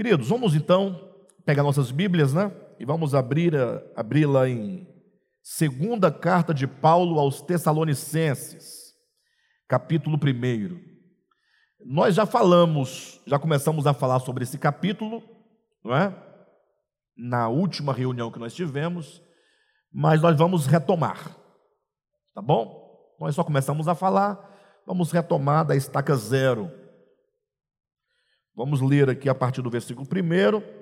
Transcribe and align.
Queridos, 0.00 0.30
vamos 0.30 0.54
então 0.54 0.98
pegar 1.44 1.62
nossas 1.62 1.90
Bíblias, 1.90 2.32
né? 2.32 2.50
E 2.78 2.86
vamos 2.86 3.14
abrir 3.14 3.52
abri-la 3.94 4.48
em 4.48 4.88
segunda 5.42 6.10
carta 6.10 6.54
de 6.54 6.66
Paulo 6.66 7.20
aos 7.20 7.42
Tessalonicenses, 7.42 8.94
capítulo 9.68 10.16
1. 10.16 10.80
Nós 11.84 12.14
já 12.14 12.24
falamos, 12.24 13.20
já 13.26 13.38
começamos 13.38 13.86
a 13.86 13.92
falar 13.92 14.20
sobre 14.20 14.42
esse 14.42 14.56
capítulo, 14.56 15.22
não 15.84 15.94
é? 15.94 16.16
Na 17.14 17.50
última 17.50 17.92
reunião 17.92 18.32
que 18.32 18.38
nós 18.38 18.54
tivemos, 18.54 19.20
mas 19.92 20.22
nós 20.22 20.34
vamos 20.34 20.64
retomar. 20.64 21.36
Tá 22.34 22.40
bom? 22.40 23.14
Nós 23.20 23.34
só 23.34 23.44
começamos 23.44 23.86
a 23.86 23.94
falar, 23.94 24.82
vamos 24.86 25.12
retomar 25.12 25.66
da 25.66 25.76
estaca 25.76 26.16
zero. 26.16 26.79
Vamos 28.54 28.80
ler 28.80 29.08
aqui 29.08 29.28
a 29.28 29.34
partir 29.34 29.62
do 29.62 29.70
versículo 29.70 30.06
1 30.06 30.80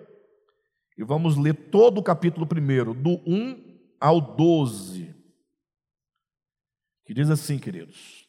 e 0.99 1.05
vamos 1.05 1.37
ler 1.37 1.55
todo 1.71 1.99
o 1.99 2.03
capítulo 2.03 2.45
1, 2.45 3.01
do 3.01 3.23
1 3.25 3.79
ao 4.01 4.21
12, 4.21 5.15
que 7.05 7.15
diz 7.15 7.31
assim, 7.31 7.59
queridos: 7.59 8.27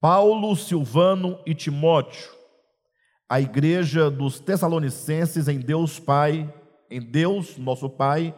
Paulo, 0.00 0.56
Silvano 0.56 1.38
e 1.44 1.54
Timóteo, 1.54 2.30
a 3.28 3.40
igreja 3.40 4.10
dos 4.10 4.40
Tessalonicenses 4.40 5.48
em 5.48 5.58
Deus 5.58 5.98
Pai, 5.98 6.52
em 6.90 7.00
Deus, 7.00 7.58
nosso 7.58 7.90
Pai, 7.90 8.34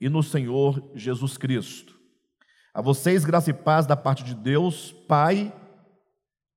e 0.00 0.08
no 0.08 0.22
Senhor 0.22 0.90
Jesus 0.96 1.36
Cristo. 1.36 1.96
A 2.74 2.82
vocês 2.82 3.24
graça 3.24 3.50
e 3.50 3.54
paz 3.54 3.86
da 3.86 3.96
parte 3.96 4.24
de 4.24 4.34
Deus, 4.34 4.90
Pai 5.06 5.52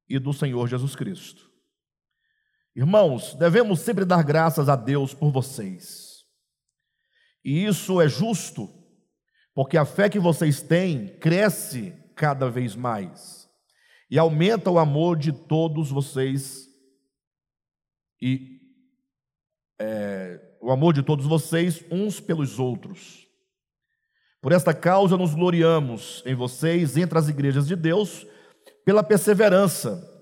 e 0.10 0.18
do 0.18 0.34
Senhor 0.34 0.68
Jesus 0.68 0.96
Cristo. 0.96 1.45
Irmãos, 2.76 3.34
devemos 3.36 3.80
sempre 3.80 4.04
dar 4.04 4.22
graças 4.22 4.68
a 4.68 4.76
Deus 4.76 5.14
por 5.14 5.32
vocês. 5.32 6.26
E 7.44 7.66
isso 7.66 8.02
é 8.02 8.10
justo, 8.10 8.70
porque 9.54 9.78
a 9.78 9.86
fé 9.86 10.10
que 10.10 10.20
vocês 10.20 10.62
têm 10.62 11.08
cresce 11.20 11.94
cada 12.16 12.50
vez 12.50 12.76
mais 12.76 13.50
e 14.10 14.20
aumenta 14.20 14.70
o 14.70 14.78
amor 14.78 15.18
de 15.18 15.32
todos 15.32 15.90
vocês 15.90 16.68
e 18.22 18.60
é, 19.80 20.42
o 20.62 20.70
amor 20.72 20.94
de 20.94 21.02
todos 21.02 21.26
vocês 21.26 21.84
uns 21.90 22.20
pelos 22.20 22.60
outros. 22.60 23.26
Por 24.42 24.52
esta 24.52 24.74
causa 24.74 25.18
nos 25.18 25.34
gloriamos 25.34 26.22
em 26.26 26.36
vocês 26.36 26.98
entre 26.98 27.18
as 27.18 27.30
igrejas 27.30 27.68
de 27.68 27.76
Deus 27.76 28.28
pela 28.84 29.04
perseverança 29.04 30.15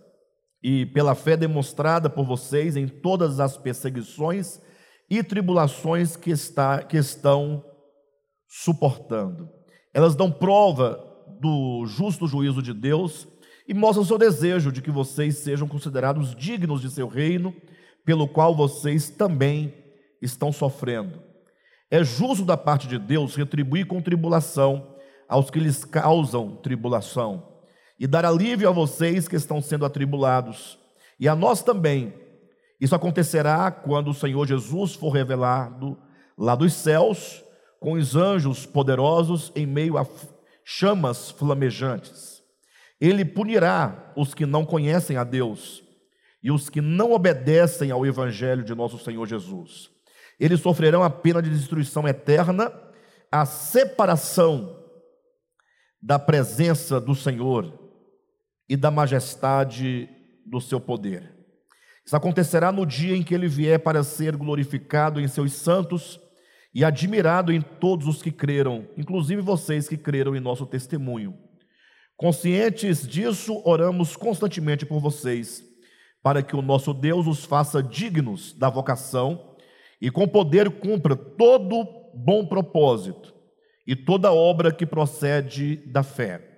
e 0.63 0.85
pela 0.85 1.13
fé 1.13 1.35
demonstrada 1.35 2.09
por 2.09 2.25
vocês 2.25 2.77
em 2.77 2.87
todas 2.87 3.41
as 3.41 3.57
perseguições 3.57 4.61
e 5.09 5.21
tribulações 5.21 6.15
que, 6.15 6.31
está, 6.31 6.81
que 6.81 6.95
estão 6.95 7.63
suportando. 8.47 9.49
Elas 9.93 10.15
dão 10.15 10.31
prova 10.31 11.03
do 11.41 11.85
justo 11.85 12.25
juízo 12.25 12.61
de 12.61 12.73
Deus 12.73 13.27
e 13.67 13.73
mostram 13.73 14.05
seu 14.05 14.17
desejo 14.17 14.71
de 14.71 14.81
que 14.81 14.89
vocês 14.89 15.37
sejam 15.37 15.67
considerados 15.67 16.33
dignos 16.33 16.79
de 16.81 16.89
seu 16.89 17.07
reino, 17.07 17.53
pelo 18.05 18.27
qual 18.27 18.55
vocês 18.55 19.09
também 19.09 19.73
estão 20.21 20.51
sofrendo. 20.51 21.21
É 21.91 22.03
justo 22.03 22.45
da 22.45 22.55
parte 22.55 22.87
de 22.87 22.97
Deus 22.97 23.35
retribuir 23.35 23.85
com 23.85 24.01
tribulação 24.01 24.95
aos 25.27 25.49
que 25.49 25.59
lhes 25.59 25.83
causam 25.83 26.55
tribulação 26.55 27.52
e 28.03 28.07
dar 28.07 28.25
alívio 28.25 28.67
a 28.67 28.71
vocês 28.73 29.29
que 29.29 29.37
estão 29.37 29.61
sendo 29.61 29.85
atribulados, 29.85 30.77
e 31.17 31.25
a 31.25 31.33
nós 31.33 31.63
também. 31.63 32.13
Isso 32.77 32.93
acontecerá 32.93 33.71
quando 33.71 34.09
o 34.09 34.13
Senhor 34.13 34.45
Jesus 34.45 34.93
for 34.93 35.09
revelado 35.11 35.97
lá 36.37 36.53
dos 36.53 36.73
céus, 36.73 37.41
com 37.79 37.93
os 37.93 38.13
anjos 38.13 38.65
poderosos 38.65 39.53
em 39.55 39.65
meio 39.65 39.97
a 39.97 40.05
chamas 40.65 41.31
flamejantes. 41.31 42.43
Ele 42.99 43.23
punirá 43.23 44.11
os 44.17 44.33
que 44.33 44.45
não 44.45 44.65
conhecem 44.65 45.15
a 45.15 45.23
Deus 45.23 45.81
e 46.43 46.51
os 46.51 46.69
que 46.69 46.81
não 46.81 47.13
obedecem 47.13 47.89
ao 47.89 48.05
Evangelho 48.05 48.65
de 48.65 48.75
nosso 48.75 48.99
Senhor 48.99 49.25
Jesus. 49.25 49.89
Eles 50.37 50.59
sofrerão 50.59 51.03
a 51.03 51.09
pena 51.09 51.41
de 51.41 51.49
destruição 51.49 52.05
eterna, 52.05 52.69
a 53.31 53.45
separação 53.45 54.77
da 56.01 56.19
presença 56.19 56.99
do 56.99 57.15
Senhor 57.15 57.81
e 58.67 58.75
da 58.75 58.89
majestade 58.89 60.09
do 60.45 60.59
seu 60.59 60.79
poder. 60.79 61.33
Isso 62.05 62.15
acontecerá 62.15 62.71
no 62.71 62.85
dia 62.85 63.15
em 63.15 63.23
que 63.23 63.33
ele 63.33 63.47
vier 63.47 63.79
para 63.79 64.03
ser 64.03 64.35
glorificado 64.35 65.21
em 65.21 65.27
seus 65.27 65.53
santos 65.53 66.19
e 66.73 66.83
admirado 66.83 67.51
em 67.53 67.61
todos 67.61 68.07
os 68.07 68.21
que 68.21 68.31
creram, 68.31 68.87
inclusive 68.97 69.41
vocês 69.41 69.87
que 69.87 69.95
creram 69.95 70.35
em 70.35 70.39
nosso 70.39 70.65
testemunho. 70.65 71.37
Conscientes 72.17 73.07
disso, 73.07 73.61
oramos 73.63 74.15
constantemente 74.15 74.85
por 74.85 74.99
vocês, 74.99 75.63
para 76.21 76.41
que 76.41 76.55
o 76.55 76.61
nosso 76.61 76.93
Deus 76.93 77.27
os 77.27 77.45
faça 77.45 77.81
dignos 77.81 78.53
da 78.53 78.69
vocação 78.69 79.55
e 80.01 80.09
com 80.09 80.27
poder 80.27 80.69
cumpra 80.69 81.15
todo 81.15 81.85
bom 82.13 82.45
propósito 82.45 83.33
e 83.85 83.95
toda 83.95 84.33
obra 84.33 84.71
que 84.71 84.85
procede 84.85 85.77
da 85.87 86.03
fé 86.03 86.52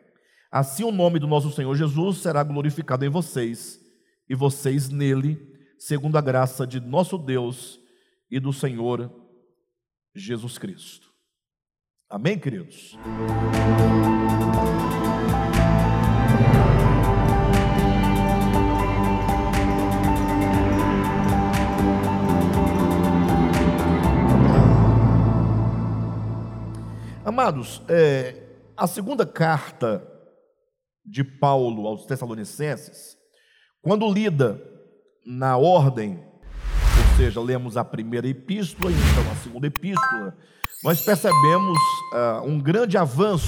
Assim 0.56 0.86
o 0.86 0.92
nome 0.92 1.20
do 1.20 1.28
nosso 1.28 1.52
Senhor 1.52 1.76
Jesus 1.76 2.20
será 2.20 2.42
glorificado 2.42 3.04
em 3.04 3.10
vocês, 3.10 3.78
e 4.30 4.34
vocês 4.34 4.88
nele, 4.88 5.38
segundo 5.78 6.18
a 6.18 6.22
graça 6.22 6.66
de 6.66 6.80
nosso 6.80 7.18
Deus 7.18 7.78
e 8.32 8.40
do 8.40 8.54
Senhor 8.54 9.12
Jesus 10.16 10.58
Cristo. 10.58 11.12
Amém, 12.10 12.40
queridos? 12.40 12.98
Amados, 27.26 27.82
é, 27.90 28.42
a 28.78 28.88
segunda 28.88 29.26
carta 29.26 30.15
de 31.06 31.24
Paulo 31.24 31.88
aos 31.88 32.06
Tessalonicenses, 32.06 33.16
quando 33.82 34.12
lida 34.12 34.62
na 35.26 35.58
ordem, 35.58 36.20
ou 36.98 37.18
seja, 37.18 37.40
lemos 37.40 37.78
a 37.78 37.86
primeira 37.86 38.28
epístola 38.28 38.92
e 38.92 38.96
então 38.96 39.32
a 39.32 39.36
segunda 39.36 39.68
epístola, 39.68 40.36
nós 40.84 41.04
percebemos 41.04 41.78
uh, 42.14 42.46
um 42.46 42.60
grande 42.60 42.98
avanço 42.98 43.48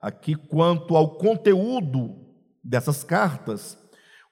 aqui 0.00 0.34
quanto 0.34 0.96
ao 0.96 1.16
conteúdo 1.16 2.16
dessas 2.62 3.04
cartas, 3.04 3.78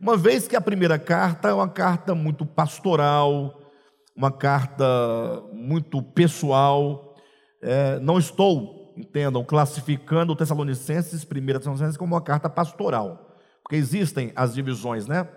uma 0.01 0.17
vez 0.17 0.47
que 0.47 0.55
a 0.55 0.61
primeira 0.61 0.99
carta 0.99 1.49
é 1.49 1.53
uma 1.53 1.69
carta 1.69 2.15
muito 2.15 2.47
pastoral, 2.47 3.61
uma 4.17 4.31
carta 4.31 4.85
muito 5.53 6.01
pessoal. 6.01 7.17
É, 7.61 7.99
não 7.99 8.17
estou 8.17 8.78
entendam, 8.99 9.45
classificando 9.45 10.33
o 10.33 10.37
Tessalonicenses, 10.37 11.25
1 11.25 11.47
Tessalonicenses, 11.47 11.97
como 11.97 12.15
uma 12.15 12.21
carta 12.21 12.51
pastoral. 12.51 13.37
Porque 13.63 13.77
existem 13.77 14.33
as 14.35 14.55
divisões, 14.55 15.07
né? 15.07 15.29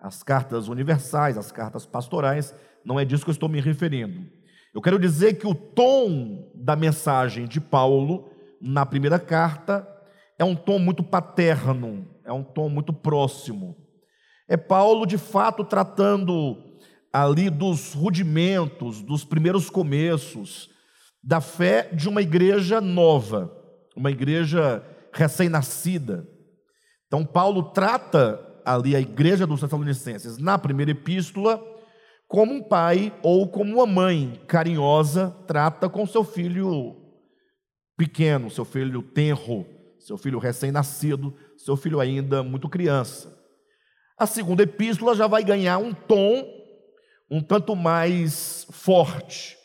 As 0.00 0.22
cartas 0.22 0.68
universais, 0.68 1.38
as 1.38 1.52
cartas 1.52 1.86
pastorais, 1.86 2.54
não 2.84 2.98
é 2.98 3.04
disso 3.04 3.24
que 3.24 3.30
eu 3.30 3.34
estou 3.34 3.48
me 3.48 3.60
referindo. 3.60 4.26
Eu 4.74 4.82
quero 4.82 4.98
dizer 4.98 5.34
que 5.34 5.46
o 5.46 5.54
tom 5.54 6.50
da 6.54 6.74
mensagem 6.74 7.46
de 7.46 7.60
Paulo 7.60 8.28
na 8.60 8.84
primeira 8.84 9.18
carta 9.18 9.88
é 10.38 10.44
um 10.44 10.56
tom 10.56 10.78
muito 10.78 11.02
paterno, 11.02 12.08
é 12.24 12.32
um 12.32 12.42
tom 12.42 12.68
muito 12.68 12.92
próximo. 12.92 13.76
É 14.48 14.56
Paulo, 14.56 15.06
de 15.06 15.16
fato, 15.16 15.64
tratando 15.64 16.56
ali 17.12 17.48
dos 17.48 17.94
rudimentos, 17.94 19.00
dos 19.00 19.24
primeiros 19.24 19.70
começos, 19.70 20.73
da 21.24 21.40
fé 21.40 21.88
de 21.92 22.08
uma 22.08 22.20
igreja 22.20 22.80
nova, 22.80 23.50
uma 23.96 24.10
igreja 24.10 24.84
recém-nascida. 25.12 26.28
Então, 27.06 27.24
Paulo 27.24 27.62
trata 27.70 28.40
ali 28.64 28.94
a 28.94 29.00
igreja 29.00 29.46
dos 29.46 29.60
Tessalonicenses, 29.60 30.36
na 30.38 30.58
primeira 30.58 30.90
epístola, 30.90 31.62
como 32.28 32.52
um 32.52 32.62
pai 32.62 33.12
ou 33.22 33.48
como 33.48 33.74
uma 33.74 33.86
mãe 33.86 34.40
carinhosa 34.46 35.30
trata 35.46 35.88
com 35.88 36.06
seu 36.06 36.24
filho 36.24 36.96
pequeno, 37.96 38.50
seu 38.50 38.64
filho 38.64 39.02
tenro, 39.02 39.66
seu 39.98 40.18
filho 40.18 40.38
recém-nascido, 40.38 41.34
seu 41.56 41.76
filho 41.76 42.00
ainda 42.00 42.42
muito 42.42 42.68
criança. 42.68 43.32
A 44.18 44.26
segunda 44.26 44.62
epístola 44.62 45.14
já 45.14 45.26
vai 45.26 45.44
ganhar 45.44 45.78
um 45.78 45.94
tom 45.94 46.44
um 47.30 47.40
tanto 47.40 47.74
mais 47.74 48.66
forte. 48.70 49.56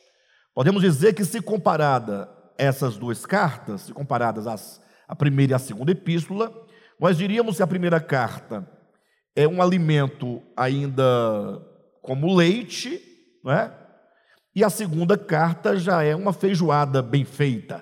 Podemos 0.60 0.82
dizer 0.82 1.14
que, 1.14 1.24
se 1.24 1.42
comparada 1.42 2.30
essas 2.58 2.98
duas 2.98 3.26
cartas, 3.26 3.84
se 3.84 3.94
comparadas 3.94 4.46
as, 4.46 4.82
a 5.08 5.16
primeira 5.16 5.54
e 5.54 5.56
a 5.56 5.58
segunda 5.58 5.94
epístola, 5.94 6.52
nós 7.00 7.18
diríamos 7.18 7.56
que 7.56 7.64
a 7.64 7.68
primeira 7.68 8.02
carta 8.02 8.70
é 9.34 9.48
um 9.48 9.62
alimento 9.62 10.44
ainda 10.58 11.66
como 12.02 12.36
leite, 12.36 13.02
não 13.42 13.54
é? 13.54 13.74
E 14.54 14.62
a 14.62 14.70
segunda 14.70 15.18
carta 15.18 15.78
já 15.78 16.04
é 16.04 16.14
uma 16.14 16.34
feijoada 16.34 17.02
bem 17.02 17.24
feita, 17.24 17.82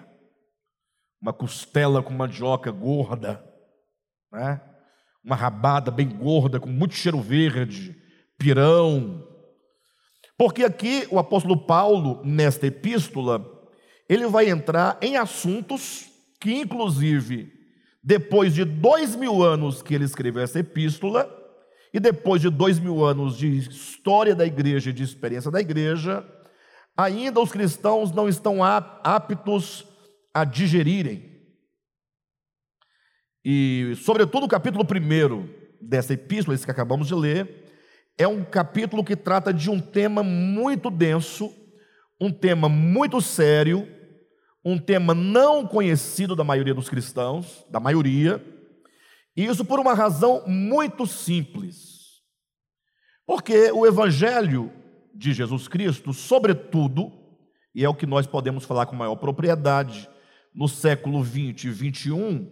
uma 1.20 1.34
costela 1.34 2.04
com 2.04 2.14
mandioca 2.14 2.70
gorda, 2.70 3.44
né? 4.32 4.62
uma 5.24 5.36
rabada 5.36 5.90
bem 5.90 6.10
gorda, 6.10 6.60
com 6.60 6.70
muito 6.70 6.94
cheiro 6.94 7.22
verde, 7.22 8.00
pirão. 8.38 9.27
Porque 10.38 10.64
aqui 10.64 11.08
o 11.10 11.18
apóstolo 11.18 11.58
Paulo, 11.58 12.22
nesta 12.24 12.68
epístola, 12.68 13.44
ele 14.08 14.28
vai 14.28 14.50
entrar 14.50 14.98
em 15.02 15.18
assuntos 15.18 16.06
que, 16.40 16.54
inclusive, 16.54 17.52
depois 18.04 18.54
de 18.54 18.64
dois 18.64 19.16
mil 19.16 19.44
anos 19.44 19.82
que 19.82 19.96
ele 19.96 20.06
escreveu 20.06 20.44
essa 20.44 20.60
epístola, 20.60 21.34
e 21.94 22.00
depois 22.00 22.42
de 22.42 22.50
dois 22.50 22.80
mil 22.80 23.04
anos 23.04 23.38
de 23.38 23.58
história 23.58 24.36
da 24.36 24.46
igreja 24.46 24.92
e 24.92 24.94
de 24.94 25.04
experiência 25.04 25.50
da 25.50 25.60
igreja, 25.60 26.24
ainda 26.96 27.42
os 27.42 27.52
cristãos 27.52 28.12
não 28.12 28.30
estão 28.30 28.64
aptos 28.64 29.86
a 30.34 30.44
digerirem. 30.44 31.36
E, 33.44 33.94
sobretudo, 34.04 34.46
o 34.46 34.50
capítulo 34.50 34.84
1 34.84 35.50
dessa 35.82 36.14
epístola, 36.14 36.54
esse 36.54 36.66
que 36.66 36.72
acabamos 36.72 37.08
de 37.08 37.16
ler, 37.16 37.67
é 38.18 38.28
um 38.28 38.44
capítulo 38.44 39.04
que 39.04 39.16
trata 39.16 39.54
de 39.54 39.70
um 39.70 39.80
tema 39.80 40.24
muito 40.24 40.90
denso, 40.90 41.54
um 42.20 42.32
tema 42.32 42.68
muito 42.68 43.22
sério, 43.22 43.88
um 44.66 44.78
tema 44.78 45.14
não 45.14 45.68
conhecido 45.68 46.36
da 46.36 46.44
maioria 46.44 46.74
dos 46.74 46.90
cristãos, 46.90 47.66
da 47.70 47.80
maioria, 47.80 48.44
e 49.36 49.46
isso 49.46 49.64
por 49.64 49.80
uma 49.80 49.94
razão 49.94 50.44
muito 50.48 51.06
simples. 51.06 52.22
Porque 53.26 53.72
o 53.72 53.86
Evangelho 53.86 54.74
de 55.14 55.32
Jesus 55.34 55.68
Cristo, 55.68 56.12
sobretudo, 56.12 57.12
e 57.74 57.86
é 57.86 57.90
o 57.90 57.94
que 57.94 58.08
nós 58.08 58.26
podemos 58.26 58.66
falar 58.66 58.88
com 58.88 58.96
maior 58.96 59.16
propriedade 59.16 60.10
no 60.54 60.68
século 60.68 61.22
20 61.22 61.66
e 61.66 61.70
21, 61.70 62.52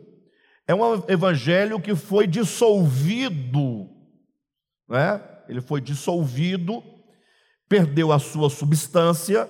é 0.68 0.75
um 0.75 1.03
evangelho 1.07 1.79
que 1.79 1.95
foi 1.95 2.27
dissolvido, 2.27 3.89
né? 4.88 5.34
Ele 5.47 5.62
foi 5.62 5.81
dissolvido, 5.81 6.83
perdeu 7.68 8.12
a 8.12 8.19
sua 8.19 8.50
substância, 8.50 9.50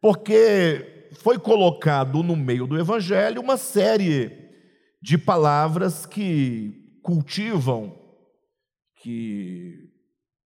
porque 0.00 1.10
foi 1.20 1.38
colocado 1.38 2.22
no 2.22 2.36
meio 2.36 2.66
do 2.66 2.78
evangelho 2.78 3.40
uma 3.40 3.56
série 3.56 4.46
de 5.00 5.16
palavras 5.16 6.06
que 6.06 6.98
cultivam, 7.02 7.96
que 8.96 9.90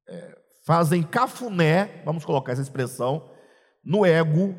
é, 0.07 0.37
fazem 0.65 1.01
cafuné, 1.01 2.01
vamos 2.05 2.25
colocar 2.25 2.51
essa 2.51 2.61
expressão, 2.61 3.31
no 3.83 4.05
ego 4.05 4.55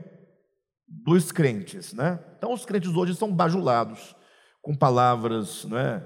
dos 0.89 1.31
crentes, 1.31 1.93
né? 1.93 2.19
Então 2.37 2.53
os 2.53 2.65
crentes 2.65 2.91
hoje 2.95 3.15
são 3.15 3.33
bajulados 3.33 4.17
com 4.63 4.77
palavras, 4.77 5.65
né, 5.65 6.03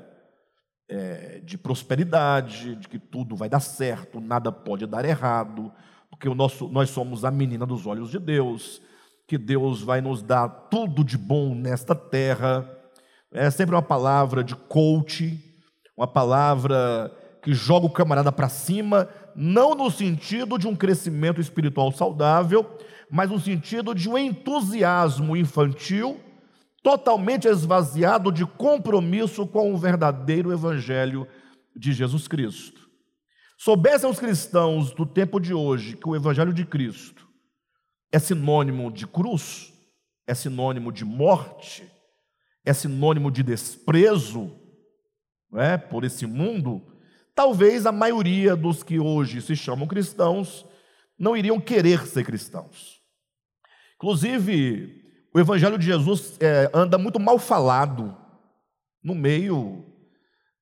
é, 0.94 1.40
de 1.44 1.58
prosperidade, 1.58 2.76
de 2.76 2.88
que 2.88 3.00
tudo 3.00 3.34
vai 3.34 3.48
dar 3.48 3.58
certo, 3.58 4.20
nada 4.20 4.52
pode 4.52 4.86
dar 4.86 5.04
errado, 5.04 5.72
porque 6.08 6.28
o 6.28 6.34
nosso, 6.36 6.68
nós 6.68 6.90
somos 6.90 7.24
a 7.24 7.32
menina 7.32 7.66
dos 7.66 7.84
olhos 7.84 8.10
de 8.10 8.18
Deus, 8.20 8.80
que 9.26 9.36
Deus 9.36 9.82
vai 9.82 10.00
nos 10.00 10.22
dar 10.22 10.48
tudo 10.48 11.02
de 11.02 11.18
bom 11.18 11.52
nesta 11.52 11.96
terra. 11.96 12.70
É 13.32 13.50
sempre 13.50 13.74
uma 13.74 13.82
palavra 13.82 14.44
de 14.44 14.54
coach, 14.54 15.36
uma 15.96 16.06
palavra 16.06 17.10
que 17.42 17.52
joga 17.52 17.86
o 17.86 17.90
camarada 17.90 18.30
para 18.30 18.48
cima, 18.48 19.08
não 19.34 19.74
no 19.74 19.90
sentido 19.90 20.56
de 20.56 20.68
um 20.68 20.76
crescimento 20.76 21.40
espiritual 21.40 21.90
saudável, 21.90 22.64
mas 23.10 23.30
no 23.30 23.40
sentido 23.40 23.94
de 23.94 24.08
um 24.08 24.16
entusiasmo 24.16 25.36
infantil, 25.36 26.20
totalmente 26.84 27.48
esvaziado 27.48 28.30
de 28.30 28.44
compromisso 28.44 29.46
com 29.46 29.72
o 29.72 29.78
verdadeiro 29.78 30.52
evangelho 30.52 31.26
de 31.74 31.94
Jesus 31.94 32.28
Cristo. 32.28 32.86
Soubessem 33.56 34.08
os 34.08 34.18
cristãos 34.18 34.92
do 34.92 35.06
tempo 35.06 35.40
de 35.40 35.54
hoje 35.54 35.96
que 35.96 36.06
o 36.06 36.14
evangelho 36.14 36.52
de 36.52 36.62
Cristo 36.66 37.26
é 38.12 38.18
sinônimo 38.18 38.92
de 38.92 39.06
cruz, 39.06 39.72
é 40.26 40.34
sinônimo 40.34 40.92
de 40.92 41.06
morte, 41.06 41.90
é 42.62 42.74
sinônimo 42.74 43.30
de 43.30 43.42
desprezo, 43.42 44.54
é, 45.54 45.78
por 45.78 46.04
esse 46.04 46.26
mundo, 46.26 46.82
talvez 47.34 47.86
a 47.86 47.92
maioria 47.92 48.54
dos 48.54 48.82
que 48.82 48.98
hoje 48.98 49.40
se 49.40 49.56
chamam 49.56 49.88
cristãos 49.88 50.66
não 51.18 51.34
iriam 51.34 51.58
querer 51.58 52.06
ser 52.06 52.26
cristãos. 52.26 53.00
Inclusive, 53.94 55.03
o 55.34 55.40
Evangelho 55.40 55.76
de 55.76 55.84
Jesus 55.84 56.36
é, 56.38 56.70
anda 56.72 56.96
muito 56.96 57.18
mal 57.18 57.40
falado 57.40 58.16
no 59.02 59.16
meio 59.16 59.84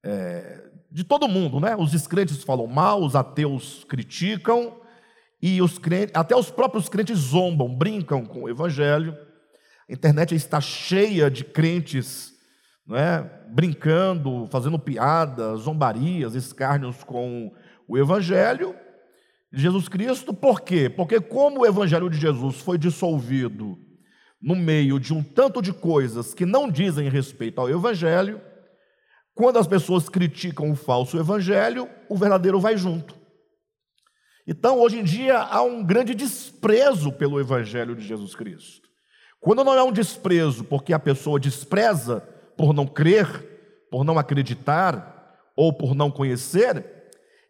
é, 0.02 0.64
de 0.90 1.04
todo 1.04 1.28
mundo, 1.28 1.60
né? 1.60 1.76
Os 1.76 1.90
descrentes 1.90 2.42
falam 2.42 2.66
mal, 2.66 3.02
os 3.02 3.14
ateus 3.14 3.84
criticam, 3.84 4.80
e 5.42 5.60
os 5.60 5.78
crentes, 5.78 6.12
até 6.14 6.34
os 6.34 6.50
próprios 6.50 6.88
crentes 6.88 7.18
zombam, 7.18 7.68
brincam 7.68 8.24
com 8.24 8.44
o 8.44 8.48
Evangelho. 8.48 9.14
A 9.90 9.92
internet 9.92 10.34
está 10.34 10.58
cheia 10.58 11.30
de 11.30 11.44
crentes 11.44 12.32
não 12.86 12.96
é? 12.96 13.22
brincando, 13.48 14.48
fazendo 14.50 14.78
piadas, 14.78 15.60
zombarias, 15.60 16.34
escárnios 16.34 17.04
com 17.04 17.52
o 17.86 17.98
Evangelho 17.98 18.74
de 19.52 19.60
Jesus 19.60 19.86
Cristo. 19.86 20.32
Por 20.32 20.62
quê? 20.62 20.88
Porque, 20.88 21.20
como 21.20 21.60
o 21.60 21.66
Evangelho 21.66 22.08
de 22.08 22.18
Jesus 22.18 22.56
foi 22.60 22.78
dissolvido 22.78 23.91
no 24.42 24.56
meio 24.56 24.98
de 24.98 25.14
um 25.14 25.22
tanto 25.22 25.62
de 25.62 25.72
coisas 25.72 26.34
que 26.34 26.44
não 26.44 26.68
dizem 26.68 27.08
respeito 27.08 27.60
ao 27.60 27.70
Evangelho, 27.70 28.40
quando 29.34 29.58
as 29.58 29.66
pessoas 29.66 30.08
criticam 30.08 30.70
o 30.70 30.74
falso 30.74 31.18
Evangelho, 31.18 31.88
o 32.08 32.16
verdadeiro 32.16 32.58
vai 32.60 32.76
junto. 32.76 33.14
Então, 34.46 34.80
hoje 34.80 34.98
em 34.98 35.04
dia, 35.04 35.38
há 35.38 35.62
um 35.62 35.84
grande 35.84 36.14
desprezo 36.14 37.12
pelo 37.12 37.40
Evangelho 37.40 37.94
de 37.94 38.04
Jesus 38.04 38.34
Cristo. 38.34 38.88
Quando 39.40 39.64
não 39.64 39.74
é 39.74 39.82
um 39.82 39.92
desprezo 39.92 40.64
porque 40.64 40.92
a 40.92 40.98
pessoa 40.98 41.38
despreza 41.38 42.20
por 42.56 42.74
não 42.74 42.86
crer, 42.86 43.86
por 43.90 44.04
não 44.04 44.18
acreditar 44.18 45.38
ou 45.56 45.72
por 45.72 45.94
não 45.94 46.10
conhecer, 46.10 46.84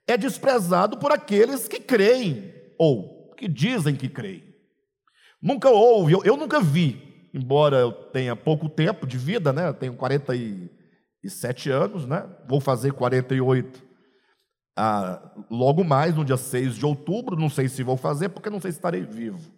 é 0.07 0.17
desprezado 0.17 0.99
por 0.99 1.13
aqueles 1.13 1.67
que 1.67 1.81
creem 1.81 2.53
ou 2.79 3.33
que 3.37 3.49
dizem 3.49 3.97
que 3.97 4.09
creem. 4.09 4.52
Nunca 5.43 5.69
houve, 5.69 6.13
eu, 6.13 6.23
eu 6.25 6.37
nunca 6.37 6.61
vi, 6.61 7.29
embora 7.35 7.79
eu 7.79 7.93
tenha 7.93 8.37
pouco 8.37 8.69
tempo 8.69 9.07
de 9.07 9.19
vida, 9.19 9.53
né? 9.53 9.69
Eu 9.69 9.75
tenho 9.75 9.95
47 9.95 11.71
anos, 11.71 12.07
né? 12.07 12.25
Vou 12.49 12.61
fazer 12.61 12.93
48 12.93 13.83
ah, 14.77 15.21
logo 15.51 15.85
mais, 15.85 16.15
no 16.15 16.25
dia 16.25 16.37
6 16.37 16.77
de 16.77 16.87
outubro. 16.87 17.37
Não 17.37 17.49
sei 17.49 17.69
se 17.69 17.83
vou 17.83 17.97
fazer, 17.97 18.29
porque 18.29 18.51
não 18.51 18.61
sei 18.61 18.71
se 18.71 18.79
estarei 18.79 19.03
vivo. 19.03 19.53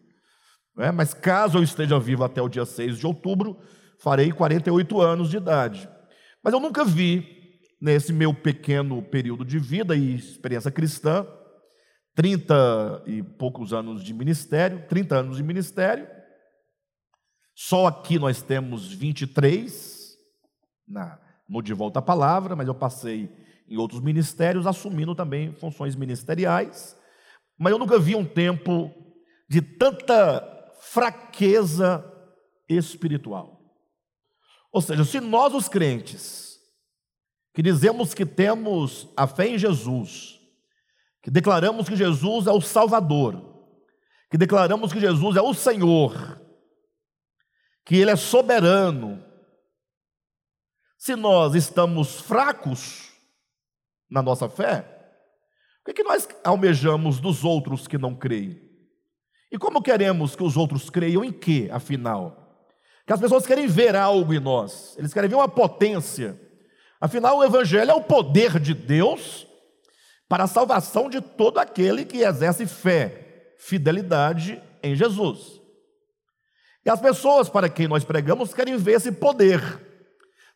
Né? 0.77 0.91
Mas 0.91 1.15
caso 1.15 1.59
eu 1.59 1.63
esteja 1.63 1.99
vivo 1.99 2.25
até 2.25 2.43
o 2.43 2.49
dia 2.49 2.65
6 2.65 2.99
de 2.99 3.07
outubro, 3.07 3.59
farei 4.01 4.33
48 4.33 5.01
anos 5.01 5.31
de 5.31 5.37
idade. 5.37 5.89
Mas 6.43 6.53
eu 6.53 6.61
nunca 6.61 6.85
vi, 6.85 7.59
nesse 7.81 8.13
meu 8.13 8.35
pequeno 8.35 9.03
período 9.03 9.45
de 9.45 9.59
vida 9.59 9.95
e 9.95 10.15
experiência 10.17 10.71
cristã, 10.71 11.27
30 12.15 13.03
e 13.07 13.23
poucos 13.23 13.73
anos 13.73 14.03
de 14.03 14.15
ministério, 14.15 14.87
30 14.89 15.17
anos 15.17 15.37
de 15.37 15.43
ministério, 15.43 16.07
só 17.55 17.87
aqui 17.87 18.19
nós 18.19 18.43
temos 18.43 18.93
23, 18.93 20.17
na, 20.87 21.19
no 21.49 21.63
De 21.63 21.73
Volta 21.73 22.01
à 22.01 22.03
Palavra, 22.03 22.57
mas 22.57 22.67
eu 22.67 22.75
passei 22.75 23.31
em 23.69 23.77
outros 23.77 24.01
ministérios, 24.01 24.67
assumindo 24.67 25.15
também 25.15 25.53
funções 25.55 25.95
ministeriais, 25.95 26.97
mas 27.59 27.73
eu 27.73 27.79
nunca 27.79 27.99
vi 27.99 28.17
um 28.17 28.25
tempo 28.25 28.93
de 29.49 29.63
tanta 29.63 30.73
fraqueza 30.81 32.05
espiritual. 32.69 33.61
Ou 34.73 34.81
seja, 34.81 35.05
se 35.05 35.21
nós, 35.21 35.55
os 35.55 35.69
crentes, 35.69 36.59
que 37.55 37.63
dizemos 37.63 38.13
que 38.13 38.27
temos 38.27 39.09
a 39.17 39.27
fé 39.27 39.47
em 39.47 39.59
Jesus, 39.59 40.34
que 41.25 41.31
declaramos 41.31 41.89
que 41.89 41.97
Jesus 41.97 42.47
é 42.47 42.53
o 42.53 42.61
Salvador, 42.61 43.43
que 44.31 44.37
declaramos 44.37 44.93
que 44.93 45.01
Jesus 45.01 45.37
é 45.37 45.41
o 45.41 45.55
Senhor, 45.55 46.39
que 47.83 47.97
Ele 47.97 48.11
é 48.11 48.17
soberano, 48.17 49.25
se 50.99 51.17
nós 51.17 51.55
estamos 51.55 52.21
fracos 52.21 53.11
na 54.11 54.23
nossa 54.23 54.51
fé, 54.51 54.87
o 55.81 55.85
que, 55.87 55.93
é 55.93 55.95
que 55.95 56.05
nós 56.05 56.29
almejamos 56.45 57.19
dos 57.21 57.43
outros 57.43 57.89
que 57.89 57.97
não 57.97 58.15
creem? 58.15 58.61
E 59.51 59.57
como 59.57 59.83
queremos 59.83 60.37
que 60.37 60.43
os 60.43 60.59
outros 60.59 60.91
creiam 60.91 61.25
em 61.25 61.33
quê, 61.33 61.71
afinal? 61.73 62.69
Que 63.07 63.15
as 63.15 63.21
pessoas 63.21 63.47
querem 63.47 63.67
ver 63.67 63.97
algo 63.97 64.35
em 64.35 64.41
nós, 64.41 64.95
eles 64.99 65.15
querem 65.15 65.31
ver 65.31 65.37
uma 65.37 65.49
potência. 65.49 66.39
Afinal, 67.01 67.39
o 67.39 67.45
Evangelho 67.45 67.91
é 67.91 67.95
o 67.95 68.05
poder 68.05 68.61
de 68.61 68.75
Deus 68.75 69.47
para 70.29 70.45
a 70.45 70.49
salvação 70.49 71.09
de 71.09 71.21
todo 71.21 71.59
aquele 71.59 72.05
que 72.05 72.19
exerce 72.19 72.67
fé, 72.67 73.55
fidelidade 73.59 74.61
em 74.83 74.95
Jesus. 74.95 75.61
E 76.85 76.91
as 76.91 77.01
pessoas 77.01 77.49
para 77.49 77.69
quem 77.69 77.89
nós 77.89 78.05
pregamos 78.05 78.53
querem 78.53 78.77
ver 78.77 78.93
esse 78.93 79.13
poder, 79.13 79.61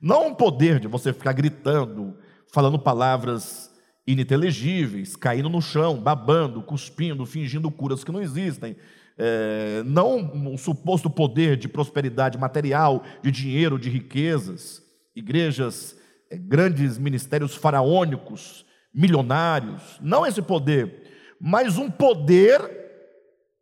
não 0.01 0.29
um 0.29 0.35
poder 0.35 0.79
de 0.79 0.87
você 0.87 1.13
ficar 1.13 1.33
gritando, 1.33 2.17
falando 2.53 2.79
palavras 2.79 3.71
ininteligíveis, 4.07 5.17
caindo 5.17 5.49
no 5.49 5.61
chão, 5.61 5.97
babando, 5.97 6.63
cuspindo, 6.63 7.27
fingindo 7.27 7.71
curas 7.71 8.03
que 8.03 8.13
não 8.13 8.23
existem. 8.23 8.77
É, 9.21 9.83
não 9.85 10.17
um 10.17 10.57
suposto 10.57 11.11
poder 11.11 11.57
de 11.57 11.69
prosperidade 11.69 12.39
material, 12.39 13.03
de 13.23 13.33
dinheiro, 13.33 13.79
de 13.79 13.91
riquezas, 13.91 14.81
igrejas, 15.15 15.97
é, 16.31 16.37
grandes 16.37 16.97
ministérios 16.97 17.55
faraônicos, 17.55 18.65
milionários, 18.99 19.97
não 20.01 20.27
esse 20.27 20.43
poder, 20.43 21.37
mas 21.41 21.79
um 21.79 21.89
poder 21.89 22.61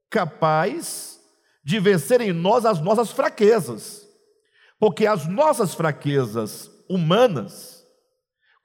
capaz 0.08 1.20
de 1.62 1.78
vencer 1.78 2.22
em 2.22 2.32
nós 2.32 2.64
as 2.64 2.80
nossas 2.80 3.10
fraquezas, 3.10 4.08
porque 4.80 5.06
as 5.06 5.26
nossas 5.26 5.74
fraquezas 5.74 6.70
humanas 6.88 7.86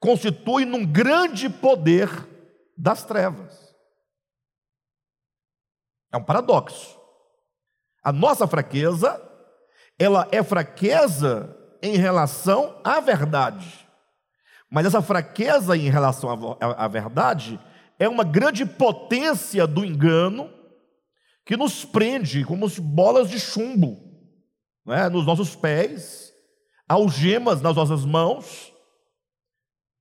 constitui 0.00 0.64
num 0.64 0.86
grande 0.86 1.50
poder 1.50 2.08
das 2.74 3.04
trevas. 3.04 3.74
É 6.10 6.16
um 6.16 6.24
paradoxo. 6.24 6.98
A 8.02 8.12
nossa 8.12 8.46
fraqueza, 8.46 9.20
ela 9.98 10.26
é 10.32 10.42
fraqueza 10.42 11.54
em 11.82 11.98
relação 11.98 12.80
à 12.82 12.98
verdade. 12.98 13.81
Mas 14.72 14.86
essa 14.86 15.02
fraqueza 15.02 15.76
em 15.76 15.90
relação 15.90 16.56
à, 16.58 16.88
verdade 16.88 17.60
é 17.98 18.08
uma 18.08 18.24
grande 18.24 18.64
potência 18.64 19.66
do 19.66 19.84
engano 19.84 20.50
que 21.44 21.58
nos 21.58 21.84
prende 21.84 22.42
como 22.42 22.66
bolas 22.80 23.28
de 23.28 23.38
chumbo 23.38 24.02
né, 24.86 25.10
nos 25.10 25.26
nossos 25.26 25.54
pés, 25.54 26.32
algemas 26.88 27.60
nas 27.60 27.76
nossas 27.76 28.02
mãos, 28.06 28.72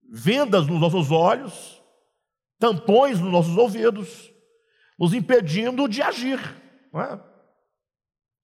vendas 0.10 0.66
nos 0.68 0.80
nossos 0.80 1.12
olhos, 1.12 1.84
tampões 2.58 3.20
nos 3.20 3.30
nossos 3.30 3.58
ouvidos, 3.58 4.32
nos 4.98 5.14
impedindo 5.14 5.86
de 5.90 6.02
agir, 6.02 6.40
é? 6.96 7.20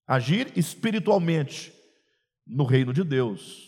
agir 0.05 0.51
espiritualmente 0.57 1.73
no 2.45 2.65
reino 2.65 2.91
de 2.91 3.05
Deus. 3.05 3.66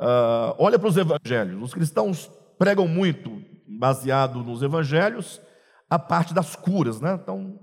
Uh, 0.00 0.56
olha 0.58 0.78
para 0.78 0.88
os 0.88 0.96
evangelhos, 0.96 1.62
os 1.62 1.74
cristãos 1.74 2.30
pregam 2.58 2.88
muito, 2.88 3.42
baseado 3.68 4.42
nos 4.42 4.62
evangelhos, 4.62 5.42
a 5.90 5.98
parte 5.98 6.32
das 6.32 6.56
curas, 6.56 7.02
né? 7.02 7.18
Então, 7.22 7.60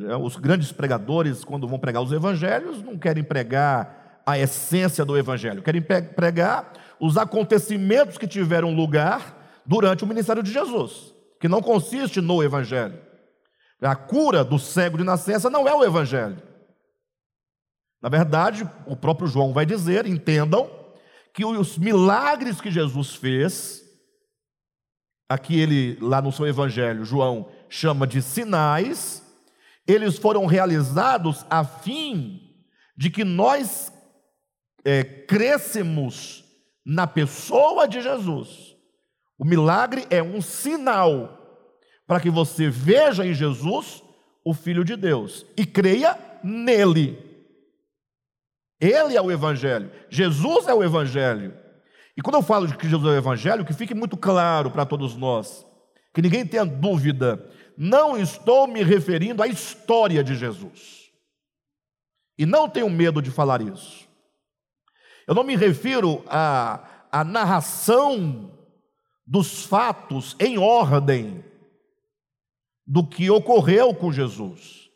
é, 0.00 0.16
os 0.16 0.34
grandes 0.34 0.72
pregadores, 0.72 1.44
quando 1.44 1.68
vão 1.68 1.78
pregar 1.78 2.02
os 2.02 2.10
evangelhos, 2.10 2.82
não 2.82 2.98
querem 2.98 3.22
pregar 3.22 4.20
a 4.26 4.36
essência 4.36 5.04
do 5.04 5.16
evangelho, 5.16 5.62
querem 5.62 5.80
pregar 5.80 6.72
os 6.98 7.16
acontecimentos 7.16 8.18
que 8.18 8.26
tiveram 8.26 8.74
lugar 8.74 9.62
durante 9.64 10.02
o 10.02 10.06
ministério 10.06 10.42
de 10.42 10.52
Jesus, 10.52 11.14
que 11.40 11.48
não 11.48 11.62
consiste 11.62 12.20
no 12.20 12.42
Evangelho. 12.42 13.00
A 13.80 13.94
cura 13.94 14.44
do 14.44 14.58
cego 14.58 14.98
de 14.98 15.04
nascença 15.04 15.48
não 15.48 15.68
é 15.68 15.72
o 15.72 15.84
Evangelho. 15.84 16.42
Na 18.02 18.08
verdade, 18.08 18.68
o 18.86 18.96
próprio 18.96 19.28
João 19.28 19.52
vai 19.52 19.64
dizer: 19.64 20.06
entendam 20.06 20.79
que 21.34 21.44
os 21.44 21.78
milagres 21.78 22.60
que 22.60 22.70
Jesus 22.70 23.14
fez, 23.14 23.82
aqui 25.28 25.58
ele, 25.58 25.98
lá 26.00 26.20
no 26.20 26.32
seu 26.32 26.46
Evangelho, 26.46 27.04
João 27.04 27.50
chama 27.68 28.06
de 28.06 28.20
sinais, 28.20 29.22
eles 29.86 30.18
foram 30.18 30.46
realizados 30.46 31.44
a 31.48 31.64
fim 31.64 32.40
de 32.96 33.10
que 33.10 33.24
nós 33.24 33.92
é, 34.84 35.02
crescemos 35.04 36.44
na 36.84 37.06
pessoa 37.06 37.86
de 37.86 38.00
Jesus. 38.00 38.76
O 39.38 39.44
milagre 39.44 40.06
é 40.10 40.22
um 40.22 40.42
sinal 40.42 41.38
para 42.06 42.20
que 42.20 42.28
você 42.28 42.68
veja 42.68 43.24
em 43.24 43.32
Jesus 43.32 44.02
o 44.44 44.52
Filho 44.52 44.84
de 44.84 44.96
Deus 44.96 45.46
e 45.56 45.64
creia 45.64 46.18
nele. 46.42 47.29
Ele 48.80 49.16
é 49.16 49.20
o 49.20 49.30
Evangelho, 49.30 49.90
Jesus 50.08 50.66
é 50.66 50.74
o 50.74 50.82
Evangelho. 50.82 51.54
E 52.16 52.22
quando 52.22 52.36
eu 52.36 52.42
falo 52.42 52.66
de 52.66 52.76
que 52.76 52.88
Jesus 52.88 53.06
é 53.06 53.16
o 53.16 53.18
Evangelho, 53.18 53.64
que 53.64 53.74
fique 53.74 53.94
muito 53.94 54.16
claro 54.16 54.70
para 54.70 54.86
todos 54.86 55.16
nós, 55.16 55.66
que 56.12 56.22
ninguém 56.22 56.46
tenha 56.46 56.64
dúvida, 56.64 57.48
não 57.76 58.16
estou 58.16 58.66
me 58.66 58.82
referindo 58.82 59.42
à 59.42 59.46
história 59.46 60.24
de 60.24 60.34
Jesus. 60.34 61.10
E 62.38 62.46
não 62.46 62.68
tenho 62.68 62.88
medo 62.88 63.20
de 63.20 63.30
falar 63.30 63.60
isso. 63.60 64.08
Eu 65.26 65.34
não 65.34 65.44
me 65.44 65.56
refiro 65.56 66.24
à, 66.26 67.06
à 67.12 67.22
narração 67.22 68.50
dos 69.26 69.64
fatos 69.64 70.34
em 70.40 70.58
ordem 70.58 71.44
do 72.86 73.06
que 73.06 73.30
ocorreu 73.30 73.94
com 73.94 74.10
Jesus. 74.10 74.90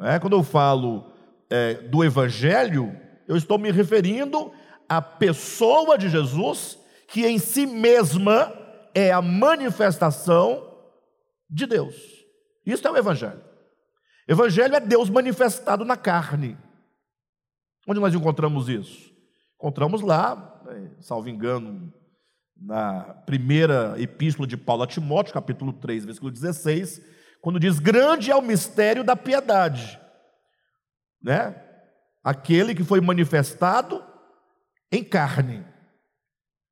É, 0.00 0.18
quando 0.18 0.34
eu 0.34 0.44
falo 0.44 1.12
é, 1.50 1.74
do 1.74 2.04
Evangelho, 2.04 2.94
eu 3.26 3.36
estou 3.36 3.58
me 3.58 3.70
referindo 3.70 4.52
à 4.88 5.00
pessoa 5.00 5.96
de 5.98 6.08
Jesus, 6.08 6.78
que 7.08 7.26
em 7.26 7.38
si 7.38 7.66
mesma 7.66 8.52
é 8.94 9.12
a 9.12 9.22
manifestação 9.22 10.76
de 11.48 11.66
Deus. 11.66 11.94
Isso 12.64 12.86
é 12.86 12.90
o 12.90 12.96
Evangelho. 12.96 13.42
Evangelho 14.26 14.76
é 14.76 14.80
Deus 14.80 15.08
manifestado 15.08 15.84
na 15.84 15.96
carne. 15.96 16.56
Onde 17.86 18.00
nós 18.00 18.14
encontramos 18.14 18.68
isso? 18.68 19.10
Encontramos 19.56 20.02
lá, 20.02 20.62
né, 20.66 20.90
salvo 21.00 21.28
engano, 21.28 21.92
na 22.60 23.02
primeira 23.24 23.94
epístola 23.98 24.46
de 24.46 24.56
Paulo 24.56 24.82
a 24.82 24.86
Timóteo, 24.86 25.32
capítulo 25.32 25.72
3, 25.72 26.04
versículo 26.04 26.30
16, 26.30 27.00
quando 27.40 27.58
diz: 27.58 27.78
Grande 27.78 28.30
é 28.30 28.36
o 28.36 28.42
mistério 28.42 29.02
da 29.02 29.16
piedade, 29.16 29.98
né? 31.22 31.54
Aquele 32.22 32.74
que 32.74 32.84
foi 32.84 33.00
manifestado 33.00 34.04
em 34.90 35.02
carne. 35.02 35.64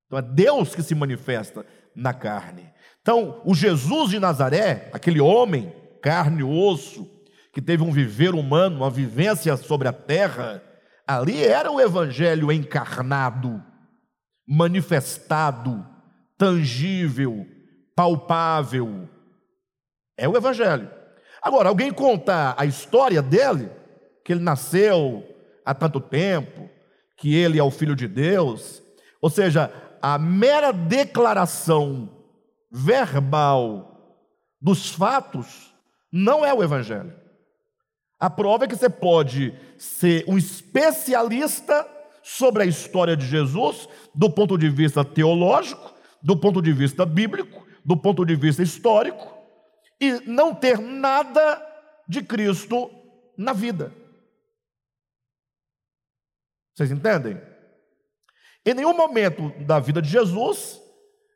Então 0.06 0.18
é 0.18 0.22
Deus 0.22 0.74
que 0.74 0.82
se 0.82 0.94
manifesta 0.94 1.64
na 1.94 2.12
carne. 2.12 2.72
Então, 3.00 3.40
o 3.44 3.54
Jesus 3.54 4.10
de 4.10 4.18
Nazaré, 4.18 4.90
aquele 4.92 5.20
homem, 5.20 5.72
carne 6.02 6.40
e 6.40 6.44
osso, 6.44 7.08
que 7.52 7.62
teve 7.62 7.82
um 7.82 7.92
viver 7.92 8.34
humano, 8.34 8.76
uma 8.76 8.90
vivência 8.90 9.56
sobre 9.56 9.88
a 9.88 9.92
terra, 9.92 10.62
Ali 11.06 11.44
era 11.44 11.70
o 11.70 11.80
evangelho 11.80 12.50
encarnado, 12.50 13.62
manifestado, 14.46 15.86
tangível, 16.36 17.46
palpável. 17.94 19.08
É 20.16 20.28
o 20.28 20.36
evangelho. 20.36 20.90
Agora, 21.40 21.68
alguém 21.68 21.92
contar 21.92 22.56
a 22.58 22.66
história 22.66 23.22
dele, 23.22 23.70
que 24.26 24.32
ele 24.32 24.42
nasceu 24.42 25.24
há 25.64 25.72
tanto 25.72 26.00
tempo, 26.00 26.68
que 27.16 27.32
ele 27.32 27.60
é 27.60 27.62
o 27.62 27.70
filho 27.70 27.94
de 27.94 28.08
Deus, 28.08 28.82
ou 29.22 29.30
seja, 29.30 29.72
a 30.02 30.18
mera 30.18 30.72
declaração 30.72 32.10
verbal 32.68 34.18
dos 34.60 34.90
fatos 34.90 35.72
não 36.10 36.44
é 36.44 36.52
o 36.52 36.60
evangelho. 36.60 37.14
A 38.18 38.28
prova 38.28 38.64
é 38.64 38.68
que 38.68 38.74
você 38.74 38.90
pode 38.90 39.54
ser 39.78 40.24
um 40.26 40.36
especialista 40.36 41.86
sobre 42.20 42.64
a 42.64 42.66
história 42.66 43.16
de 43.16 43.26
Jesus, 43.26 43.88
do 44.12 44.28
ponto 44.28 44.58
de 44.58 44.68
vista 44.68 45.04
teológico, 45.04 45.94
do 46.20 46.36
ponto 46.36 46.60
de 46.60 46.72
vista 46.72 47.06
bíblico, 47.06 47.64
do 47.84 47.96
ponto 47.96 48.26
de 48.26 48.34
vista 48.34 48.60
histórico, 48.60 49.32
e 50.00 50.20
não 50.28 50.52
ter 50.52 50.80
nada 50.80 51.64
de 52.08 52.24
Cristo 52.24 52.90
na 53.38 53.52
vida. 53.52 53.92
Vocês 56.76 56.90
entendem? 56.90 57.40
Em 58.64 58.74
nenhum 58.74 58.94
momento 58.94 59.50
da 59.64 59.80
vida 59.80 60.02
de 60.02 60.10
Jesus, 60.10 60.78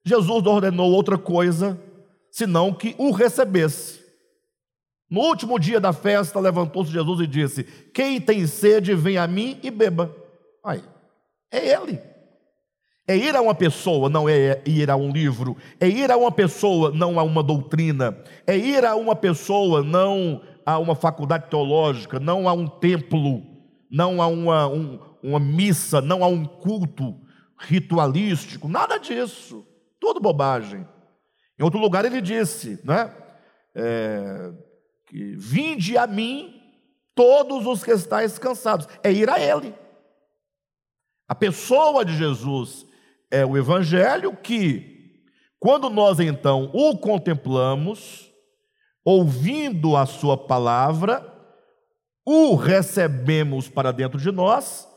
Jesus 0.05 0.47
ordenou 0.47 0.93
outra 0.93 1.17
coisa 1.17 1.81
senão 2.31 2.75
que 2.75 2.95
o 2.99 3.11
recebesse. 3.11 4.01
No 5.09 5.21
último 5.23 5.59
dia 5.59 5.81
da 5.81 5.93
festa, 5.93 6.39
levantou-se 6.39 6.93
Jesus 6.93 7.21
e 7.21 7.27
disse: 7.27 7.65
Quem 7.65 8.21
tem 8.21 8.47
sede, 8.47 8.95
vem 8.95 9.17
a 9.17 9.27
mim 9.27 9.59
e 9.63 9.71
beba. 9.71 10.15
Aí, 10.63 10.83
é 11.51 11.75
Ele. 11.75 11.99
É 13.09 13.17
ir 13.17 13.35
a 13.35 13.41
uma 13.41 13.55
pessoa, 13.55 14.09
não 14.09 14.29
é 14.29 14.63
ir 14.65 14.89
a 14.91 14.95
um 14.95 15.11
livro. 15.11 15.57
É 15.81 15.89
ir 15.89 16.13
a 16.13 16.17
uma 16.17 16.31
pessoa, 16.31 16.93
não 16.93 17.19
a 17.19 17.25
uma 17.25 17.43
doutrina. 17.43 18.17
É 18.47 18.57
ir 18.57 18.85
a 18.85 18.95
uma 18.95 19.17
pessoa, 19.17 19.83
não 19.83 20.43
a 20.65 20.79
uma 20.79 20.95
faculdade 20.95 21.49
teológica, 21.49 22.21
não 22.21 22.49
a 22.49 22.53
um 22.53 22.69
templo, 22.69 23.43
não 23.91 24.23
a 24.23 24.29
uma, 24.29 24.69
um, 24.69 25.01
uma 25.23 25.41
missa, 25.41 26.00
não 26.00 26.25
a 26.25 26.27
um 26.27 26.45
culto 26.45 27.21
ritualístico. 27.59 28.69
Nada 28.69 28.99
disso. 28.99 29.67
Tudo 29.99 30.21
bobagem. 30.21 30.87
Em 31.59 31.62
outro 31.62 31.79
lugar 31.79 32.05
ele 32.05 32.21
disse, 32.21 32.81
né? 32.85 33.15
É, 33.75 34.53
que 35.07 35.37
vinde 35.37 35.97
a 35.99 36.07
mim 36.07 36.55
todos 37.15 37.67
os 37.67 37.85
que 37.85 37.91
estáis 37.91 38.39
cansados. 38.39 38.89
É 39.03 39.12
ir 39.12 39.29
a 39.29 39.39
Ele. 39.39 39.75
A 41.29 41.35
pessoa 41.35 42.05
de 42.05 42.17
Jesus 42.17 42.87
é 43.31 43.45
o 43.45 43.57
Evangelho 43.57 44.37
que, 44.37 45.23
quando 45.59 45.91
nós 45.91 46.19
então 46.19 46.71
o 46.73 46.99
contemplamos, 46.99 48.33
ouvindo 49.05 49.97
a 49.97 50.07
Sua 50.07 50.37
palavra, 50.37 51.27
o 52.25 52.55
recebemos 52.55 53.69
para 53.69 53.93
dentro 53.93 54.19
de 54.19 54.33
nós 54.33 54.90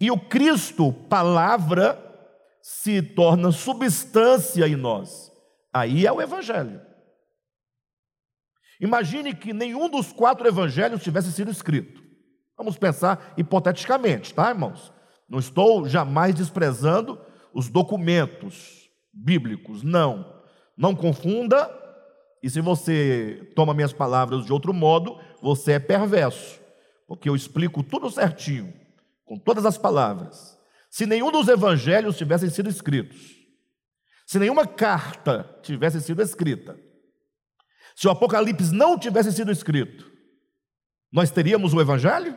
e 0.00 0.10
o 0.10 0.18
Cristo, 0.18 0.92
palavra, 0.92 2.04
se 2.62 3.02
torna 3.02 3.50
substância 3.50 4.66
em 4.66 4.76
nós. 4.76 5.32
Aí 5.72 6.06
é 6.06 6.12
o 6.12 6.20
Evangelho. 6.20 6.80
Imagine 8.80 9.34
que 9.34 9.52
nenhum 9.52 9.88
dos 9.88 10.12
quatro 10.12 10.46
evangelhos 10.46 11.02
tivesse 11.02 11.32
sido 11.32 11.50
escrito. 11.50 12.00
Vamos 12.56 12.76
pensar 12.76 13.34
hipoteticamente, 13.36 14.32
tá, 14.32 14.50
irmãos? 14.50 14.92
Não 15.28 15.38
estou 15.38 15.88
jamais 15.88 16.34
desprezando 16.34 17.20
os 17.52 17.68
documentos 17.68 18.88
bíblicos, 19.12 19.82
não. 19.82 20.40
Não 20.76 20.94
confunda, 20.94 21.68
e 22.42 22.48
se 22.48 22.60
você 22.60 23.50
toma 23.56 23.74
minhas 23.74 23.92
palavras 23.92 24.46
de 24.46 24.52
outro 24.52 24.72
modo, 24.72 25.18
você 25.42 25.72
é 25.72 25.78
perverso, 25.78 26.60
porque 27.06 27.28
eu 27.28 27.34
explico 27.34 27.82
tudo 27.82 28.10
certinho, 28.10 28.72
com 29.28 29.38
todas 29.38 29.66
as 29.66 29.76
palavras. 29.76 30.58
Se 30.90 31.04
nenhum 31.04 31.30
dos 31.30 31.48
evangelhos 31.48 32.16
tivessem 32.16 32.48
sido 32.48 32.70
escritos, 32.70 33.36
se 34.26 34.38
nenhuma 34.38 34.66
carta 34.66 35.58
tivesse 35.62 36.00
sido 36.00 36.22
escrita, 36.22 36.78
se 37.94 38.08
o 38.08 38.10
Apocalipse 38.10 38.72
não 38.72 38.98
tivesse 38.98 39.32
sido 39.32 39.52
escrito, 39.52 40.10
nós 41.12 41.30
teríamos 41.30 41.74
o 41.74 41.80
Evangelho? 41.80 42.36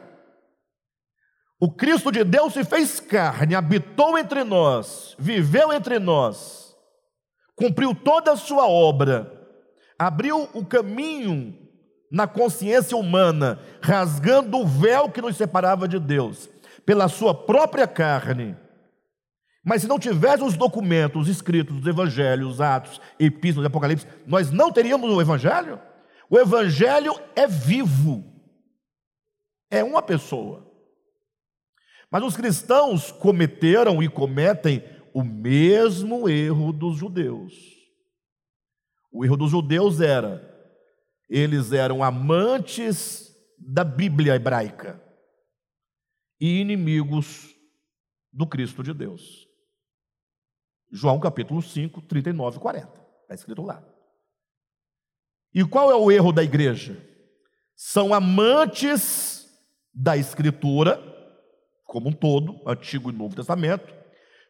O 1.60 1.72
Cristo 1.72 2.12
de 2.12 2.24
Deus 2.24 2.54
se 2.54 2.64
fez 2.64 3.00
carne, 3.00 3.54
habitou 3.54 4.18
entre 4.18 4.44
nós, 4.44 5.16
viveu 5.20 5.72
entre 5.72 6.00
nós, 6.00 6.76
cumpriu 7.56 7.94
toda 7.94 8.32
a 8.32 8.38
sua 8.38 8.68
obra, 8.68 9.32
abriu 10.00 10.50
o 10.54 10.66
caminho 10.66 11.56
na 12.12 12.26
consciência 12.26 12.98
humana, 12.98 13.60
rasgando 13.82 14.58
o 14.58 14.66
véu 14.66 15.10
que 15.10 15.22
nos 15.22 15.38
separava 15.38 15.88
de 15.88 16.00
Deus, 16.00 16.50
pela 16.86 17.08
sua 17.08 17.34
própria 17.34 17.88
carne 17.88 18.56
mas 19.64 19.84
se 19.84 19.88
não 19.88 20.00
tivesse 20.00 20.44
os 20.44 20.58
documentos 20.58 21.28
escritos 21.28 21.76
dos 21.78 21.88
evangelhos, 21.88 22.60
atos, 22.60 23.00
epístolas, 23.20 23.68
apocalipse, 23.68 24.08
nós 24.26 24.52
não 24.52 24.72
teríamos 24.72 25.10
o 25.12 25.22
evangelho? 25.22 25.80
O 26.30 26.40
evangelho 26.40 27.14
é 27.36 27.46
vivo. 27.46 28.24
É 29.70 29.84
uma 29.84 30.02
pessoa. 30.02 30.68
Mas 32.10 32.24
os 32.24 32.36
cristãos 32.36 33.12
cometeram 33.12 34.02
e 34.02 34.10
cometem 34.10 34.84
o 35.14 35.24
mesmo 35.24 36.28
erro 36.28 36.74
dos 36.74 36.98
judeus. 36.98 37.54
O 39.12 39.24
erro 39.24 39.38
dos 39.38 39.52
judeus 39.52 40.02
era 40.02 40.50
eles 41.30 41.72
eram 41.72 42.04
amantes 42.04 43.34
da 43.58 43.86
Bíblia 43.86 44.36
hebraica 44.36 45.02
e 46.42 46.60
inimigos 46.60 47.56
do 48.34 48.48
Cristo 48.48 48.82
de 48.82 48.96
Deus. 48.96 49.48
João 50.92 51.20
capítulo 51.20 51.62
5, 51.62 52.02
39 52.02 52.58
e 52.58 52.60
40. 52.60 52.88
Está 53.22 53.36
escrito 53.36 53.62
lá. 53.62 53.88
E 55.54 55.64
qual 55.64 55.92
é 55.92 55.96
o 55.96 56.12
erro 56.12 56.32
da 56.32 56.44
igreja? 56.44 56.98
São 57.76 58.12
amantes 58.12 59.48
da 59.94 60.18
Escritura, 60.18 61.00
como 61.86 62.10
um 62.10 62.14
todo, 62.14 62.60
Antigo 62.66 63.12
e 63.12 63.14
Novo 63.14 63.36
Testamento, 63.36 63.94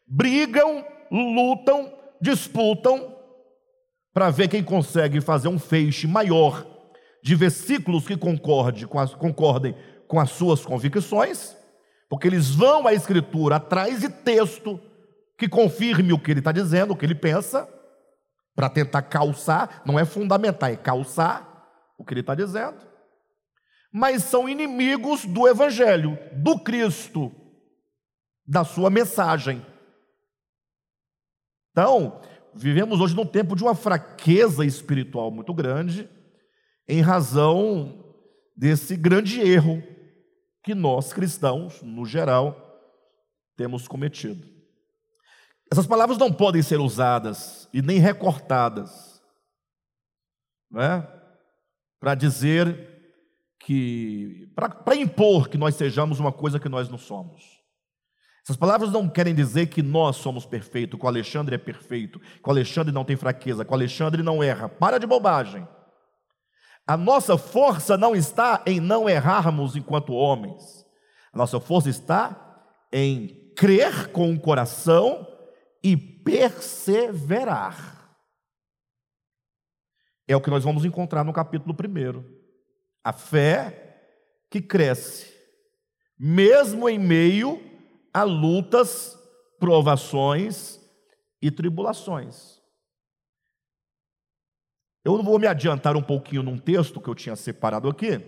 brigam, 0.06 0.84
lutam, 1.10 1.92
disputam, 2.20 3.16
para 4.14 4.30
ver 4.30 4.48
quem 4.48 4.62
consegue 4.62 5.20
fazer 5.20 5.48
um 5.48 5.58
feixe 5.58 6.06
maior 6.06 6.66
de 7.22 7.34
versículos 7.34 8.06
que 8.06 8.16
concorde 8.16 8.86
com 8.86 8.98
as, 8.98 9.14
concordem 9.14 9.74
com 10.06 10.20
as 10.20 10.30
suas 10.30 10.64
convicções, 10.64 11.56
porque 12.12 12.28
eles 12.28 12.50
vão 12.50 12.86
à 12.86 12.92
Escritura 12.92 13.56
atrás 13.56 14.00
de 14.00 14.10
texto 14.10 14.78
que 15.38 15.48
confirme 15.48 16.12
o 16.12 16.18
que 16.18 16.30
ele 16.30 16.40
está 16.40 16.52
dizendo, 16.52 16.90
o 16.90 16.96
que 16.96 17.06
ele 17.06 17.14
pensa, 17.14 17.66
para 18.54 18.68
tentar 18.68 19.00
calçar, 19.00 19.80
não 19.86 19.98
é 19.98 20.04
fundamental, 20.04 20.68
é 20.68 20.76
calçar 20.76 21.72
o 21.98 22.04
que 22.04 22.12
ele 22.12 22.20
está 22.20 22.34
dizendo. 22.34 22.76
Mas 23.90 24.24
são 24.24 24.46
inimigos 24.46 25.24
do 25.24 25.48
Evangelho, 25.48 26.18
do 26.34 26.58
Cristo, 26.58 27.32
da 28.46 28.62
sua 28.62 28.90
mensagem. 28.90 29.64
Então, 31.70 32.20
vivemos 32.54 33.00
hoje 33.00 33.16
num 33.16 33.24
tempo 33.24 33.56
de 33.56 33.62
uma 33.62 33.74
fraqueza 33.74 34.66
espiritual 34.66 35.30
muito 35.30 35.54
grande, 35.54 36.10
em 36.86 37.00
razão 37.00 38.04
desse 38.54 38.98
grande 38.98 39.40
erro 39.40 39.82
que 40.62 40.74
nós 40.74 41.12
cristãos, 41.12 41.82
no 41.82 42.06
geral, 42.06 42.56
temos 43.56 43.88
cometido. 43.88 44.46
Essas 45.70 45.86
palavras 45.86 46.18
não 46.18 46.32
podem 46.32 46.62
ser 46.62 46.80
usadas 46.80 47.68
e 47.72 47.80
nem 47.80 47.98
recortadas 47.98 49.22
né, 50.70 51.06
para 51.98 52.14
dizer 52.14 52.90
que, 53.58 54.52
para 54.54 54.96
impor 54.96 55.48
que 55.48 55.56
nós 55.56 55.74
sejamos 55.74 56.20
uma 56.20 56.32
coisa 56.32 56.58
que 56.58 56.68
nós 56.68 56.88
não 56.88 56.98
somos. 56.98 57.62
Essas 58.44 58.56
palavras 58.56 58.90
não 58.90 59.08
querem 59.08 59.34
dizer 59.34 59.66
que 59.68 59.82
nós 59.82 60.16
somos 60.16 60.44
perfeitos, 60.44 60.98
que 60.98 61.04
o 61.04 61.08
Alexandre 61.08 61.54
é 61.54 61.58
perfeito, 61.58 62.18
que 62.18 62.48
o 62.48 62.50
Alexandre 62.50 62.92
não 62.92 63.04
tem 63.04 63.16
fraqueza, 63.16 63.64
que 63.64 63.70
o 63.70 63.74
Alexandre 63.74 64.22
não 64.22 64.42
erra. 64.42 64.68
Para 64.68 64.98
de 64.98 65.06
bobagem. 65.06 65.66
A 66.86 66.96
nossa 66.96 67.38
força 67.38 67.96
não 67.96 68.14
está 68.14 68.62
em 68.66 68.80
não 68.80 69.08
errarmos 69.08 69.76
enquanto 69.76 70.12
homens. 70.12 70.84
A 71.32 71.38
nossa 71.38 71.60
força 71.60 71.88
está 71.88 72.66
em 72.92 73.52
crer 73.56 74.10
com 74.12 74.32
o 74.32 74.40
coração 74.40 75.26
e 75.82 75.96
perseverar. 75.96 78.00
É 80.26 80.36
o 80.36 80.40
que 80.40 80.50
nós 80.50 80.64
vamos 80.64 80.84
encontrar 80.84 81.24
no 81.24 81.32
capítulo 81.32 81.74
1. 81.74 82.24
A 83.04 83.12
fé 83.12 83.88
que 84.50 84.60
cresce, 84.60 85.32
mesmo 86.18 86.88
em 86.88 86.98
meio 86.98 87.60
a 88.12 88.22
lutas, 88.22 89.18
provações 89.58 90.80
e 91.40 91.50
tribulações. 91.50 92.61
Eu 95.04 95.22
vou 95.22 95.38
me 95.38 95.46
adiantar 95.46 95.96
um 95.96 96.02
pouquinho 96.02 96.42
num 96.42 96.58
texto 96.58 97.00
que 97.00 97.08
eu 97.08 97.14
tinha 97.14 97.34
separado 97.34 97.88
aqui, 97.88 98.20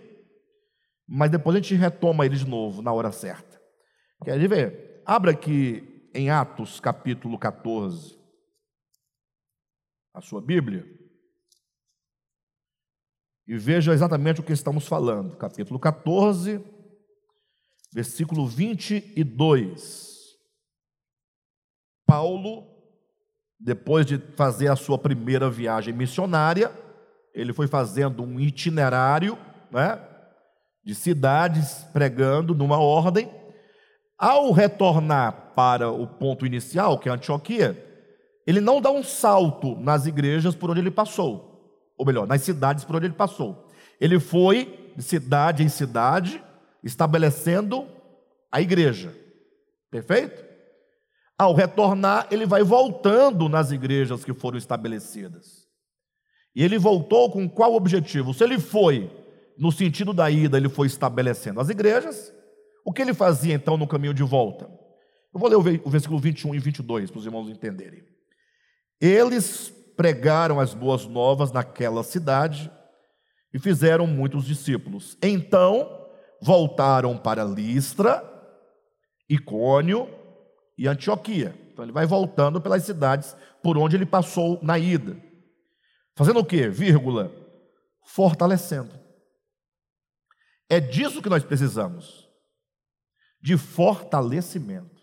mas 1.06 1.30
depois 1.30 1.54
a 1.54 1.60
gente 1.60 1.74
retoma 1.74 2.26
ele 2.26 2.36
de 2.36 2.46
novo 2.46 2.82
na 2.82 2.92
hora 2.92 3.12
certa. 3.12 3.60
Quer 4.24 4.48
ver? 4.48 5.02
Abra 5.06 5.30
aqui 5.30 6.10
em 6.12 6.30
Atos 6.30 6.80
capítulo 6.80 7.38
14, 7.38 8.18
a 10.12 10.20
sua 10.20 10.40
Bíblia, 10.40 10.84
e 13.46 13.58
veja 13.58 13.92
exatamente 13.92 14.40
o 14.40 14.44
que 14.44 14.52
estamos 14.52 14.86
falando. 14.88 15.36
Capítulo 15.36 15.78
14, 15.78 16.64
versículo 17.92 18.46
22. 18.46 20.14
Paulo, 22.06 22.73
depois 23.58 24.04
de 24.04 24.18
fazer 24.36 24.68
a 24.68 24.76
sua 24.76 24.98
primeira 24.98 25.48
viagem 25.48 25.94
missionária, 25.94 26.70
ele 27.34 27.52
foi 27.52 27.66
fazendo 27.66 28.22
um 28.22 28.38
itinerário 28.38 29.36
né, 29.70 29.98
de 30.84 30.94
cidades, 30.94 31.84
pregando 31.92 32.54
numa 32.54 32.78
ordem. 32.78 33.30
Ao 34.16 34.52
retornar 34.52 35.52
para 35.54 35.90
o 35.90 36.06
ponto 36.06 36.46
inicial, 36.46 36.98
que 36.98 37.08
é 37.08 37.12
Antioquia, 37.12 37.76
ele 38.46 38.60
não 38.60 38.80
dá 38.80 38.90
um 38.90 39.02
salto 39.02 39.76
nas 39.76 40.06
igrejas 40.06 40.54
por 40.54 40.70
onde 40.70 40.80
ele 40.80 40.90
passou, 40.90 41.90
ou 41.96 42.06
melhor, 42.06 42.26
nas 42.26 42.42
cidades 42.42 42.84
por 42.84 42.96
onde 42.96 43.06
ele 43.06 43.14
passou. 43.14 43.68
Ele 44.00 44.20
foi 44.20 44.92
de 44.96 45.02
cidade 45.02 45.62
em 45.62 45.68
cidade, 45.68 46.42
estabelecendo 46.82 47.86
a 48.52 48.60
igreja. 48.60 49.14
Perfeito? 49.90 50.43
Ao 51.38 51.52
retornar, 51.52 52.28
ele 52.30 52.46
vai 52.46 52.62
voltando 52.62 53.48
nas 53.48 53.70
igrejas 53.70 54.24
que 54.24 54.32
foram 54.32 54.56
estabelecidas. 54.56 55.66
E 56.54 56.62
ele 56.62 56.78
voltou 56.78 57.30
com 57.30 57.48
qual 57.48 57.74
objetivo? 57.74 58.32
Se 58.32 58.44
ele 58.44 58.58
foi 58.58 59.10
no 59.58 59.72
sentido 59.72 60.12
da 60.12 60.30
ida, 60.30 60.56
ele 60.56 60.68
foi 60.68 60.86
estabelecendo 60.86 61.60
as 61.60 61.68
igrejas, 61.68 62.32
o 62.84 62.92
que 62.92 63.02
ele 63.02 63.14
fazia 63.14 63.54
então 63.54 63.76
no 63.76 63.86
caminho 63.86 64.14
de 64.14 64.22
volta? 64.22 64.66
Eu 65.32 65.40
vou 65.40 65.48
ler 65.48 65.80
o 65.84 65.90
versículo 65.90 66.18
21 66.20 66.54
e 66.54 66.58
22 66.58 67.10
para 67.10 67.18
os 67.18 67.26
irmãos 67.26 67.48
entenderem. 67.48 68.04
Eles, 69.00 69.72
pregaram 69.96 70.60
as 70.60 70.74
boas 70.74 71.06
novas 71.06 71.52
naquela 71.52 72.02
cidade 72.02 72.70
e 73.52 73.58
fizeram 73.58 74.06
muitos 74.06 74.44
discípulos. 74.44 75.16
Então 75.22 76.06
voltaram 76.40 77.16
para 77.16 77.44
Listra, 77.44 78.22
Icônio 79.28 80.08
e 80.76 80.88
Antioquia. 80.88 81.58
Então 81.72 81.84
ele 81.84 81.92
vai 81.92 82.06
voltando 82.06 82.60
pelas 82.60 82.84
cidades 82.84 83.36
por 83.62 83.78
onde 83.78 83.96
ele 83.96 84.06
passou 84.06 84.58
na 84.62 84.78
ida. 84.78 85.16
Fazendo 86.14 86.40
o 86.40 86.44
quê? 86.44 86.68
Vírgula. 86.68 87.32
Fortalecendo. 88.04 88.92
É 90.68 90.80
disso 90.80 91.22
que 91.22 91.28
nós 91.28 91.44
precisamos. 91.44 92.28
De 93.40 93.56
fortalecimento. 93.56 94.94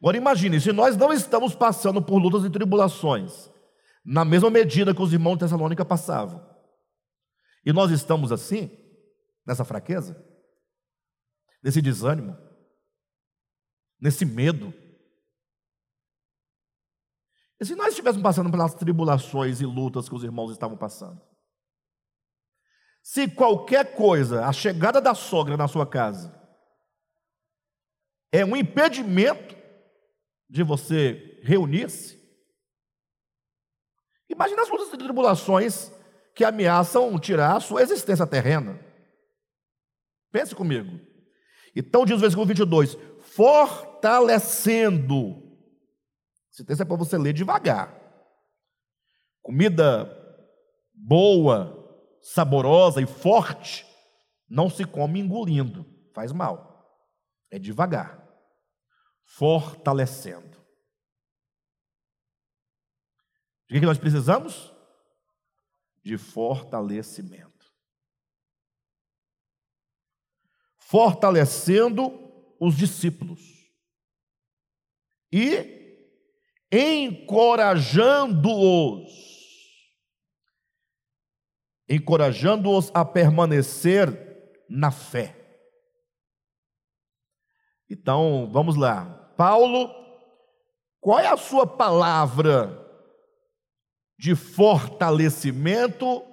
Agora 0.00 0.16
imagine, 0.16 0.60
se 0.60 0.72
nós 0.72 0.96
não 0.96 1.12
estamos 1.12 1.54
passando 1.54 2.02
por 2.02 2.18
lutas 2.18 2.44
e 2.44 2.50
tribulações, 2.50 3.50
na 4.04 4.24
mesma 4.24 4.50
medida 4.50 4.94
que 4.94 5.02
os 5.02 5.12
irmãos 5.12 5.34
de 5.34 5.40
Tessalônica 5.40 5.84
passavam, 5.84 6.46
e 7.64 7.72
nós 7.72 7.90
estamos 7.90 8.30
assim, 8.30 8.70
nessa 9.44 9.64
fraqueza, 9.64 10.22
nesse 11.62 11.80
desânimo, 11.80 12.36
nesse 14.00 14.24
medo. 14.24 14.72
E 17.60 17.64
se 17.64 17.74
nós 17.74 17.88
estivéssemos 17.88 18.22
passando 18.22 18.50
pelas 18.50 18.74
tribulações 18.74 19.60
e 19.60 19.66
lutas 19.66 20.08
que 20.08 20.14
os 20.14 20.22
irmãos 20.22 20.50
estavam 20.50 20.76
passando? 20.76 21.20
Se 23.02 23.28
qualquer 23.28 23.94
coisa, 23.94 24.44
a 24.46 24.52
chegada 24.52 25.00
da 25.00 25.14
sogra 25.14 25.56
na 25.56 25.68
sua 25.68 25.86
casa, 25.86 26.34
é 28.32 28.44
um 28.44 28.56
impedimento 28.56 29.56
de 30.50 30.62
você 30.62 31.40
reunir-se, 31.42 32.20
imagine 34.28 34.60
as 34.60 34.68
lutas 34.68 34.92
e 34.92 34.98
tribulações 34.98 35.90
que 36.34 36.44
ameaçam 36.44 37.18
tirar 37.18 37.56
a 37.56 37.60
sua 37.60 37.82
existência 37.82 38.26
terrena. 38.26 38.78
Pense 40.30 40.54
comigo. 40.54 41.00
Então 41.74 42.04
diz 42.04 42.16
o 42.16 42.20
versículo 42.20 42.46
22: 42.46 42.96
fortalecendo. 43.96 45.42
Esse 46.52 46.64
texto 46.64 46.82
é 46.82 46.84
para 46.84 46.96
você 46.96 47.18
ler 47.18 47.32
devagar. 47.32 47.94
Comida 49.42 50.10
boa, 50.94 52.18
saborosa 52.22 53.00
e 53.00 53.06
forte 53.06 53.86
não 54.48 54.70
se 54.70 54.84
come 54.84 55.20
engolindo, 55.20 55.84
faz 56.14 56.32
mal. 56.32 56.84
É 57.50 57.58
devagar. 57.58 58.24
Fortalecendo. 59.24 60.56
O 63.64 63.74
que 63.74 63.80
nós 63.80 63.98
precisamos? 63.98 64.74
de 66.06 66.16
fortalecimento. 66.16 67.66
Fortalecendo 70.76 72.12
os 72.60 72.76
discípulos 72.76 73.55
e 75.32 75.74
encorajando-os, 76.70 79.10
encorajando-os 81.88 82.90
a 82.94 83.02
permanecer 83.04 84.64
na 84.68 84.90
fé. 84.90 85.34
Então, 87.88 88.50
vamos 88.52 88.76
lá. 88.76 89.06
Paulo, 89.36 89.88
qual 91.00 91.20
é 91.20 91.28
a 91.28 91.36
sua 91.36 91.64
palavra 91.66 92.84
de 94.18 94.34
fortalecimento 94.34 96.24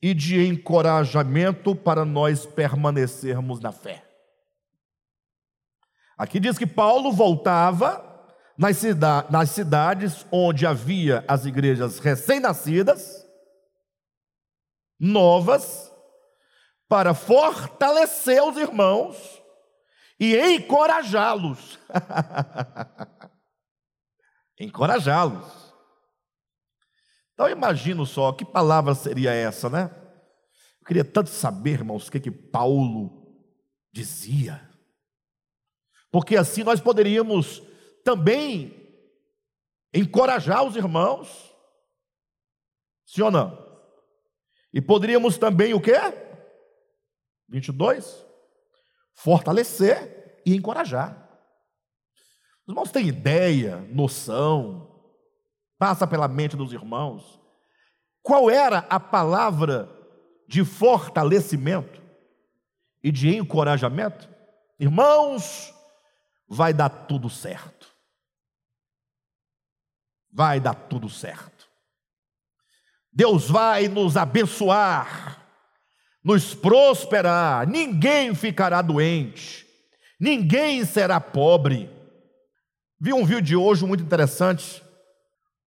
e 0.00 0.14
de 0.14 0.46
encorajamento 0.46 1.74
para 1.74 2.04
nós 2.04 2.46
permanecermos 2.46 3.60
na 3.60 3.72
fé. 3.72 4.05
Aqui 6.16 6.40
diz 6.40 6.56
que 6.56 6.66
Paulo 6.66 7.12
voltava 7.12 8.02
nas, 8.56 8.78
cida 8.78 9.26
nas 9.30 9.50
cidades 9.50 10.26
onde 10.32 10.66
havia 10.66 11.22
as 11.28 11.44
igrejas 11.44 11.98
recém-nascidas, 11.98 13.26
novas, 14.98 15.92
para 16.88 17.12
fortalecer 17.12 18.42
os 18.42 18.56
irmãos 18.56 19.42
e 20.18 20.36
encorajá-los. 20.36 21.78
encorajá-los. 24.58 25.74
Então 27.34 27.50
imagino 27.50 28.06
só, 28.06 28.32
que 28.32 28.44
palavra 28.44 28.94
seria 28.94 29.32
essa, 29.32 29.68
né? 29.68 29.90
Eu 30.80 30.86
queria 30.86 31.04
tanto 31.04 31.28
saber, 31.28 31.72
irmãos, 31.72 32.08
o 32.08 32.10
que 32.10 32.20
que 32.20 32.30
Paulo 32.30 33.36
dizia. 33.92 34.66
Porque 36.16 36.34
assim 36.34 36.64
nós 36.64 36.80
poderíamos 36.80 37.62
também 38.02 38.74
encorajar 39.92 40.64
os 40.64 40.74
irmãos. 40.74 41.54
Sim 43.04 43.20
ou 43.20 43.30
não? 43.30 43.82
E 44.72 44.80
poderíamos 44.80 45.36
também 45.36 45.74
o 45.74 45.80
quê? 45.80 45.92
22. 47.50 48.24
Fortalecer 49.12 50.40
e 50.46 50.56
encorajar. 50.56 51.28
Os 52.62 52.68
irmãos 52.70 52.90
têm 52.90 53.08
ideia, 53.08 53.86
noção, 53.92 54.90
passa 55.76 56.06
pela 56.06 56.28
mente 56.28 56.56
dos 56.56 56.72
irmãos. 56.72 57.38
Qual 58.22 58.48
era 58.48 58.78
a 58.88 58.98
palavra 58.98 59.86
de 60.48 60.64
fortalecimento 60.64 62.00
e 63.04 63.12
de 63.12 63.36
encorajamento? 63.36 64.26
Irmãos, 64.80 65.75
vai 66.48 66.72
dar 66.72 66.88
tudo 66.88 67.28
certo. 67.28 67.86
Vai 70.32 70.60
dar 70.60 70.74
tudo 70.74 71.08
certo. 71.08 71.66
Deus 73.12 73.48
vai 73.48 73.88
nos 73.88 74.16
abençoar, 74.16 75.46
nos 76.22 76.54
prosperar, 76.54 77.66
ninguém 77.66 78.34
ficará 78.34 78.82
doente, 78.82 79.66
ninguém 80.20 80.84
será 80.84 81.18
pobre 81.18 81.96
Vi 82.98 83.12
um 83.12 83.26
vídeo 83.26 83.42
de 83.42 83.56
hoje 83.56 83.84
muito 83.84 84.02
interessante. 84.02 84.82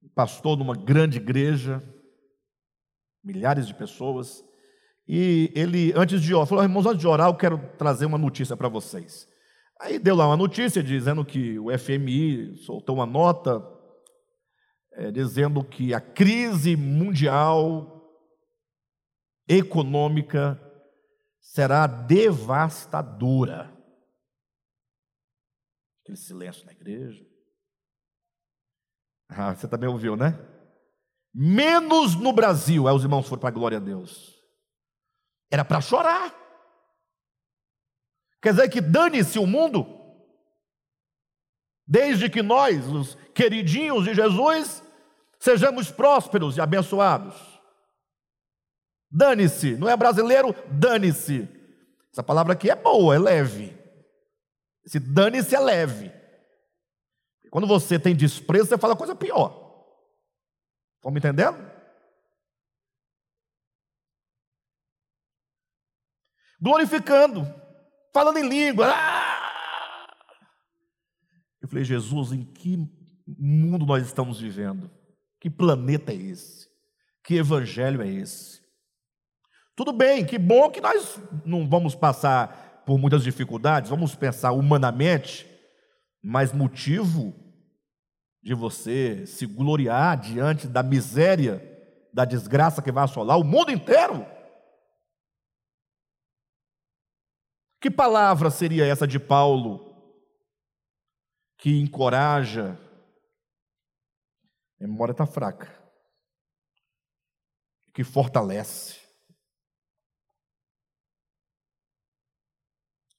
Um 0.02 0.08
pastor 0.08 0.56
numa 0.56 0.74
grande 0.74 1.18
igreja, 1.18 1.82
milhares 3.22 3.66
de 3.66 3.74
pessoas. 3.74 4.42
E 5.06 5.52
ele, 5.54 5.92
antes 5.94 6.22
de 6.22 6.34
orar, 6.34 6.46
falou: 6.46 6.64
irmãos, 6.64 6.86
antes 6.86 7.00
de 7.00 7.06
orar, 7.06 7.28
eu 7.28 7.34
quero 7.34 7.58
trazer 7.76 8.06
uma 8.06 8.16
notícia 8.16 8.56
para 8.56 8.68
vocês. 8.68 9.27
Aí 9.80 9.98
deu 9.98 10.16
lá 10.16 10.26
uma 10.26 10.36
notícia 10.36 10.82
dizendo 10.82 11.24
que 11.24 11.58
o 11.58 11.66
FMI 11.78 12.56
soltou 12.58 12.96
uma 12.96 13.06
nota 13.06 13.62
é, 14.92 15.10
dizendo 15.12 15.62
que 15.62 15.94
a 15.94 16.00
crise 16.00 16.76
mundial 16.76 17.94
econômica 19.46 20.60
será 21.40 21.86
devastadora. 21.86 23.72
Aquele 26.02 26.18
silêncio 26.18 26.66
na 26.66 26.72
igreja. 26.72 27.24
Ah, 29.28 29.54
você 29.54 29.68
também 29.68 29.88
ouviu, 29.88 30.16
né? 30.16 30.38
Menos 31.32 32.16
no 32.16 32.32
Brasil. 32.32 32.88
Aí 32.88 32.94
os 32.94 33.04
irmãos 33.04 33.28
foram 33.28 33.40
para 33.40 33.50
a 33.50 33.52
glória 33.52 33.78
a 33.78 33.80
Deus. 33.80 34.34
Era 35.50 35.64
para 35.64 35.80
chorar. 35.80 36.47
Quer 38.40 38.52
dizer 38.52 38.68
que 38.68 38.80
dane-se 38.80 39.38
o 39.38 39.46
mundo. 39.46 39.86
Desde 41.86 42.28
que 42.28 42.42
nós, 42.42 42.86
os 42.86 43.14
queridinhos 43.34 44.04
de 44.04 44.14
Jesus, 44.14 44.82
sejamos 45.40 45.90
prósperos 45.90 46.56
e 46.56 46.60
abençoados. 46.60 47.34
Dane-se, 49.10 49.76
não 49.76 49.88
é 49.88 49.96
brasileiro? 49.96 50.54
Dane-se. 50.70 51.48
Essa 52.12 52.22
palavra 52.22 52.52
aqui 52.52 52.70
é 52.70 52.76
boa, 52.76 53.14
é 53.14 53.18
leve. 53.18 53.76
Esse 54.84 54.98
dane-se 54.98 55.54
é 55.54 55.60
leve. 55.60 56.12
Quando 57.50 57.66
você 57.66 57.98
tem 57.98 58.14
desprezo, 58.14 58.66
você 58.66 58.78
fala 58.78 58.96
coisa 58.96 59.14
pior. 59.14 59.68
Estão 60.96 61.10
me 61.10 61.18
entendendo? 61.18 61.56
Glorificando, 66.60 67.46
falando 68.12 68.38
em 68.38 68.48
língua. 68.48 68.92
Ah! 68.94 70.08
Eu 71.60 71.68
falei, 71.68 71.84
Jesus, 71.84 72.32
em 72.32 72.44
que 72.44 72.78
mundo 73.26 73.84
nós 73.84 74.06
estamos 74.06 74.40
vivendo? 74.40 74.90
Que 75.40 75.50
planeta 75.50 76.12
é 76.12 76.16
esse? 76.16 76.68
Que 77.24 77.36
evangelho 77.36 78.00
é 78.02 78.08
esse? 78.08 78.60
Tudo 79.76 79.92
bem, 79.92 80.24
que 80.24 80.38
bom 80.38 80.70
que 80.70 80.80
nós 80.80 81.20
não 81.44 81.68
vamos 81.68 81.94
passar 81.94 82.82
por 82.84 82.98
muitas 82.98 83.22
dificuldades, 83.22 83.90
vamos 83.90 84.14
pensar 84.14 84.52
humanamente, 84.52 85.46
mas 86.22 86.52
motivo 86.52 87.34
de 88.42 88.54
você 88.54 89.26
se 89.26 89.46
gloriar 89.46 90.18
diante 90.18 90.66
da 90.66 90.82
miséria, 90.82 91.62
da 92.12 92.24
desgraça 92.24 92.80
que 92.80 92.90
vai 92.90 93.04
assolar 93.04 93.38
o 93.38 93.44
mundo 93.44 93.70
inteiro. 93.70 94.26
Que 97.80 97.90
palavra 97.90 98.50
seria 98.50 98.86
essa 98.86 99.06
de 99.06 99.20
Paulo 99.20 99.88
que 101.56 101.78
encoraja? 101.78 102.78
A 104.80 104.86
memória 104.86 105.12
está 105.12 105.26
fraca. 105.26 105.76
Que 107.92 108.02
fortalece. 108.02 108.96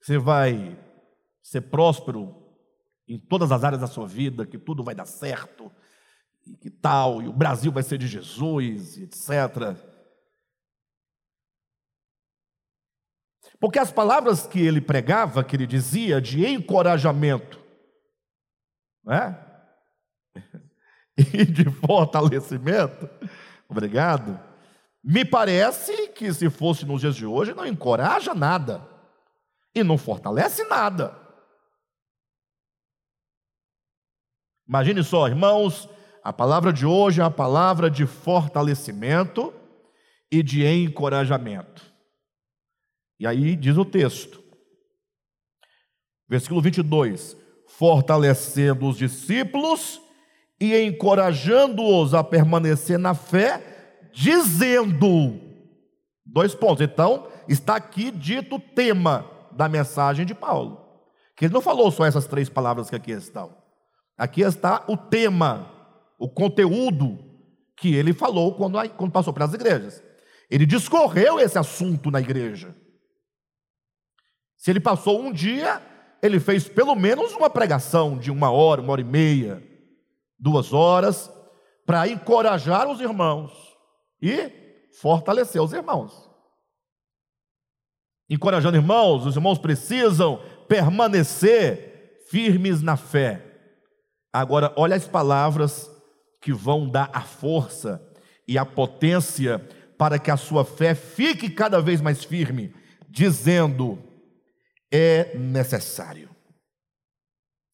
Você 0.01 0.17
vai 0.17 0.77
ser 1.43 1.61
próspero 1.61 2.35
em 3.07 3.19
todas 3.19 3.51
as 3.51 3.63
áreas 3.63 3.81
da 3.81 3.87
sua 3.87 4.07
vida, 4.07 4.45
que 4.45 4.57
tudo 4.57 4.83
vai 4.83 4.95
dar 4.95 5.05
certo, 5.05 5.71
e 6.45 6.55
que 6.55 6.69
tal, 6.69 7.21
e 7.21 7.27
o 7.27 7.33
Brasil 7.33 7.71
vai 7.71 7.83
ser 7.83 7.97
de 7.97 8.07
Jesus, 8.07 8.97
etc. 8.97 9.88
Porque 13.59 13.77
as 13.77 13.91
palavras 13.91 14.47
que 14.47 14.59
ele 14.59 14.79
pregava, 14.79 15.43
que 15.43 15.55
ele 15.55 15.67
dizia 15.67 16.21
de 16.21 16.45
encorajamento, 16.45 17.59
né? 19.03 19.37
e 21.17 21.43
de 21.45 21.69
fortalecimento, 21.69 23.09
obrigado, 23.67 24.39
me 25.03 25.25
parece 25.25 26.09
que 26.09 26.33
se 26.33 26.49
fosse 26.49 26.85
nos 26.85 27.01
dias 27.01 27.15
de 27.15 27.25
hoje, 27.25 27.53
não 27.53 27.65
encoraja 27.65 28.33
nada 28.33 28.87
e 29.75 29.83
não 29.83 29.97
fortalece 29.97 30.63
nada. 30.65 31.17
Imagine 34.67 35.03
só, 35.03 35.27
irmãos, 35.27 35.89
a 36.23 36.31
palavra 36.31 36.71
de 36.71 36.85
hoje 36.85 37.21
é 37.21 37.23
a 37.23 37.31
palavra 37.31 37.89
de 37.89 38.05
fortalecimento 38.05 39.53
e 40.31 40.43
de 40.43 40.65
encorajamento. 40.65 41.88
E 43.19 43.27
aí 43.27 43.55
diz 43.55 43.77
o 43.77 43.83
texto, 43.83 44.41
versículo 46.27 46.61
22: 46.61 47.35
fortalecendo 47.67 48.87
os 48.87 48.97
discípulos 48.97 50.01
e 50.59 50.75
encorajando-os 50.81 52.13
a 52.13 52.23
permanecer 52.23 52.97
na 52.97 53.13
fé, 53.13 54.09
dizendo. 54.13 55.39
Dois 56.25 56.53
pontos. 56.53 56.81
Então, 56.81 57.27
está 57.47 57.75
aqui 57.75 58.11
dito 58.11 58.55
o 58.57 58.59
tema 58.59 59.29
da 59.51 59.67
mensagem 59.67 60.25
de 60.25 60.35
Paulo. 60.35 60.85
Que 61.35 61.45
ele 61.45 61.53
não 61.53 61.61
falou 61.61 61.89
só 61.91 62.05
essas 62.05 62.27
três 62.27 62.49
palavras 62.49 62.89
que 62.89 62.95
aqui 62.95 63.11
estão. 63.11 63.57
Aqui 64.17 64.41
está 64.41 64.83
o 64.87 64.97
tema, 64.97 65.71
o 66.19 66.27
conteúdo 66.27 67.17
que 67.77 67.95
ele 67.95 68.13
falou 68.13 68.53
quando, 68.53 68.77
quando 68.91 69.11
passou 69.11 69.33
pelas 69.33 69.53
igrejas. 69.53 70.03
Ele 70.51 70.65
discorreu 70.65 71.39
esse 71.39 71.57
assunto 71.57 72.11
na 72.11 72.19
igreja. 72.19 72.75
Se 74.59 74.69
ele 74.69 74.81
passou 74.81 75.21
um 75.21 75.31
dia, 75.31 75.81
ele 76.21 76.37
fez 76.37 76.67
pelo 76.67 76.93
menos 76.93 77.33
uma 77.33 77.49
pregação 77.49 78.17
de 78.17 78.29
uma 78.29 78.51
hora, 78.51 78.81
uma 78.81 78.91
hora 78.91 78.99
e 78.99 79.05
meia, 79.05 79.63
duas 80.37 80.73
horas, 80.73 81.31
para 81.85 82.09
encorajar 82.09 82.85
os 82.89 82.99
irmãos 82.99 83.53
e 84.21 84.51
fortalecer 85.01 85.61
os 85.61 85.71
irmãos. 85.71 86.29
Encorajando 88.29 88.75
irmãos, 88.75 89.25
os 89.25 89.37
irmãos 89.37 89.57
precisam 89.57 90.43
permanecer 90.67 92.19
firmes 92.29 92.81
na 92.81 92.97
fé. 92.97 93.41
Agora, 94.31 94.73
olha 94.75 94.97
as 94.97 95.07
palavras 95.07 95.89
que 96.41 96.51
vão 96.51 96.89
dar 96.89 97.09
a 97.13 97.21
força 97.21 98.05
e 98.45 98.57
a 98.57 98.65
potência 98.65 99.65
para 99.97 100.19
que 100.19 100.29
a 100.29 100.37
sua 100.37 100.65
fé 100.65 100.93
fique 100.93 101.49
cada 101.49 101.81
vez 101.81 102.01
mais 102.01 102.25
firme, 102.25 102.73
dizendo: 103.09 104.08
é 104.91 105.37
necessário. 105.37 106.35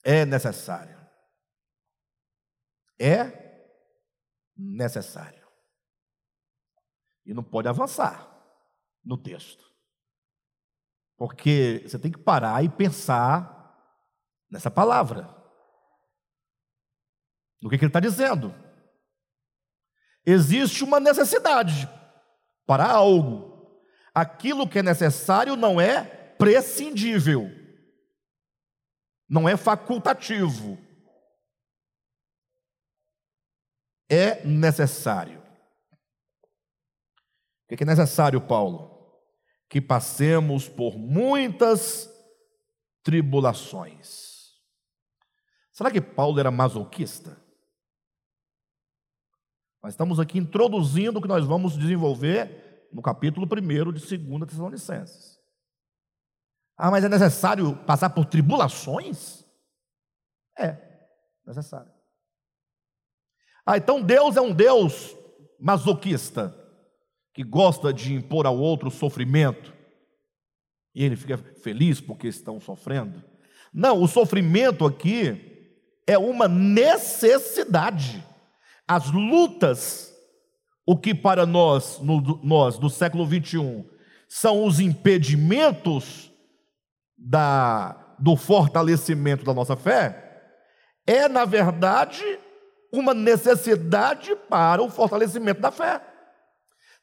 É 0.03 0.25
necessário. 0.25 0.95
É 2.99 3.45
necessário. 4.55 5.45
E 7.25 7.33
não 7.33 7.43
pode 7.43 7.67
avançar 7.67 8.31
no 9.03 9.17
texto. 9.17 9.63
Porque 11.17 11.83
você 11.85 11.97
tem 11.97 12.11
que 12.11 12.19
parar 12.19 12.63
e 12.63 12.69
pensar 12.69 13.55
nessa 14.49 14.69
palavra. 14.69 15.33
No 17.61 17.69
que, 17.69 17.77
que 17.77 17.85
ele 17.85 17.89
está 17.89 17.99
dizendo. 17.99 18.53
Existe 20.25 20.83
uma 20.83 20.99
necessidade 20.99 21.89
para 22.65 22.85
algo. 22.85 23.81
Aquilo 24.13 24.67
que 24.67 24.79
é 24.79 24.83
necessário 24.83 25.55
não 25.55 25.79
é 25.79 26.24
prescindível, 26.37 27.49
não 29.27 29.47
é 29.47 29.57
facultativo, 29.57 30.77
é 34.09 34.45
necessário. 34.45 35.41
O 37.65 37.75
que 37.75 37.83
é 37.83 37.87
necessário, 37.87 38.39
Paulo? 38.39 38.93
Que 39.67 39.81
passemos 39.81 40.69
por 40.69 40.97
muitas 40.97 42.07
tribulações. 43.03 44.53
Será 45.71 45.91
que 45.91 45.99
Paulo 45.99 46.39
era 46.39 46.51
masoquista? 46.51 47.43
Nós 49.83 49.93
estamos 49.93 50.19
aqui 50.19 50.37
introduzindo 50.37 51.19
o 51.19 51.21
que 51.21 51.27
nós 51.27 51.45
vamos 51.45 51.77
desenvolver 51.77 52.87
no 52.91 53.01
capítulo 53.01 53.45
1 53.45 53.91
de 53.91 54.17
2 54.17 54.49
Tessalonicenses. 54.49 55.34
Ah, 56.77 56.91
mas 56.91 57.03
é 57.03 57.09
necessário 57.09 57.75
passar 57.85 58.09
por 58.09 58.25
tribulações? 58.25 59.45
É, 60.57 60.77
necessário. 61.45 61.91
Ah, 63.65 63.77
então 63.77 64.01
Deus 64.01 64.35
é 64.35 64.41
um 64.41 64.53
Deus 64.53 65.15
masoquista, 65.59 66.53
que 67.33 67.43
gosta 67.43 67.93
de 67.93 68.13
impor 68.13 68.45
ao 68.45 68.57
outro 68.57 68.91
sofrimento, 68.91 69.73
e 70.93 71.03
ele 71.03 71.15
fica 71.15 71.37
feliz 71.61 71.99
porque 71.99 72.27
estão 72.27 72.59
sofrendo. 72.59 73.23
Não, 73.73 74.01
o 74.01 74.07
sofrimento 74.07 74.85
aqui 74.85 75.71
é 76.07 76.17
uma 76.17 76.47
necessidade. 76.47 78.23
As 78.87 79.11
lutas, 79.11 80.13
o 80.85 80.95
que 80.95 81.13
para 81.13 81.45
nós, 81.45 81.99
no, 81.99 82.21
nós 82.43 82.77
do 82.77 82.89
século 82.89 83.25
21, 83.25 83.85
são 84.29 84.65
os 84.65 84.79
impedimentos 84.79 86.31
da, 87.17 88.15
do 88.19 88.35
fortalecimento 88.35 89.43
da 89.43 89.53
nossa 89.53 89.75
fé 89.75 90.25
é, 91.05 91.27
na 91.27 91.45
verdade, 91.45 92.23
uma 92.91 93.13
necessidade 93.13 94.35
para 94.49 94.81
o 94.81 94.89
fortalecimento 94.89 95.61
da 95.61 95.71
fé. 95.71 96.01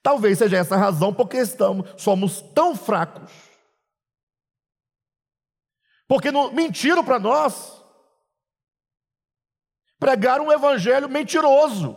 Talvez 0.02 0.38
seja 0.38 0.56
essa 0.56 0.74
a 0.74 0.78
razão 0.78 1.14
porque 1.14 1.36
estamos, 1.36 2.02
somos 2.02 2.42
tão 2.42 2.74
fracos. 2.74 3.30
Porque 6.08 6.32
no, 6.32 6.52
mentiram 6.52 7.04
para 7.04 7.20
nós. 7.20 7.80
Pregaram 10.00 10.46
um 10.46 10.52
evangelho 10.52 11.08
mentiroso. 11.08 11.96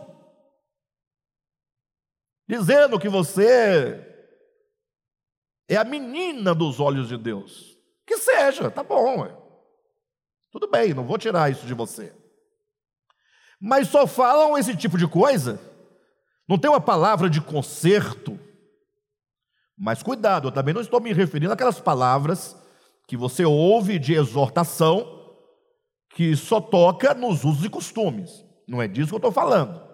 Dizendo 2.48 3.00
que 3.00 3.08
você 3.08 4.00
é 5.68 5.76
a 5.76 5.82
menina 5.82 6.54
dos 6.54 6.78
olhos 6.78 7.08
de 7.08 7.18
Deus. 7.18 7.75
Que 8.06 8.18
seja, 8.18 8.70
tá 8.70 8.82
bom. 8.82 9.26
Tudo 10.52 10.70
bem, 10.70 10.94
não 10.94 11.04
vou 11.04 11.18
tirar 11.18 11.50
isso 11.50 11.66
de 11.66 11.74
você. 11.74 12.14
Mas 13.60 13.88
só 13.88 14.06
falam 14.06 14.56
esse 14.56 14.76
tipo 14.76 14.96
de 14.96 15.06
coisa. 15.06 15.60
Não 16.48 16.58
tem 16.58 16.70
uma 16.70 16.80
palavra 16.80 17.28
de 17.28 17.40
conserto. 17.40 18.38
Mas 19.76 20.02
cuidado, 20.02 20.48
eu 20.48 20.52
também 20.52 20.72
não 20.72 20.80
estou 20.80 21.00
me 21.00 21.12
referindo 21.12 21.52
àquelas 21.52 21.80
palavras 21.80 22.56
que 23.06 23.16
você 23.16 23.44
ouve 23.44 23.98
de 23.98 24.14
exortação 24.14 25.16
que 26.10 26.34
só 26.34 26.60
toca 26.60 27.12
nos 27.12 27.44
usos 27.44 27.64
e 27.64 27.68
costumes. 27.68 28.44
Não 28.66 28.80
é 28.80 28.88
disso 28.88 29.08
que 29.08 29.14
eu 29.14 29.18
estou 29.18 29.32
falando. 29.32 29.84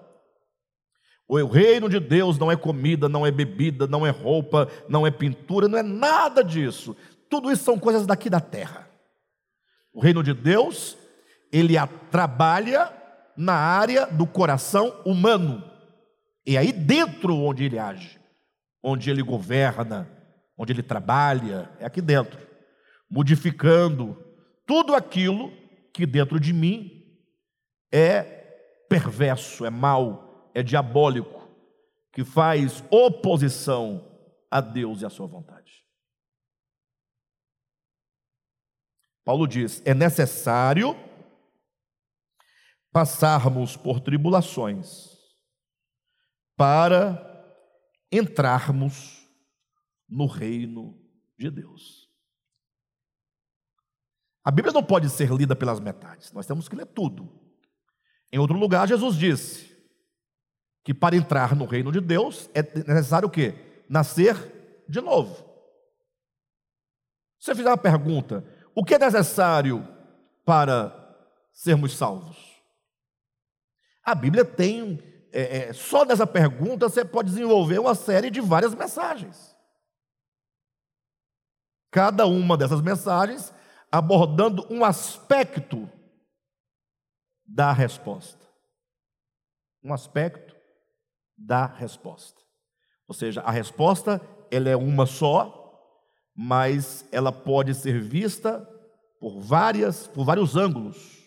O 1.29 1.45
reino 1.47 1.89
de 1.89 1.99
Deus 1.99 2.39
não 2.39 2.53
é 2.53 2.57
comida, 2.57 3.09
não 3.09 3.27
é 3.27 3.31
bebida, 3.31 3.87
não 3.87 4.07
é 4.07 4.11
roupa, 4.11 4.69
não 4.89 5.07
é 5.07 5.11
pintura, 5.11 5.67
não 5.67 5.79
é 5.79 5.83
nada 5.83 6.45
disso. 6.45 6.95
Tudo 7.33 7.51
isso 7.51 7.65
são 7.65 7.79
coisas 7.79 8.05
daqui 8.05 8.29
da 8.29 8.41
terra. 8.41 8.87
O 9.91 10.03
reino 10.03 10.23
de 10.23 10.35
Deus, 10.35 10.99
ele 11.51 11.77
trabalha 12.11 12.93
na 13.35 13.55
área 13.55 14.05
do 14.05 14.27
coração 14.27 15.01
humano. 15.03 15.65
E 16.45 16.59
aí 16.59 16.71
dentro 16.71 17.35
onde 17.35 17.65
ele 17.65 17.79
age, 17.79 18.21
onde 18.83 19.09
ele 19.11 19.23
governa, 19.23 20.07
onde 20.59 20.75
ele 20.75 20.83
trabalha, 20.83 21.71
é 21.81 21.87
aqui 21.87 22.03
dentro, 22.03 22.39
modificando 23.11 24.15
tudo 24.67 24.95
aquilo 24.95 25.51
que 25.91 26.05
dentro 26.05 26.39
de 26.39 26.53
mim 26.53 27.03
é 27.91 28.21
perverso, 28.91 29.65
é 29.65 29.71
mau, 29.71 30.51
é 30.55 30.63
diabólico, 30.63 31.49
que 32.13 32.25
faz 32.25 32.85
oposição 32.91 34.07
a 34.51 34.61
Deus 34.61 35.01
e 35.01 35.07
à 35.07 35.09
sua 35.09 35.27
vontade. 35.27 35.82
Paulo 39.25 39.47
diz: 39.47 39.83
é 39.85 39.95
necessário 39.95 40.97
passarmos 42.91 43.77
por 43.77 44.01
tribulações 44.01 45.13
para 46.57 47.29
entrarmos 48.11 49.27
no 50.09 50.27
reino 50.27 51.01
de 51.39 51.51
Deus. 51.51 52.11
A 54.45 54.51
Bíblia 54.51 54.73
não 54.73 54.83
pode 54.83 55.09
ser 55.09 55.31
lida 55.31 55.57
pelas 55.57 55.81
metades, 55.81 56.33
nós 56.33 56.47
temos 56.47 56.69
que 56.69 56.77
ler 56.77 56.87
tudo. 56.87 57.41
Em 58.31 58.39
outro 58.39 58.59
lugar, 58.59 58.89
Jesus 58.89 59.17
disse 59.17 59.73
que 60.85 60.93
para 60.93 61.17
entrar 61.17 61.55
no 61.55 61.65
reino 61.65 61.93
de 61.93 62.01
Deus 62.01 62.51
é 62.53 62.63
necessário 62.63 63.29
o 63.29 63.31
quê? 63.31 63.55
Nascer 63.89 64.85
de 64.89 65.01
novo. 65.01 65.35
Se 67.39 67.47
você 67.47 67.55
fizer 67.55 67.71
uma 67.71 67.79
pergunta, 67.79 68.45
o 68.75 68.85
que 68.85 68.95
é 68.95 68.99
necessário 68.99 69.87
para 70.45 70.93
sermos 71.53 71.97
salvos? 71.97 72.37
A 74.05 74.15
Bíblia 74.15 74.45
tem, 74.45 74.99
é, 75.33 75.69
é, 75.69 75.73
só 75.73 76.05
dessa 76.05 76.27
pergunta 76.27 76.89
você 76.89 77.05
pode 77.05 77.31
desenvolver 77.31 77.79
uma 77.79 77.95
série 77.95 78.31
de 78.31 78.41
várias 78.41 78.75
mensagens. 78.75 79.57
Cada 81.91 82.27
uma 82.27 82.57
dessas 82.57 82.81
mensagens 82.81 83.53
abordando 83.91 84.67
um 84.73 84.85
aspecto 84.85 85.89
da 87.45 87.71
resposta. 87.71 88.47
Um 89.85 89.93
aspecto 89.93 90.57
da 91.37 91.67
resposta. 91.67 92.41
Ou 93.07 93.15
seja, 93.15 93.43
a 93.43 93.51
resposta 93.51 94.21
ela 94.51 94.69
é 94.71 94.77
uma 94.77 95.05
só, 95.05 95.62
mas 96.35 97.07
ela 97.13 97.31
pode 97.31 97.75
ser 97.75 98.01
vista 98.01 98.69
por 99.21 99.41
várias, 99.41 100.07
por 100.07 100.25
vários 100.25 100.57
ângulos. 100.57 101.23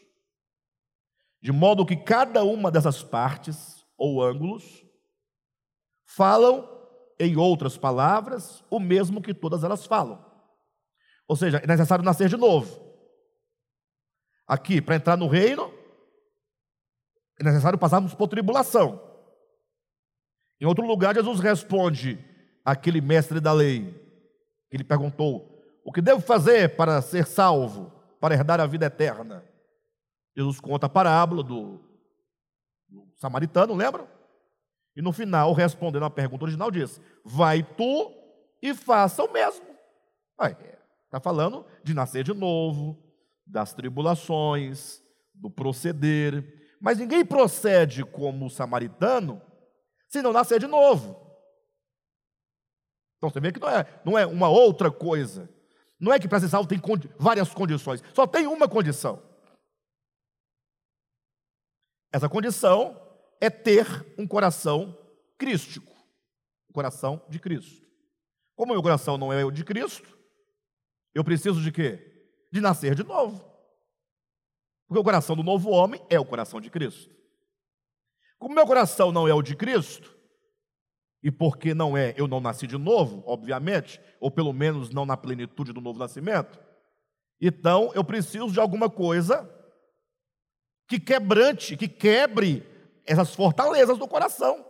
De 1.42 1.52
modo 1.52 1.86
que 1.86 1.96
cada 1.96 2.44
uma 2.44 2.72
dessas 2.72 3.04
partes 3.04 3.86
ou 3.98 4.22
ângulos 4.22 4.84
falam, 6.04 6.68
em 7.20 7.38
outras 7.38 7.78
palavras, 7.78 8.64
o 8.70 8.80
mesmo 8.80 9.22
que 9.22 9.34
todas 9.34 9.64
elas 9.64 9.86
falam. 9.86 10.24
Ou 11.28 11.36
seja, 11.36 11.58
é 11.58 11.68
necessário 11.68 12.04
nascer 12.04 12.30
de 12.30 12.38
novo. 12.38 12.84
Aqui, 14.48 14.82
para 14.82 14.96
entrar 14.96 15.18
no 15.18 15.28
reino, 15.28 15.74
é 17.40 17.44
necessário 17.44 17.80
passarmos 17.80 18.14
por 18.14 18.28
tribulação. 18.28 19.02
Em 20.60 20.66
outro 20.66 20.86
lugar, 20.86 21.16
Jesus 21.16 21.40
responde 21.40 22.20
àquele 22.64 23.02
mestre 23.02 23.40
da 23.40 23.52
lei: 23.52 24.05
ele 24.76 24.84
perguntou: 24.84 25.64
O 25.84 25.92
que 25.92 26.02
devo 26.02 26.22
fazer 26.22 26.76
para 26.76 27.02
ser 27.02 27.26
salvo, 27.26 27.92
para 28.20 28.36
herdar 28.36 28.60
a 28.60 28.66
vida 28.66 28.86
eterna? 28.86 29.44
Jesus 30.36 30.60
conta 30.60 30.86
a 30.86 30.90
parábola 30.90 31.42
do, 31.42 31.80
do 32.90 33.08
samaritano, 33.18 33.74
lembra? 33.74 34.08
E 34.96 35.02
no 35.02 35.12
final, 35.12 35.54
respondendo 35.54 36.06
à 36.06 36.10
pergunta 36.10 36.46
original, 36.46 36.70
diz: 36.70 37.00
Vai 37.24 37.64
tu 37.64 38.12
e 38.62 38.74
faça 38.74 39.24
o 39.24 39.32
mesmo. 39.32 39.66
Está 41.06 41.20
falando 41.20 41.66
de 41.84 41.94
nascer 41.94 42.24
de 42.24 42.34
novo, 42.34 43.02
das 43.46 43.74
tribulações, 43.74 45.02
do 45.34 45.50
proceder. 45.50 46.76
Mas 46.82 46.98
ninguém 46.98 47.26
procede 47.26 48.04
como 48.04 48.46
o 48.46 48.50
samaritano 48.50 49.42
se 50.10 50.22
não 50.22 50.34
nascer 50.34 50.60
de 50.60 50.68
novo. 50.68 51.25
Então 53.18 53.30
você 53.30 53.40
vê 53.40 53.52
que 53.52 53.60
não 53.60 53.70
é, 53.70 54.02
não 54.06 54.18
é 54.18 54.26
uma 54.26 54.50
outra 54.50 54.92
coisa. 54.92 55.50
Não 56.00 56.12
é 56.12 56.20
que 56.20 56.28
para 56.28 56.40
ser 56.40 56.50
salvo 56.50 56.68
tem 56.68 56.80
condi 56.80 57.10
várias 57.18 57.54
condições. 57.54 58.04
Só 58.14 58.28
tem 58.28 58.48
uma 58.48 58.68
condição. 58.68 59.22
Essa 62.12 62.30
condição 62.30 63.02
é 63.42 63.50
ter 63.50 63.86
um 64.18 64.28
coração 64.28 64.98
crístico. 65.38 65.92
Um 66.70 66.74
coração 66.74 67.22
de 67.30 67.40
Cristo. 67.40 67.86
Como 68.56 68.72
o 68.72 68.76
meu 68.76 68.84
coração 68.84 69.18
não 69.18 69.34
é 69.34 69.44
o 69.44 69.52
de 69.52 69.64
Cristo, 69.64 70.18
eu 71.14 71.24
preciso 71.24 71.62
de 71.62 71.72
quê? 71.72 72.30
De 72.52 72.62
nascer 72.62 72.96
de 72.96 73.04
novo. 73.04 73.54
Porque 74.88 75.00
o 75.00 75.04
coração 75.04 75.36
do 75.36 75.44
novo 75.44 75.70
homem 75.72 76.06
é 76.10 76.20
o 76.20 76.26
coração 76.26 76.62
de 76.62 76.70
Cristo. 76.70 77.14
Como 78.38 78.54
meu 78.54 78.66
coração 78.66 79.12
não 79.12 79.28
é 79.28 79.34
o 79.34 79.42
de 79.42 79.56
Cristo, 79.56 80.15
e 81.26 81.32
porque 81.32 81.74
não 81.74 81.98
é, 81.98 82.14
eu 82.16 82.28
não 82.28 82.40
nasci 82.40 82.68
de 82.68 82.78
novo, 82.78 83.24
obviamente, 83.26 84.00
ou 84.20 84.30
pelo 84.30 84.54
menos 84.54 84.92
não 84.92 85.08
na 85.08 85.18
plenitude 85.18 85.74
do 85.74 85.82
novo 85.82 85.98
nascimento. 85.98 86.60
Então, 87.42 87.92
eu 87.96 88.04
preciso 88.04 88.52
de 88.52 88.60
alguma 88.60 88.92
coisa 88.92 89.52
que 90.88 91.00
quebrante, 91.00 91.76
que 91.76 91.88
quebre 91.88 92.64
essas 93.08 93.34
fortalezas 93.34 93.98
do 93.98 94.08
coração. 94.08 94.64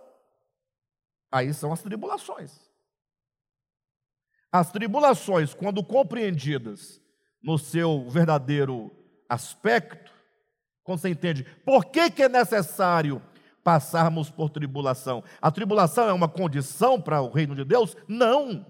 Aí 1.30 1.54
são 1.54 1.74
as 1.74 1.82
tribulações. 1.82 2.58
As 4.50 4.72
tribulações, 4.72 5.54
quando 5.54 5.84
compreendidas 5.84 7.02
no 7.44 7.58
seu 7.58 8.10
verdadeiro 8.10 8.96
aspecto, 9.28 10.10
quando 10.86 11.00
você 11.00 11.10
entende 11.10 11.44
por 11.65 11.84
que, 11.88 12.10
que 12.10 12.24
é 12.24 12.30
necessário 12.30 13.22
passarmos 13.65 14.30
por 14.30 14.51
tribulação. 14.51 15.23
A 15.41 15.49
tribulação 15.49 16.08
é 16.08 16.13
uma 16.13 16.30
condição 16.30 17.01
para 17.01 17.19
o 17.19 17.32
reino 17.32 17.56
de 17.56 17.65
Deus? 17.65 17.97
Não. 18.08 18.63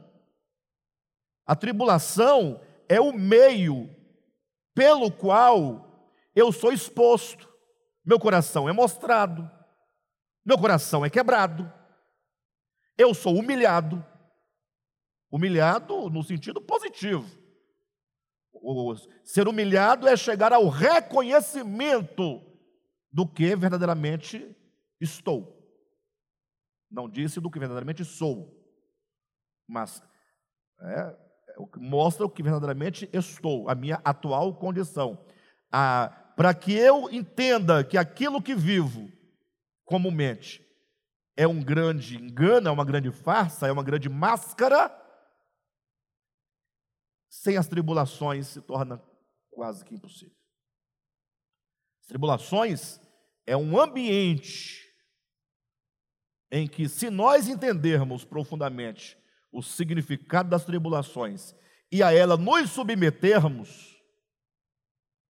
A 1.45 1.53
tribulação 1.53 2.61
é 2.87 2.99
o 3.01 3.11
meio 3.11 3.93
pelo 4.73 5.11
qual 5.11 6.09
eu 6.33 6.49
sou 6.53 6.71
exposto. 6.71 7.53
Meu 8.05 8.17
coração 8.17 8.69
é 8.69 8.71
mostrado, 8.71 9.51
meu 10.45 10.57
coração 10.57 11.03
é 11.03 11.09
quebrado, 11.09 11.71
eu 12.97 13.13
sou 13.13 13.35
humilhado. 13.35 14.03
Humilhado 15.29 16.09
no 16.09 16.23
sentido 16.23 16.61
positivo. 16.61 17.29
Ser 19.25 19.47
humilhado 19.49 20.07
é 20.07 20.15
chegar 20.15 20.53
ao 20.53 20.69
reconhecimento 20.69 22.41
do 23.11 23.27
que 23.27 23.53
verdadeiramente 23.55 24.55
estou. 24.99 25.55
Não 26.89 27.09
disse 27.09 27.39
do 27.39 27.49
que 27.49 27.59
verdadeiramente 27.59 28.05
sou, 28.05 28.55
mas 29.67 30.01
é, 30.79 30.99
é 30.99 31.17
mostra 31.77 32.25
o 32.25 32.29
que 32.29 32.43
verdadeiramente 32.43 33.09
estou, 33.11 33.69
a 33.69 33.75
minha 33.75 34.01
atual 34.03 34.55
condição. 34.55 35.25
Para 36.35 36.53
que 36.53 36.73
eu 36.73 37.09
entenda 37.09 37.83
que 37.83 37.97
aquilo 37.97 38.41
que 38.41 38.55
vivo 38.55 39.11
comumente 39.83 40.65
é 41.37 41.47
um 41.47 41.61
grande 41.61 42.15
engano, 42.15 42.69
é 42.69 42.71
uma 42.71 42.85
grande 42.85 43.11
farsa, 43.11 43.67
é 43.67 43.71
uma 43.71 43.83
grande 43.83 44.09
máscara, 44.09 44.89
sem 47.29 47.57
as 47.57 47.67
tribulações 47.67 48.47
se 48.47 48.61
torna 48.61 49.03
quase 49.51 49.83
que 49.83 49.93
impossível. 49.93 50.35
As 52.01 52.07
tribulações 52.07 52.99
é 53.45 53.57
um 53.57 53.79
ambiente 53.79 54.84
em 56.51 56.67
que, 56.67 56.87
se 56.87 57.09
nós 57.09 57.47
entendermos 57.47 58.23
profundamente 58.23 59.17
o 59.51 59.61
significado 59.61 60.49
das 60.49 60.65
tribulações 60.65 61.55
e 61.91 62.03
a 62.03 62.13
ela 62.13 62.37
nos 62.37 62.71
submetermos, 62.71 63.95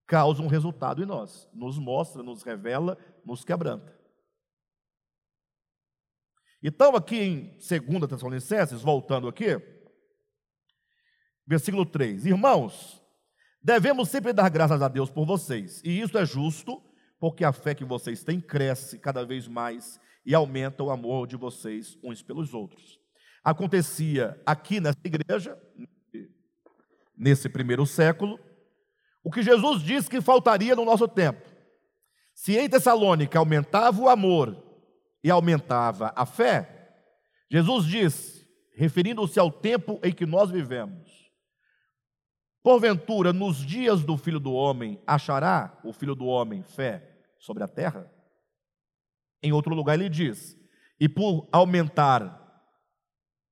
causa 0.07 0.43
um 0.43 0.47
resultado 0.47 1.03
em 1.03 1.07
nós, 1.07 1.49
nos 1.53 1.79
mostra, 1.79 2.23
nos 2.23 2.43
revela, 2.43 2.99
nos 3.25 3.45
quebranta. 3.45 3.95
Então, 6.63 6.97
aqui 6.97 7.17
em 7.17 7.59
2 7.59 8.09
Tessalonicenses, 8.09 8.81
voltando 8.81 9.29
aqui, 9.29 9.61
versículo 11.47 11.85
3: 11.85 12.25
Irmãos, 12.25 13.03
devemos 13.63 14.09
sempre 14.09 14.33
dar 14.33 14.49
graças 14.49 14.81
a 14.81 14.89
Deus 14.89 15.11
por 15.11 15.27
vocês, 15.27 15.83
e 15.85 16.01
isso 16.01 16.17
é 16.17 16.25
justo, 16.25 16.83
porque 17.21 17.45
a 17.45 17.53
fé 17.53 17.75
que 17.75 17.85
vocês 17.85 18.25
têm 18.25 18.41
cresce 18.41 18.99
cada 18.99 19.25
vez 19.27 19.47
mais 19.47 20.01
e 20.25 20.35
aumenta 20.35 20.83
o 20.83 20.91
amor 20.91 21.27
de 21.27 21.37
vocês 21.37 21.99
uns 22.03 22.23
pelos 22.23 22.55
outros. 22.55 22.99
Acontecia 23.43 24.41
aqui 24.47 24.81
nessa 24.81 25.01
igreja, 25.05 25.59
nesse 27.17 27.49
primeiro 27.49 27.85
século, 27.85 28.39
o 29.23 29.31
que 29.31 29.43
Jesus 29.43 29.83
disse 29.83 30.09
que 30.09 30.21
faltaria 30.21 30.75
no 30.75 30.85
nosso 30.85 31.07
tempo. 31.07 31.49
Se 32.35 32.57
em 32.57 32.69
Tessalônica 32.69 33.39
aumentava 33.39 34.01
o 34.01 34.09
amor 34.09 34.57
e 35.23 35.31
aumentava 35.31 36.13
a 36.17 36.27
fé, 36.27 36.93
Jesus 37.51 37.87
disse, 37.87 38.47
referindo-se 38.75 39.39
ao 39.39 39.51
tempo 39.51 40.01
em 40.03 40.13
que 40.13 40.27
nós 40.27 40.51
vivemos: 40.51 41.31
Porventura, 42.63 43.33
nos 43.33 43.59
dias 43.59 44.03
do 44.03 44.17
filho 44.17 44.41
do 44.41 44.53
homem, 44.53 45.01
achará 45.07 45.79
o 45.85 45.93
filho 45.93 46.15
do 46.15 46.27
homem 46.27 46.63
fé 46.63 47.19
sobre 47.39 47.63
a 47.63 47.69
terra? 47.69 48.11
Em 49.45 49.53
outro 49.53 49.75
lugar 49.75 49.95
ele 49.95 50.09
diz: 50.09 50.57
E 50.99 51.07
por 51.07 51.47
aumentar, 51.53 52.41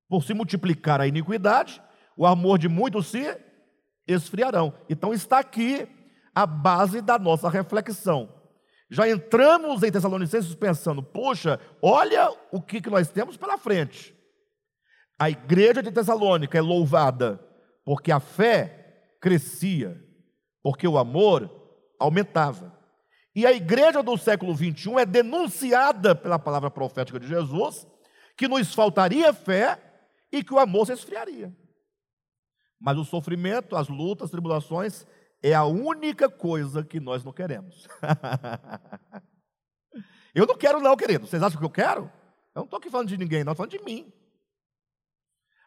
por 0.08 0.24
se 0.24 0.32
multiplicar 0.32 1.02
a 1.02 1.06
iniquidade, 1.06 1.82
o 2.16 2.26
amor 2.26 2.58
de 2.58 2.66
muitos 2.66 3.08
se 3.08 3.38
esfriarão. 4.06 4.72
Então 4.88 5.12
está 5.12 5.38
aqui 5.38 5.86
a 6.34 6.46
base 6.46 7.02
da 7.02 7.18
nossa 7.18 7.50
reflexão. 7.50 8.32
Já 8.90 9.06
entramos 9.06 9.82
em 9.82 9.92
Tessalonicenses 9.92 10.54
pensando, 10.54 11.02
poxa, 11.02 11.60
olha 11.80 12.30
o 12.50 12.60
que, 12.60 12.80
que 12.80 12.90
nós 12.90 13.10
temos 13.10 13.36
pela 13.36 13.58
frente. 13.58 14.14
A 15.18 15.28
igreja 15.28 15.82
de 15.82 15.92
Tessalônica 15.92 16.56
é 16.56 16.60
louvada 16.60 17.38
porque 17.84 18.10
a 18.10 18.20
fé 18.20 19.12
crescia, 19.20 20.02
porque 20.62 20.88
o 20.88 20.96
amor 20.96 21.50
aumentava. 21.98 22.81
E 23.34 23.46
a 23.46 23.52
igreja 23.52 24.02
do 24.02 24.16
século 24.16 24.54
21 24.54 24.98
é 24.98 25.06
denunciada 25.06 26.14
pela 26.14 26.38
palavra 26.38 26.70
profética 26.70 27.18
de 27.18 27.26
Jesus 27.26 27.86
que 28.36 28.48
nos 28.48 28.74
faltaria 28.74 29.32
fé 29.32 29.80
e 30.30 30.42
que 30.42 30.52
o 30.52 30.58
amor 30.58 30.86
se 30.86 30.92
esfriaria. 30.92 31.54
Mas 32.80 32.98
o 32.98 33.04
sofrimento, 33.04 33.76
as 33.76 33.88
lutas, 33.88 34.26
as 34.26 34.30
tribulações 34.30 35.06
é 35.42 35.54
a 35.54 35.64
única 35.64 36.28
coisa 36.28 36.84
que 36.84 37.00
nós 37.00 37.24
não 37.24 37.32
queremos. 37.32 37.86
eu 40.34 40.46
não 40.46 40.56
quero, 40.56 40.80
não, 40.80 40.96
querido. 40.96 41.26
Vocês 41.26 41.42
acham 41.42 41.58
que 41.58 41.64
eu 41.64 41.70
quero? 41.70 42.10
Eu 42.54 42.60
não 42.60 42.64
estou 42.64 42.78
aqui 42.78 42.90
falando 42.90 43.08
de 43.08 43.16
ninguém, 43.16 43.44
não, 43.44 43.52
estou 43.52 43.66
falando 43.66 43.78
de 43.78 43.84
mim. 43.84 44.12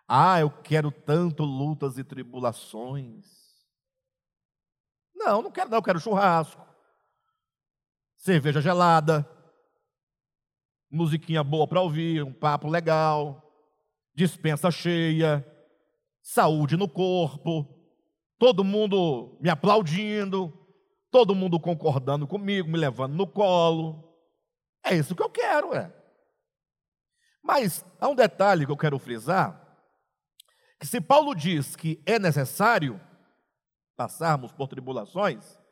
Ah, 0.07 0.39
eu 0.39 0.49
quero 0.49 0.91
tanto 0.91 1.43
lutas 1.43 1.97
e 1.97 2.03
tribulações. 2.03 3.25
Não, 5.15 5.41
não 5.41 5.51
quero, 5.51 5.69
não. 5.69 5.77
Eu 5.77 5.83
quero 5.83 5.99
churrasco, 5.99 6.63
cerveja 8.25 8.59
gelada, 8.59 9.23
musiquinha 10.89 11.43
boa 11.43 11.67
para 11.67 11.79
ouvir, 11.79 12.23
um 12.23 12.33
papo 12.33 12.67
legal, 12.67 13.39
dispensa 14.15 14.71
cheia, 14.71 15.45
saúde 16.23 16.75
no 16.75 16.89
corpo, 16.89 17.69
todo 18.39 18.63
mundo 18.63 19.37
me 19.39 19.47
aplaudindo, 19.47 20.51
todo 21.11 21.35
mundo 21.35 21.59
concordando 21.59 22.25
comigo, 22.25 22.67
me 22.67 22.79
levando 22.79 23.13
no 23.13 23.27
colo. 23.27 24.17
É 24.83 24.95
isso 24.95 25.15
que 25.15 25.21
eu 25.21 25.29
quero, 25.29 25.75
é. 25.75 25.95
Mas 27.43 27.85
há 27.99 28.09
um 28.09 28.15
detalhe 28.15 28.65
que 28.65 28.71
eu 28.71 28.77
quero 28.77 28.97
frisar, 28.97 29.77
que 30.79 30.87
se 30.87 30.99
Paulo 30.99 31.35
diz 31.35 31.75
que 31.75 32.01
é 32.07 32.17
necessário 32.17 32.99
passarmos 33.95 34.51
por 34.51 34.67
tribulações, 34.67 35.63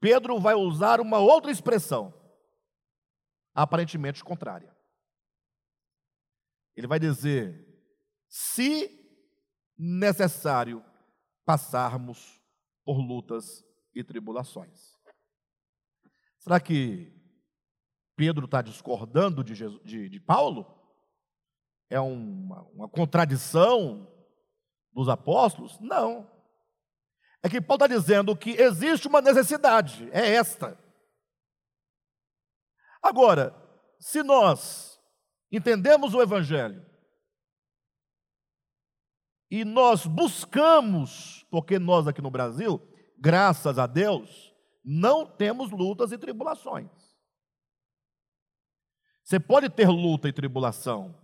Pedro 0.00 0.38
vai 0.38 0.54
usar 0.54 1.00
uma 1.00 1.18
outra 1.18 1.50
expressão, 1.50 2.12
aparentemente 3.54 4.22
contrária. 4.22 4.74
Ele 6.76 6.86
vai 6.86 6.98
dizer: 6.98 7.66
se 8.28 8.90
necessário 9.76 10.84
passarmos 11.44 12.42
por 12.84 12.98
lutas 12.98 13.64
e 13.94 14.04
tribulações. 14.04 14.94
Será 16.38 16.60
que 16.60 17.12
Pedro 18.14 18.44
está 18.44 18.62
discordando 18.62 19.42
de, 19.42 19.54
Jesus, 19.54 19.82
de, 19.84 20.08
de, 20.08 20.20
Paulo? 20.20 20.74
É 21.90 22.00
uma, 22.00 22.62
uma 22.72 22.88
contradição 22.88 24.12
dos 24.92 25.08
apóstolos? 25.08 25.78
Não. 25.80 26.30
É 27.46 27.48
que 27.48 27.60
Paulo 27.60 27.84
está 27.84 27.94
dizendo 27.94 28.36
que 28.36 28.50
existe 28.60 29.06
uma 29.06 29.20
necessidade, 29.20 30.10
é 30.10 30.34
esta. 30.34 30.76
Agora, 33.00 33.54
se 34.00 34.20
nós 34.24 35.00
entendemos 35.52 36.12
o 36.12 36.20
Evangelho 36.20 36.84
e 39.48 39.64
nós 39.64 40.06
buscamos, 40.06 41.46
porque 41.48 41.78
nós 41.78 42.08
aqui 42.08 42.20
no 42.20 42.32
Brasil, 42.32 42.82
graças 43.16 43.78
a 43.78 43.86
Deus, 43.86 44.52
não 44.84 45.24
temos 45.24 45.70
lutas 45.70 46.10
e 46.10 46.18
tribulações. 46.18 46.90
Você 49.22 49.38
pode 49.38 49.70
ter 49.70 49.88
luta 49.88 50.28
e 50.28 50.32
tribulação, 50.32 51.16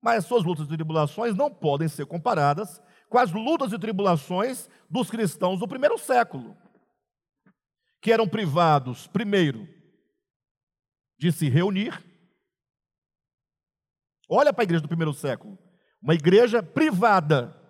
mas 0.00 0.18
as 0.18 0.26
suas 0.26 0.44
lutas 0.44 0.66
e 0.66 0.70
tribulações 0.70 1.34
não 1.34 1.52
podem 1.52 1.88
ser 1.88 2.06
comparadas 2.06 2.80
com 3.08 3.18
as 3.18 3.32
lutas 3.32 3.72
e 3.72 3.78
tribulações 3.78 4.68
dos 4.90 5.10
cristãos 5.10 5.60
do 5.60 5.68
primeiro 5.68 5.98
século, 5.98 6.56
que 8.00 8.12
eram 8.12 8.28
privados, 8.28 9.06
primeiro, 9.06 9.68
de 11.18 11.32
se 11.32 11.48
reunir. 11.48 12.04
Olha 14.28 14.52
para 14.52 14.62
a 14.62 14.64
igreja 14.64 14.82
do 14.82 14.88
primeiro 14.88 15.12
século 15.12 15.58
uma 16.06 16.14
igreja 16.14 16.62
privada 16.62 17.60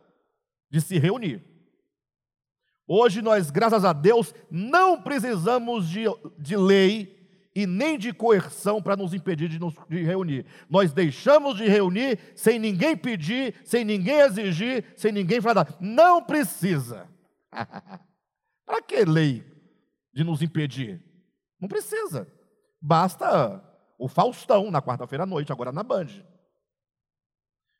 de 0.71 0.79
se 0.81 0.99
reunir. 0.99 1.43
Hoje 2.87 3.23
nós, 3.23 3.51
graças 3.51 3.85
a 3.85 3.95
Deus, 3.95 4.35
não 4.51 5.03
precisamos 5.03 5.89
de, 5.89 6.05
de 6.39 6.55
lei 6.55 7.16
e 7.57 7.67
nem 7.67 7.97
de 7.97 8.13
coerção 8.13 8.83
para 8.83 8.95
nos 8.95 9.15
impedir 9.15 9.49
de 9.49 9.59
nos 9.59 9.75
de 9.89 10.03
reunir. 10.03 10.45
Nós 10.69 10.93
deixamos 10.93 11.57
de 11.57 11.67
reunir 11.67 12.19
sem 12.37 12.59
ninguém 12.59 12.95
pedir, 12.95 13.59
sem 13.65 13.83
ninguém 13.83 14.21
exigir, 14.21 14.93
sem 14.95 15.11
ninguém 15.11 15.41
falar. 15.41 15.75
Não 15.81 16.23
precisa. 16.23 17.09
para 18.67 18.83
que 18.83 19.07
lei 19.07 19.43
de 20.13 20.23
nos 20.23 20.43
impedir? 20.43 21.03
Não 21.59 21.67
precisa. 21.67 22.31
Basta 22.79 23.65
o 23.99 24.07
Faustão 24.07 24.71
na 24.71 24.83
quarta-feira 24.83 25.25
à 25.25 25.27
noite, 25.27 25.51
agora 25.51 25.73
na 25.73 25.83
Band. 25.83 26.09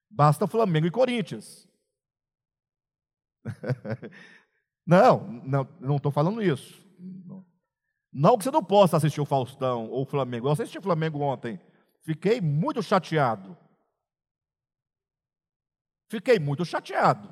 Basta 0.09 0.47
Flamengo 0.47 0.87
e 0.87 0.91
Corinthians. 0.91 1.69
não, 4.87 5.69
não 5.79 5.97
estou 5.97 6.11
falando 6.11 6.43
isso. 6.43 6.86
Não 8.19 8.39
que 8.39 8.45
você 8.45 8.51
não 8.51 8.65
possa 8.65 8.97
assistir 8.97 9.21
o 9.21 9.27
Faustão 9.27 9.91
ou 9.91 10.01
o 10.01 10.07
Flamengo. 10.07 10.49
Eu 10.49 10.53
assisti 10.53 10.79
o 10.79 10.83
Flamengo 10.83 11.21
ontem. 11.21 11.61
Fiquei 12.01 12.41
muito 12.41 12.83
chateado. 12.83 13.55
Fiquei 16.09 16.39
muito 16.39 16.65
chateado. 16.65 17.29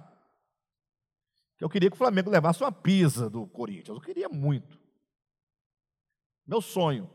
Eu 1.59 1.71
queria 1.71 1.89
que 1.89 1.95
o 1.95 1.99
Flamengo 1.99 2.29
levasse 2.29 2.63
uma 2.63 2.71
pisa 2.71 3.31
do 3.31 3.47
Corinthians. 3.47 3.97
Eu 3.97 4.01
queria 4.03 4.29
muito. 4.29 4.79
Meu 6.47 6.61
sonho. 6.61 7.09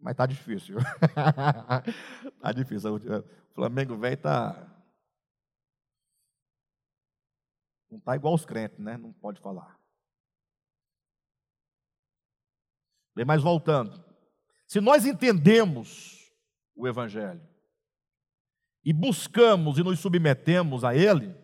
Mas 0.00 0.16
tá 0.16 0.24
difícil. 0.24 0.76
tá 2.40 2.52
difícil. 2.52 2.96
O 2.96 3.54
Flamengo 3.54 3.94
velho 3.98 4.16
tá 4.16 4.74
não 7.90 8.00
tá 8.00 8.16
igual 8.16 8.32
os 8.32 8.46
crentes, 8.46 8.78
né? 8.78 8.96
Não 8.96 9.12
pode 9.12 9.38
falar. 9.38 9.78
Bem, 13.18 13.24
mas 13.24 13.42
voltando. 13.42 14.00
Se 14.64 14.80
nós 14.80 15.04
entendemos 15.04 16.32
o 16.76 16.86
evangelho 16.86 17.44
e 18.84 18.92
buscamos 18.92 19.76
e 19.76 19.82
nos 19.82 19.98
submetemos 19.98 20.84
a 20.84 20.94
ele, 20.94 21.34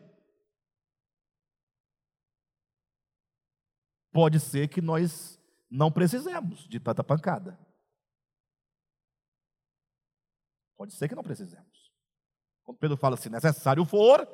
pode 4.13 4.39
ser 4.39 4.69
que 4.69 4.81
nós 4.81 5.37
não 5.69 5.91
precisemos 5.91 6.61
de 6.69 6.79
tanta 6.79 7.03
pancada. 7.03 7.59
Pode 10.77 10.95
ser 10.95 11.09
que 11.09 11.17
não 11.17 11.25
precisemos. 11.25 11.93
Quando 12.63 12.79
Pedro 12.79 12.97
fala 12.97 13.17
se 13.17 13.29
necessário 13.29 13.85
for, 13.85 14.29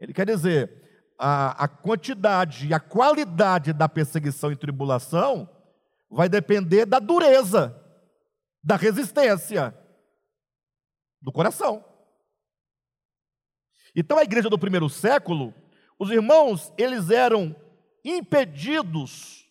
ele 0.00 0.12
quer 0.12 0.26
dizer 0.26 1.14
a, 1.16 1.62
a 1.62 1.68
quantidade 1.68 2.66
e 2.66 2.74
a 2.74 2.80
qualidade 2.80 3.72
da 3.72 3.88
perseguição 3.88 4.50
e 4.50 4.56
tribulação 4.56 5.61
vai 6.12 6.28
depender 6.28 6.84
da 6.84 6.98
dureza, 6.98 7.74
da 8.62 8.76
resistência 8.76 9.76
do 11.20 11.32
coração. 11.32 11.82
Então 13.96 14.18
a 14.18 14.22
igreja 14.22 14.50
do 14.50 14.58
primeiro 14.58 14.88
século, 14.88 15.54
os 15.98 16.10
irmãos, 16.10 16.72
eles 16.76 17.10
eram 17.10 17.56
impedidos 18.04 19.50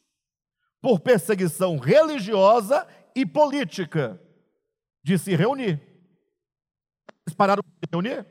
por 0.80 0.99
perseguição 0.99 1.78
religiosa 1.78 2.88
e 3.16 3.26
política 3.26 4.22
de 5.03 5.18
se 5.18 5.36
reunir. 5.36 5.82
Eles 7.26 7.36
pararam 7.36 7.64
de 7.64 7.70
se 7.70 7.91
reunir? 7.91 8.26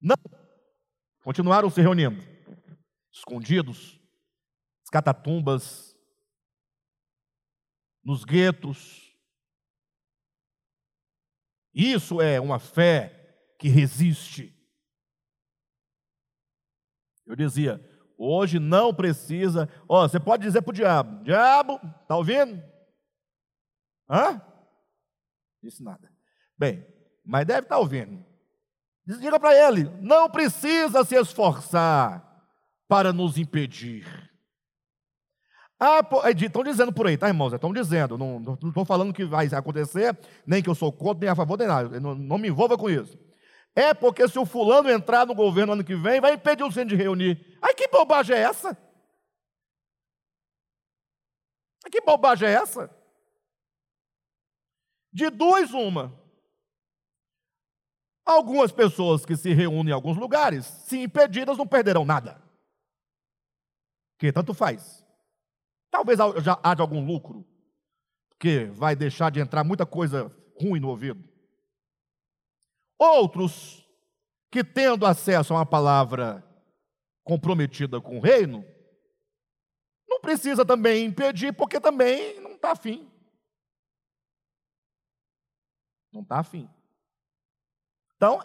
Não. 0.00 0.16
Continuaram 1.22 1.70
se 1.70 1.80
reunindo. 1.80 2.22
Escondidos, 3.12 4.00
as 4.84 4.90
catatumbas, 4.90 5.85
nos 8.06 8.24
guetos. 8.24 9.12
Isso 11.74 12.22
é 12.22 12.40
uma 12.40 12.60
fé 12.60 13.36
que 13.58 13.68
resiste. 13.68 14.56
Eu 17.26 17.34
dizia, 17.34 17.84
hoje 18.16 18.60
não 18.60 18.94
precisa. 18.94 19.68
Ó, 19.88 20.06
você 20.06 20.20
pode 20.20 20.44
dizer 20.44 20.62
para 20.62 20.70
o 20.70 20.74
diabo: 20.74 21.24
Diabo, 21.24 21.80
está 22.00 22.16
ouvindo? 22.16 22.62
Hã? 24.08 24.40
Disse 25.60 25.82
nada. 25.82 26.08
Bem, 26.56 26.86
mas 27.24 27.44
deve 27.44 27.62
estar 27.62 27.78
ouvindo. 27.78 28.24
Diga 29.04 29.40
para 29.40 29.52
ele: 29.52 29.90
não 30.00 30.30
precisa 30.30 31.04
se 31.04 31.16
esforçar 31.16 32.24
para 32.86 33.12
nos 33.12 33.36
impedir. 33.36 34.06
Ah, 35.78 36.00
estão 36.34 36.62
dizendo 36.62 36.92
por 36.92 37.06
aí, 37.06 37.18
tá, 37.18 37.28
irmãos? 37.28 37.52
Estão 37.52 37.72
dizendo, 37.72 38.16
não 38.16 38.54
estou 38.54 38.84
falando 38.84 39.12
que 39.12 39.24
vai 39.26 39.46
acontecer, 39.46 40.18
nem 40.46 40.62
que 40.62 40.70
eu 40.70 40.74
sou 40.74 40.90
contra, 40.90 41.20
nem 41.20 41.28
a 41.28 41.36
favor, 41.36 41.58
nem 41.58 41.68
nada. 41.68 42.00
Não, 42.00 42.14
não 42.14 42.38
me 42.38 42.48
envolva 42.48 42.78
com 42.78 42.88
isso. 42.88 43.18
É 43.74 43.92
porque 43.92 44.26
se 44.26 44.38
o 44.38 44.46
fulano 44.46 44.88
entrar 44.88 45.26
no 45.26 45.34
governo 45.34 45.74
ano 45.74 45.84
que 45.84 45.94
vem, 45.94 46.18
vai 46.18 46.32
impedir 46.32 46.64
o 46.64 46.72
centro 46.72 46.96
de 46.96 47.02
reunir. 47.02 47.58
Ai, 47.60 47.74
que 47.74 47.88
bobagem 47.88 48.34
é 48.34 48.40
essa? 48.40 48.74
Que 51.90 52.00
bobagem 52.00 52.48
é 52.48 52.52
essa? 52.52 52.90
De 55.12 55.28
duas, 55.28 55.72
uma. 55.72 56.18
Algumas 58.24 58.72
pessoas 58.72 59.26
que 59.26 59.36
se 59.36 59.52
reúnem 59.52 59.90
em 59.90 59.94
alguns 59.94 60.16
lugares, 60.16 60.64
se 60.64 60.98
impedidas, 60.98 61.58
não 61.58 61.66
perderão 61.66 62.04
nada. 62.04 62.42
Que 64.18 64.32
tanto 64.32 64.54
faz. 64.54 65.05
Talvez 65.90 66.18
já 66.42 66.58
haja 66.62 66.82
algum 66.82 67.04
lucro, 67.04 67.46
porque 68.28 68.66
vai 68.66 68.94
deixar 68.94 69.30
de 69.30 69.40
entrar 69.40 69.64
muita 69.64 69.86
coisa 69.86 70.34
ruim 70.60 70.80
no 70.80 70.88
ouvido. 70.88 71.22
Outros 72.98 73.86
que 74.50 74.64
tendo 74.64 75.04
acesso 75.04 75.52
a 75.52 75.58
uma 75.58 75.66
palavra 75.66 76.42
comprometida 77.24 78.00
com 78.00 78.18
o 78.18 78.20
reino, 78.20 78.64
não 80.08 80.20
precisa 80.20 80.64
também 80.64 81.04
impedir, 81.04 81.52
porque 81.52 81.80
também 81.80 82.40
não 82.40 82.52
está 82.52 82.72
afim. 82.72 83.10
Não 86.12 86.22
está 86.22 86.38
afim. 86.38 86.70
Então, 88.16 88.40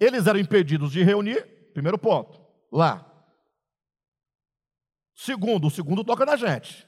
eles 0.00 0.26
eram 0.26 0.38
impedidos 0.38 0.90
de 0.90 1.02
reunir, 1.02 1.44
primeiro 1.72 1.98
ponto, 1.98 2.40
lá. 2.70 3.11
Segundo, 5.22 5.68
o 5.68 5.70
segundo 5.70 6.02
toca 6.02 6.26
na 6.26 6.34
gente. 6.34 6.84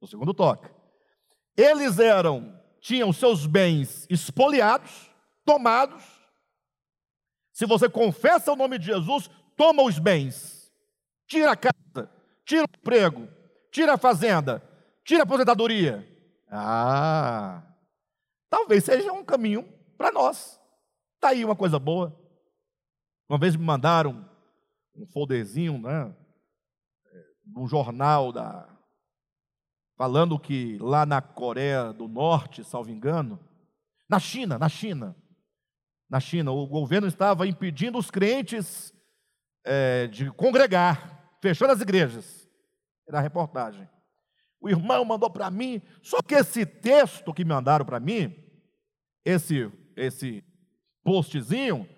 O 0.00 0.06
segundo 0.06 0.32
toca. 0.32 0.74
Eles 1.54 1.98
eram, 1.98 2.58
tinham 2.80 3.12
seus 3.12 3.44
bens 3.44 4.06
espoliados, 4.08 5.10
tomados. 5.44 6.02
Se 7.52 7.66
você 7.66 7.86
confessa 7.86 8.50
o 8.50 8.56
nome 8.56 8.78
de 8.78 8.86
Jesus, 8.86 9.28
toma 9.54 9.82
os 9.82 9.98
bens. 9.98 10.72
Tira 11.26 11.52
a 11.52 11.56
casa, 11.56 12.10
tira 12.46 12.62
o 12.62 12.78
emprego, 12.78 13.28
tira 13.70 13.92
a 13.92 13.98
fazenda, 13.98 14.62
tira 15.04 15.20
a 15.20 15.24
aposentadoria. 15.24 16.08
Ah, 16.50 17.62
talvez 18.48 18.84
seja 18.84 19.12
um 19.12 19.22
caminho 19.22 19.62
para 19.98 20.10
nós. 20.10 20.58
Está 21.16 21.28
aí 21.28 21.44
uma 21.44 21.54
coisa 21.54 21.78
boa. 21.78 22.18
Uma 23.28 23.38
vez 23.38 23.54
me 23.54 23.64
mandaram 23.64 24.26
um 24.96 25.06
folderzinho, 25.06 25.76
né? 25.78 26.23
Num 27.46 27.66
jornal 27.66 28.32
da. 28.32 28.68
Falando 29.96 30.38
que 30.38 30.76
lá 30.78 31.06
na 31.06 31.22
Coreia 31.22 31.92
do 31.92 32.08
Norte, 32.08 32.64
salvo 32.64 32.90
engano, 32.90 33.38
na 34.08 34.18
China, 34.18 34.58
na 34.58 34.68
China, 34.68 35.16
na 36.10 36.18
China, 36.18 36.50
o 36.50 36.66
governo 36.66 37.06
estava 37.06 37.46
impedindo 37.46 37.96
os 37.96 38.10
crentes 38.10 38.92
é, 39.64 40.06
de 40.08 40.30
congregar, 40.32 41.36
fechando 41.40 41.72
as 41.72 41.80
igrejas. 41.80 42.48
Era 43.08 43.18
a 43.18 43.22
reportagem. 43.22 43.88
O 44.60 44.68
irmão 44.68 45.04
mandou 45.04 45.30
para 45.30 45.50
mim, 45.50 45.82
só 46.02 46.22
que 46.22 46.34
esse 46.34 46.64
texto 46.64 47.34
que 47.34 47.44
mandaram 47.44 47.84
para 47.84 48.00
mim, 48.00 48.34
esse, 49.24 49.70
esse 49.96 50.42
postzinho 51.02 51.88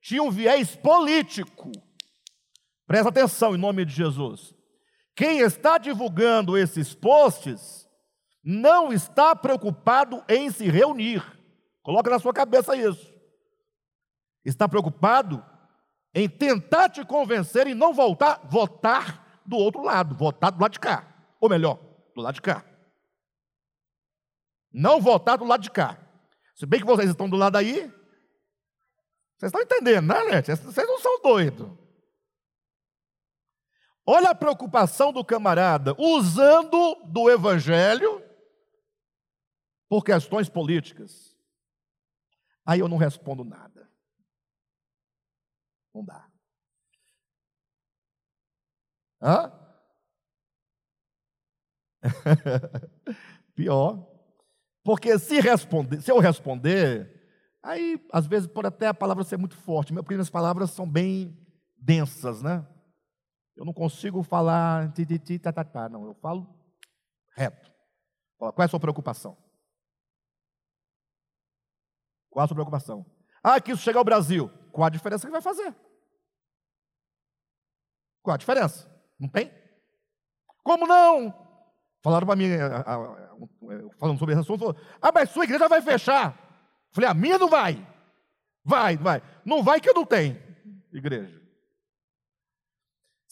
tinha 0.00 0.22
um 0.22 0.30
viés 0.30 0.74
político. 0.74 1.70
Presta 2.86 3.08
atenção 3.08 3.54
em 3.54 3.58
nome 3.58 3.84
de 3.84 3.92
Jesus. 3.92 4.54
Quem 5.14 5.40
está 5.40 5.78
divulgando 5.78 6.58
esses 6.58 6.94
posts 6.94 7.88
não 8.42 8.92
está 8.92 9.34
preocupado 9.34 10.22
em 10.28 10.50
se 10.50 10.68
reunir. 10.68 11.24
Coloca 11.82 12.10
na 12.10 12.18
sua 12.18 12.32
cabeça 12.32 12.76
isso. 12.76 13.12
Está 14.44 14.68
preocupado 14.68 15.44
em 16.14 16.28
tentar 16.28 16.88
te 16.88 17.04
convencer 17.04 17.66
e 17.66 17.74
não 17.74 17.94
voltar, 17.94 18.40
votar 18.44 19.42
do 19.46 19.56
outro 19.56 19.82
lado, 19.82 20.14
votar 20.14 20.52
do 20.52 20.60
lado 20.60 20.72
de 20.72 20.80
cá. 20.80 21.06
Ou 21.40 21.48
melhor, 21.48 21.78
do 22.14 22.20
lado 22.20 22.34
de 22.34 22.42
cá. 22.42 22.64
Não 24.72 25.00
votar 25.00 25.38
do 25.38 25.44
lado 25.44 25.62
de 25.62 25.70
cá. 25.70 25.98
Se 26.54 26.66
bem 26.66 26.80
que 26.80 26.86
vocês 26.86 27.08
estão 27.08 27.28
do 27.28 27.36
lado 27.36 27.56
aí, 27.56 27.90
vocês 29.36 29.52
estão 29.52 29.60
entendendo, 29.60 30.06
né, 30.06 30.22
Lete? 30.22 30.54
Vocês 30.54 30.86
não 30.86 30.98
são 30.98 31.20
doidos. 31.22 31.83
Olha 34.06 34.30
a 34.30 34.34
preocupação 34.34 35.12
do 35.12 35.24
camarada 35.24 35.94
usando 35.98 36.96
do 37.06 37.30
evangelho 37.30 38.22
por 39.88 40.04
questões 40.04 40.48
políticas. 40.48 41.34
Aí 42.66 42.80
eu 42.80 42.88
não 42.88 42.96
respondo 42.96 43.44
nada. 43.44 43.90
Não 45.94 46.04
dá. 46.04 46.28
Hã? 49.22 49.52
Pior. 53.54 54.06
Porque 54.82 55.18
se, 55.18 55.40
responder, 55.40 56.02
se 56.02 56.10
eu 56.10 56.18
responder, 56.18 57.14
Aí, 57.64 57.98
às 58.12 58.26
vezes, 58.26 58.46
pode 58.46 58.68
até 58.68 58.88
a 58.88 58.92
palavra 58.92 59.24
ser 59.24 59.38
muito 59.38 59.56
forte, 59.56 59.90
porque 59.94 60.12
minhas 60.12 60.28
palavras 60.28 60.70
são 60.70 60.86
bem 60.86 61.34
densas, 61.78 62.42
né? 62.42 62.62
Eu 63.56 63.64
não 63.64 63.72
consigo 63.72 64.22
falar 64.22 64.92
ti, 64.92 65.38
tá, 65.38 65.52
tá, 65.52 65.64
tá, 65.64 65.88
não, 65.88 66.06
eu 66.06 66.14
falo 66.14 66.48
reto. 67.36 67.72
Qual 68.36 68.54
é 68.58 68.64
a 68.64 68.68
sua 68.68 68.80
preocupação? 68.80 69.36
Qual 72.30 72.44
a 72.44 72.48
sua 72.48 72.54
preocupação? 72.54 73.06
Ah, 73.42 73.60
que 73.60 73.72
isso 73.72 73.82
chega 73.82 73.98
ao 73.98 74.04
Brasil. 74.04 74.50
Qual 74.72 74.84
a 74.84 74.90
diferença 74.90 75.26
que 75.26 75.32
vai 75.32 75.40
fazer? 75.40 75.74
Qual 78.22 78.34
a 78.34 78.38
diferença? 78.38 78.90
Não 79.18 79.28
tem? 79.28 79.52
Como 80.62 80.86
não? 80.86 81.32
Falaram 82.02 82.26
para 82.26 82.36
mim, 82.36 82.48
falando 83.98 84.18
sobre 84.18 84.34
esse 84.34 84.42
assunto, 84.42 84.76
ah, 85.00 85.12
mas 85.12 85.30
sua 85.30 85.44
igreja 85.44 85.68
vai 85.68 85.80
fechar. 85.80 86.36
Falei, 86.90 87.08
a 87.08 87.14
minha 87.14 87.38
não 87.38 87.48
vai. 87.48 87.86
Vai, 88.64 88.96
vai. 88.96 89.22
Não 89.44 89.62
vai 89.62 89.80
que 89.80 89.88
eu 89.88 89.94
não 89.94 90.04
tenho 90.04 90.42
igreja. 90.92 91.43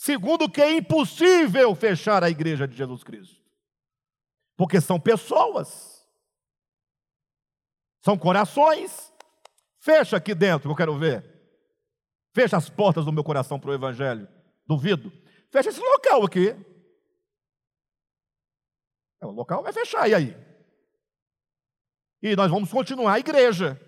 Segundo, 0.03 0.51
que 0.51 0.61
é 0.61 0.79
impossível 0.79 1.77
fechar 1.77 2.25
a 2.25 2.29
igreja 2.29 2.67
de 2.67 2.77
Jesus 2.77 3.05
Cristo. 3.05 3.41
Porque 4.57 4.81
são 4.81 4.99
pessoas. 4.99 6.05
São 8.01 8.19
corações. 8.19 9.15
Fecha 9.79 10.17
aqui 10.17 10.35
dentro, 10.35 10.69
eu 10.69 10.75
quero 10.75 10.99
ver. 10.99 11.25
Fecha 12.35 12.57
as 12.57 12.69
portas 12.69 13.05
do 13.05 13.13
meu 13.13 13.23
coração 13.23 13.61
para 13.61 13.71
o 13.71 13.75
Evangelho. 13.75 14.27
Duvido. 14.67 15.13
Fecha 15.53 15.69
esse 15.69 15.79
local 15.79 16.25
aqui. 16.25 16.49
É, 19.21 19.27
o 19.27 19.31
local 19.31 19.63
vai 19.63 19.73
fechar, 19.73 20.09
e 20.09 20.17
aí? 20.17 20.37
E 22.21 22.35
nós 22.35 22.51
vamos 22.51 22.73
continuar 22.73 23.13
a 23.13 23.21
igreja. 23.21 23.81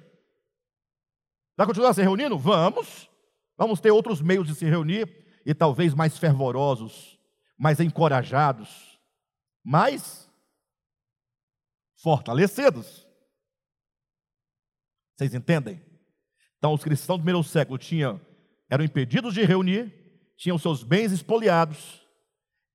Vai 1.57 1.67
continuar 1.67 1.93
se 1.93 2.03
reunindo? 2.03 2.39
Vamos. 2.39 3.11
Vamos 3.57 3.81
ter 3.81 3.91
outros 3.91 4.23
meios 4.23 4.47
de 4.47 4.55
se 4.55 4.65
reunir 4.65 5.24
e 5.45 5.55
talvez 5.55 5.95
mais 5.95 6.19
fervorosos, 6.19 7.19
mais 7.59 7.81
encorajados, 7.81 9.01
mais 9.63 10.31
fortalecidos. 11.97 13.07
Vocês 15.15 15.35
entendem? 15.35 15.81
Então, 16.59 16.73
os 16.73 16.83
cristãos 16.83 17.19
do 17.19 17.25
primeiro 17.25 17.45
século 17.45 17.79
tinham, 17.79 18.21
eram 18.71 18.85
impedidos 18.85 19.35
de 19.35 19.45
reunir, 19.45 19.93
tinham 20.37 20.59
seus 20.59 20.83
bens 20.83 21.13
espoliados, 21.13 22.05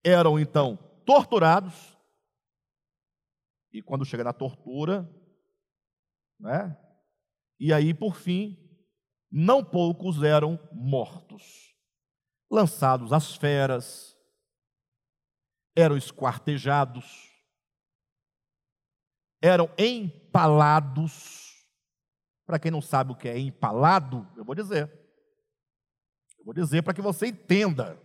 eram 0.04 0.40
então 0.40 0.78
torturados, 1.06 1.98
e 3.72 3.82
quando 3.82 4.06
chega 4.06 4.24
na 4.24 4.34
tortura, 4.34 5.08
né? 6.40 6.78
E 7.60 7.74
aí, 7.74 7.94
por 7.94 8.16
fim, 8.16 8.58
não 9.32 9.64
poucos 9.64 10.24
eram 10.24 10.58
mortos, 10.72 11.69
lançados 12.50 13.14
às 13.14 13.36
feras, 13.36 14.18
eram 15.76 15.96
esquartejados, 15.96 17.30
eram 19.42 19.70
empalados. 19.78 21.48
Para 22.46 22.60
quem 22.60 22.72
não 22.72 22.82
sabe 22.82 23.12
o 23.12 23.16
que 23.16 23.28
é 23.28 23.38
empalado, 23.38 24.28
eu 24.36 24.44
vou 24.44 24.56
dizer. 24.56 24.92
Eu 26.38 26.46
vou 26.46 26.54
dizer 26.54 26.82
para 26.82 26.94
que 26.94 27.02
você 27.02 27.28
entenda 27.28 28.02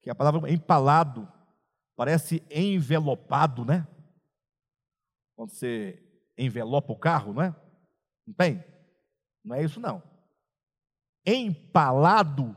que 0.00 0.08
a 0.08 0.14
palavra 0.14 0.50
empalado 0.50 1.30
parece 1.96 2.42
envelopado, 2.50 3.64
né? 3.64 3.86
Quando 5.34 5.50
você 5.50 6.00
envelopa 6.36 6.92
o 6.92 6.98
carro, 6.98 7.32
não 7.32 7.42
é? 7.42 7.56
Não 8.26 8.34
tem? 8.34 8.64
Não 9.44 9.56
é 9.56 9.64
isso 9.64 9.80
não. 9.80 10.02
Empalado 11.26 12.56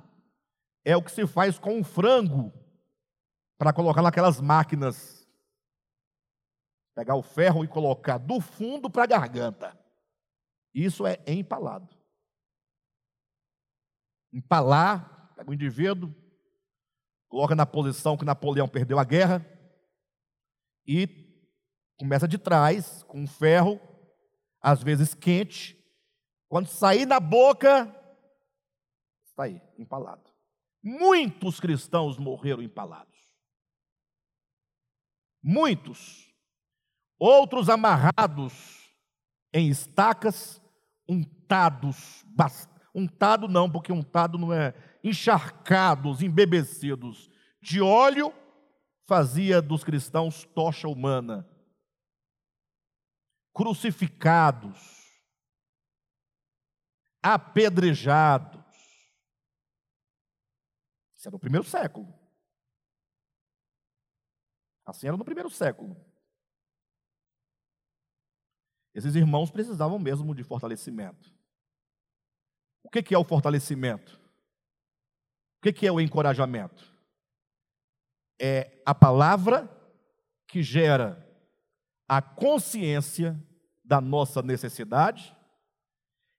é 0.83 0.95
o 0.95 1.03
que 1.03 1.11
se 1.11 1.27
faz 1.27 1.59
com 1.59 1.77
um 1.77 1.83
frango 1.83 2.51
para 3.57 3.73
colocar 3.73 4.01
naquelas 4.01 4.41
máquinas. 4.41 5.27
Pegar 6.95 7.15
o 7.15 7.21
ferro 7.21 7.63
e 7.63 7.67
colocar 7.67 8.17
do 8.17 8.41
fundo 8.41 8.89
para 8.89 9.03
a 9.03 9.07
garganta. 9.07 9.79
Isso 10.73 11.05
é 11.05 11.21
empalado. 11.27 11.87
Empalar, 14.33 15.33
pega 15.35 15.51
o 15.51 15.53
indivíduo, 15.53 16.13
coloca 17.27 17.55
na 17.55 17.65
posição 17.65 18.17
que 18.17 18.25
Napoleão 18.25 18.67
perdeu 18.67 18.97
a 18.97 19.03
guerra 19.03 19.45
e 20.87 21.07
começa 21.99 22.27
de 22.27 22.37
trás, 22.37 23.03
com 23.03 23.19
um 23.19 23.27
ferro, 23.27 23.79
às 24.59 24.81
vezes 24.81 25.13
quente. 25.13 25.77
Quando 26.49 26.67
sair 26.67 27.05
na 27.05 27.19
boca, 27.19 27.85
está 29.25 29.43
aí, 29.43 29.61
empalado. 29.77 30.30
Muitos 30.83 31.59
cristãos 31.59 32.17
morreram 32.17 32.61
empalados. 32.61 33.19
Muitos. 35.43 36.31
Outros 37.19 37.69
amarrados 37.69 38.81
em 39.53 39.69
estacas, 39.69 40.61
untados, 41.07 42.25
untado 42.95 43.47
não, 43.47 43.69
porque 43.69 43.91
untado 43.91 44.37
não 44.37 44.51
é 44.51 44.73
encharcados, 45.03 46.21
embebecidos 46.21 47.29
de 47.61 47.81
óleo, 47.81 48.33
fazia 49.07 49.61
dos 49.61 49.83
cristãos 49.83 50.45
tocha 50.55 50.87
humana. 50.87 51.47
Crucificados, 53.53 54.79
apedrejados. 57.21 58.60
Isso 61.21 61.27
era 61.27 61.35
no 61.35 61.39
primeiro 61.39 61.63
século. 61.63 62.11
Assim 64.83 65.05
era 65.05 65.15
no 65.15 65.23
primeiro 65.23 65.51
século. 65.51 65.95
Esses 68.91 69.13
irmãos 69.13 69.51
precisavam 69.51 69.99
mesmo 69.99 70.33
de 70.33 70.43
fortalecimento. 70.43 71.31
O 72.81 72.89
que 72.89 73.13
é 73.13 73.17
o 73.19 73.23
fortalecimento? 73.23 74.19
O 75.59 75.71
que 75.71 75.85
é 75.85 75.91
o 75.91 76.01
encorajamento? 76.01 76.91
É 78.41 78.81
a 78.83 78.95
palavra 78.95 79.69
que 80.47 80.63
gera 80.63 81.23
a 82.07 82.19
consciência 82.19 83.39
da 83.85 84.01
nossa 84.01 84.41
necessidade 84.41 85.37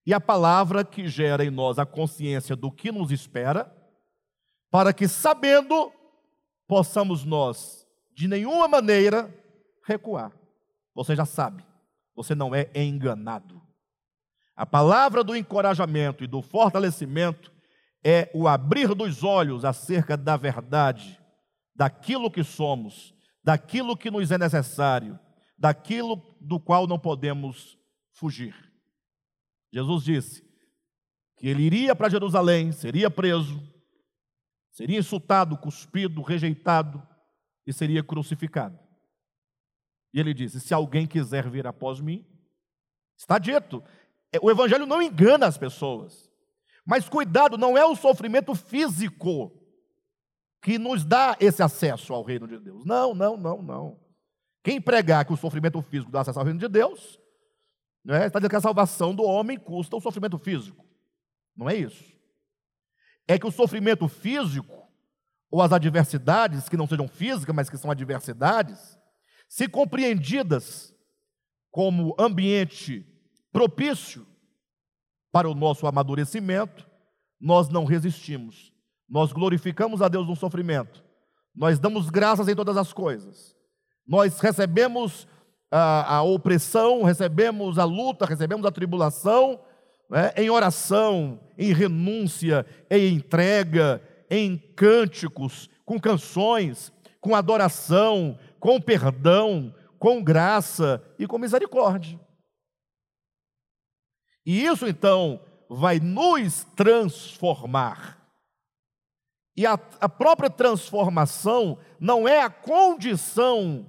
e 0.04 0.12
a 0.12 0.20
palavra 0.20 0.84
que 0.84 1.06
gera 1.06 1.44
em 1.44 1.50
nós 1.50 1.78
a 1.78 1.86
consciência 1.86 2.56
do 2.56 2.72
que 2.72 2.90
nos 2.90 3.12
espera, 3.12 3.78
para 4.72 4.94
que, 4.94 5.06
sabendo, 5.06 5.92
possamos 6.66 7.26
nós, 7.26 7.86
de 8.16 8.26
nenhuma 8.26 8.66
maneira, 8.66 9.30
recuar. 9.86 10.32
Você 10.94 11.14
já 11.14 11.26
sabe, 11.26 11.62
você 12.16 12.34
não 12.34 12.54
é 12.54 12.70
enganado. 12.74 13.60
A 14.56 14.64
palavra 14.64 15.22
do 15.22 15.36
encorajamento 15.36 16.24
e 16.24 16.26
do 16.26 16.40
fortalecimento 16.40 17.52
é 18.02 18.30
o 18.32 18.48
abrir 18.48 18.94
dos 18.94 19.22
olhos 19.22 19.62
acerca 19.62 20.16
da 20.16 20.38
verdade, 20.38 21.20
daquilo 21.76 22.30
que 22.30 22.42
somos, 22.42 23.14
daquilo 23.44 23.94
que 23.94 24.10
nos 24.10 24.30
é 24.30 24.38
necessário, 24.38 25.20
daquilo 25.58 26.16
do 26.40 26.58
qual 26.58 26.86
não 26.86 26.98
podemos 26.98 27.78
fugir. 28.10 28.54
Jesus 29.70 30.02
disse 30.02 30.42
que 31.36 31.46
ele 31.46 31.62
iria 31.62 31.94
para 31.94 32.08
Jerusalém, 32.08 32.72
seria 32.72 33.10
preso, 33.10 33.71
seria 34.72 34.98
insultado, 34.98 35.56
cuspido, 35.56 36.22
rejeitado 36.22 37.06
e 37.66 37.72
seria 37.72 38.02
crucificado. 38.02 38.78
E 40.12 40.18
ele 40.18 40.34
disse: 40.34 40.60
Se 40.60 40.74
alguém 40.74 41.06
quiser 41.06 41.48
vir 41.48 41.66
após 41.66 42.00
mim, 42.00 42.26
está 43.16 43.38
dito, 43.38 43.82
é, 44.32 44.38
o 44.42 44.50
Evangelho 44.50 44.86
não 44.86 45.00
engana 45.00 45.46
as 45.46 45.56
pessoas. 45.56 46.30
Mas 46.84 47.08
cuidado, 47.08 47.56
não 47.56 47.78
é 47.78 47.84
o 47.84 47.94
sofrimento 47.94 48.54
físico 48.54 49.52
que 50.60 50.78
nos 50.78 51.04
dá 51.04 51.36
esse 51.38 51.62
acesso 51.62 52.12
ao 52.12 52.22
reino 52.22 52.48
de 52.48 52.58
Deus. 52.58 52.84
Não, 52.84 53.14
não, 53.14 53.36
não, 53.36 53.62
não. 53.62 54.00
Quem 54.64 54.80
pregar 54.80 55.24
que 55.24 55.32
o 55.32 55.36
sofrimento 55.36 55.80
físico 55.82 56.10
dá 56.10 56.20
acesso 56.20 56.38
ao 56.38 56.44
reino 56.44 56.58
de 56.58 56.68
Deus, 56.68 57.20
né, 58.04 58.26
está 58.26 58.38
dizendo 58.38 58.50
que 58.50 58.56
a 58.56 58.60
salvação 58.60 59.14
do 59.14 59.22
homem 59.22 59.58
custa 59.58 59.96
o 59.96 60.00
sofrimento 60.00 60.38
físico. 60.38 60.84
Não 61.56 61.68
é 61.68 61.76
isso. 61.76 62.11
É 63.26 63.38
que 63.38 63.46
o 63.46 63.52
sofrimento 63.52 64.08
físico, 64.08 64.88
ou 65.50 65.62
as 65.62 65.72
adversidades, 65.72 66.68
que 66.68 66.76
não 66.76 66.86
sejam 66.86 67.06
físicas, 67.06 67.54
mas 67.54 67.70
que 67.70 67.76
são 67.76 67.90
adversidades, 67.90 68.98
se 69.48 69.68
compreendidas 69.68 70.94
como 71.70 72.14
ambiente 72.18 73.06
propício 73.52 74.26
para 75.30 75.48
o 75.48 75.54
nosso 75.54 75.86
amadurecimento, 75.86 76.86
nós 77.40 77.68
não 77.68 77.84
resistimos. 77.84 78.72
Nós 79.08 79.32
glorificamos 79.32 80.00
a 80.00 80.08
Deus 80.08 80.26
no 80.26 80.36
sofrimento. 80.36 81.04
Nós 81.54 81.78
damos 81.78 82.08
graças 82.08 82.48
em 82.48 82.54
todas 82.54 82.76
as 82.76 82.92
coisas. 82.92 83.54
Nós 84.06 84.40
recebemos 84.40 85.26
a, 85.70 86.16
a 86.16 86.22
opressão, 86.22 87.02
recebemos 87.02 87.78
a 87.78 87.84
luta, 87.84 88.26
recebemos 88.26 88.64
a 88.64 88.70
tribulação 88.70 89.60
né, 90.12 90.30
em 90.36 90.50
oração, 90.50 91.40
em 91.56 91.72
renúncia, 91.72 92.66
em 92.90 93.14
entrega, 93.14 94.06
em 94.30 94.58
cânticos, 94.76 95.70
com 95.86 95.98
canções, 95.98 96.92
com 97.18 97.34
adoração, 97.34 98.38
com 98.60 98.78
perdão, 98.78 99.74
com 99.98 100.22
graça 100.22 101.02
e 101.18 101.26
com 101.26 101.38
misericórdia. 101.38 102.20
E 104.44 104.62
isso 104.62 104.86
então 104.86 105.42
vai 105.70 105.98
nos 105.98 106.64
transformar. 106.76 108.22
E 109.56 109.64
a, 109.66 109.72
a 109.98 110.08
própria 110.10 110.50
transformação 110.50 111.78
não 111.98 112.28
é 112.28 112.42
a 112.42 112.50
condição 112.50 113.88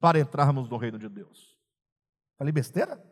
para 0.00 0.18
entrarmos 0.18 0.66
no 0.70 0.78
reino 0.78 0.98
de 0.98 1.10
Deus. 1.10 1.54
Falei 2.38 2.52
besteira? 2.52 3.07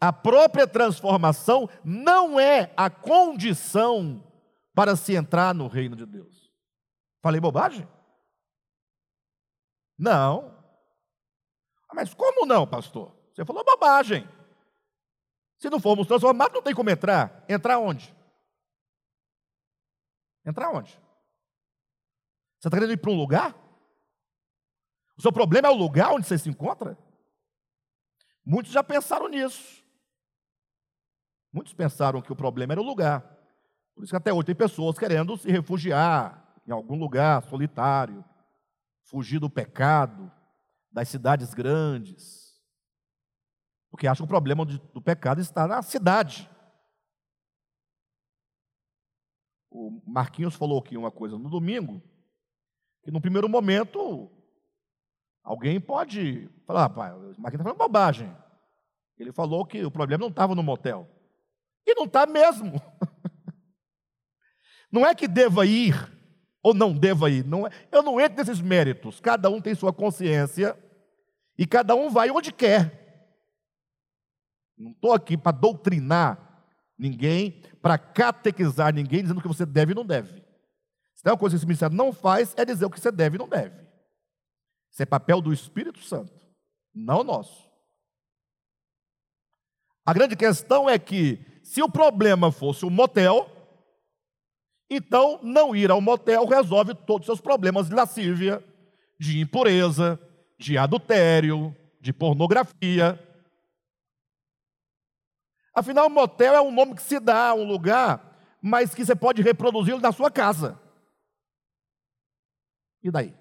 A 0.00 0.12
própria 0.12 0.66
transformação 0.66 1.68
não 1.84 2.38
é 2.38 2.72
a 2.76 2.90
condição 2.90 4.22
para 4.74 4.94
se 4.94 5.14
entrar 5.14 5.54
no 5.54 5.68
reino 5.68 5.96
de 5.96 6.04
Deus. 6.04 6.52
Falei 7.22 7.40
bobagem? 7.40 7.88
Não. 9.98 10.54
Mas 11.94 12.12
como 12.12 12.44
não, 12.44 12.66
pastor? 12.66 13.16
Você 13.32 13.44
falou 13.44 13.64
bobagem. 13.64 14.28
Se 15.58 15.70
não 15.70 15.80
formos 15.80 16.06
transformados, 16.06 16.54
não 16.54 16.62
tem 16.62 16.74
como 16.74 16.90
entrar. 16.90 17.44
Entrar 17.48 17.78
onde? 17.78 18.14
Entrar 20.44 20.70
onde? 20.70 20.90
Você 22.58 22.68
está 22.68 22.76
querendo 22.76 22.92
ir 22.92 22.98
para 22.98 23.10
um 23.10 23.16
lugar? 23.16 23.54
O 25.16 25.22
seu 25.22 25.32
problema 25.32 25.68
é 25.68 25.70
o 25.70 25.74
lugar 25.74 26.12
onde 26.12 26.26
você 26.26 26.36
se 26.36 26.50
encontra? 26.50 26.98
Muitos 28.44 28.70
já 28.72 28.84
pensaram 28.84 29.28
nisso. 29.28 29.85
Muitos 31.56 31.74
pensaram 31.74 32.20
que 32.20 32.32
o 32.32 32.36
problema 32.36 32.74
era 32.74 32.80
o 32.80 32.84
lugar. 32.84 33.22
Por 33.94 34.04
isso 34.04 34.12
que 34.12 34.16
até 34.16 34.32
hoje 34.32 34.46
tem 34.46 34.54
pessoas 34.54 34.98
querendo 34.98 35.36
se 35.36 35.50
refugiar 35.50 36.54
em 36.68 36.70
algum 36.70 36.98
lugar 36.98 37.42
solitário, 37.44 38.24
fugir 39.04 39.38
do 39.38 39.48
pecado, 39.48 40.30
das 40.92 41.08
cidades 41.08 41.54
grandes 41.54 42.46
porque 43.96 44.06
acham 44.06 44.26
que 44.26 44.30
o 44.30 44.34
problema 44.34 44.62
do 44.62 45.00
pecado 45.00 45.40
está 45.40 45.66
na 45.66 45.80
cidade. 45.80 46.50
O 49.70 50.02
Marquinhos 50.06 50.54
falou 50.54 50.80
aqui 50.80 50.98
uma 50.98 51.10
coisa 51.10 51.38
no 51.38 51.48
domingo, 51.48 52.02
que 53.02 53.10
no 53.10 53.22
primeiro 53.22 53.48
momento, 53.48 54.30
alguém 55.42 55.80
pode 55.80 56.46
falar, 56.66 56.84
ah, 56.84 56.90
pai, 56.90 57.10
o 57.10 57.40
Marquinhos 57.40 57.54
está 57.54 57.62
falando 57.62 57.78
bobagem. 57.78 58.36
Ele 59.16 59.32
falou 59.32 59.64
que 59.64 59.82
o 59.82 59.90
problema 59.90 60.20
não 60.20 60.28
estava 60.28 60.54
no 60.54 60.62
motel. 60.62 61.08
E 61.86 61.94
não 61.94 62.04
está 62.04 62.26
mesmo. 62.26 62.80
Não 64.90 65.04
é 65.04 65.14
que 65.14 65.28
deva 65.28 65.66
ir 65.66 65.94
ou 66.62 66.72
não 66.72 66.96
deva 66.96 67.28
ir. 67.28 67.44
Não 67.44 67.66
é, 67.66 67.70
eu 67.92 68.02
não 68.02 68.20
entro 68.20 68.38
nesses 68.38 68.60
méritos. 68.60 69.20
Cada 69.20 69.50
um 69.50 69.60
tem 69.60 69.74
sua 69.74 69.92
consciência 69.92 70.76
e 71.58 71.66
cada 71.66 71.94
um 71.94 72.08
vai 72.08 72.30
onde 72.30 72.52
quer. 72.52 73.06
Não 74.76 74.92
estou 74.92 75.12
aqui 75.12 75.36
para 75.36 75.56
doutrinar 75.56 76.64
ninguém, 76.98 77.62
para 77.80 77.98
catequizar 77.98 78.94
ninguém, 78.94 79.22
dizendo 79.22 79.38
o 79.38 79.42
que 79.42 79.48
você 79.48 79.66
deve 79.66 79.92
e 79.92 79.94
não 79.94 80.04
deve. 80.04 80.44
Se 81.14 81.22
tem 81.22 81.32
uma 81.32 81.38
coisa 81.38 81.54
que 81.54 81.58
esse 81.58 81.66
ministério 81.66 81.96
não 81.96 82.12
faz, 82.12 82.54
é 82.56 82.64
dizer 82.64 82.84
o 82.84 82.90
que 82.90 83.00
você 83.00 83.10
deve 83.10 83.36
e 83.36 83.38
não 83.38 83.48
deve. 83.48 83.86
Isso 84.90 85.02
é 85.02 85.06
papel 85.06 85.40
do 85.40 85.52
Espírito 85.52 86.02
Santo, 86.02 86.32
não 86.94 87.22
nosso. 87.22 87.70
A 90.04 90.12
grande 90.12 90.36
questão 90.36 90.88
é 90.88 90.98
que, 90.98 91.44
se 91.66 91.82
o 91.82 91.90
problema 91.90 92.52
fosse 92.52 92.86
o 92.86 92.90
motel, 92.90 93.50
então 94.88 95.40
não 95.42 95.74
ir 95.74 95.90
ao 95.90 96.00
motel 96.00 96.46
resolve 96.46 96.94
todos 96.94 97.22
os 97.22 97.26
seus 97.26 97.40
problemas 97.40 97.88
de 97.88 97.94
lascívia, 97.94 98.64
de 99.18 99.40
impureza, 99.40 100.18
de 100.56 100.78
adultério, 100.78 101.76
de 102.00 102.12
pornografia. 102.12 103.18
Afinal, 105.74 106.08
motel 106.08 106.54
é 106.54 106.60
um 106.60 106.70
nome 106.70 106.94
que 106.94 107.02
se 107.02 107.18
dá 107.18 107.48
a 107.48 107.54
um 107.54 107.64
lugar, 107.64 108.56
mas 108.62 108.94
que 108.94 109.04
você 109.04 109.16
pode 109.16 109.42
reproduzi-lo 109.42 110.00
na 110.00 110.12
sua 110.12 110.30
casa. 110.30 110.80
E 113.02 113.10
daí? 113.10 113.34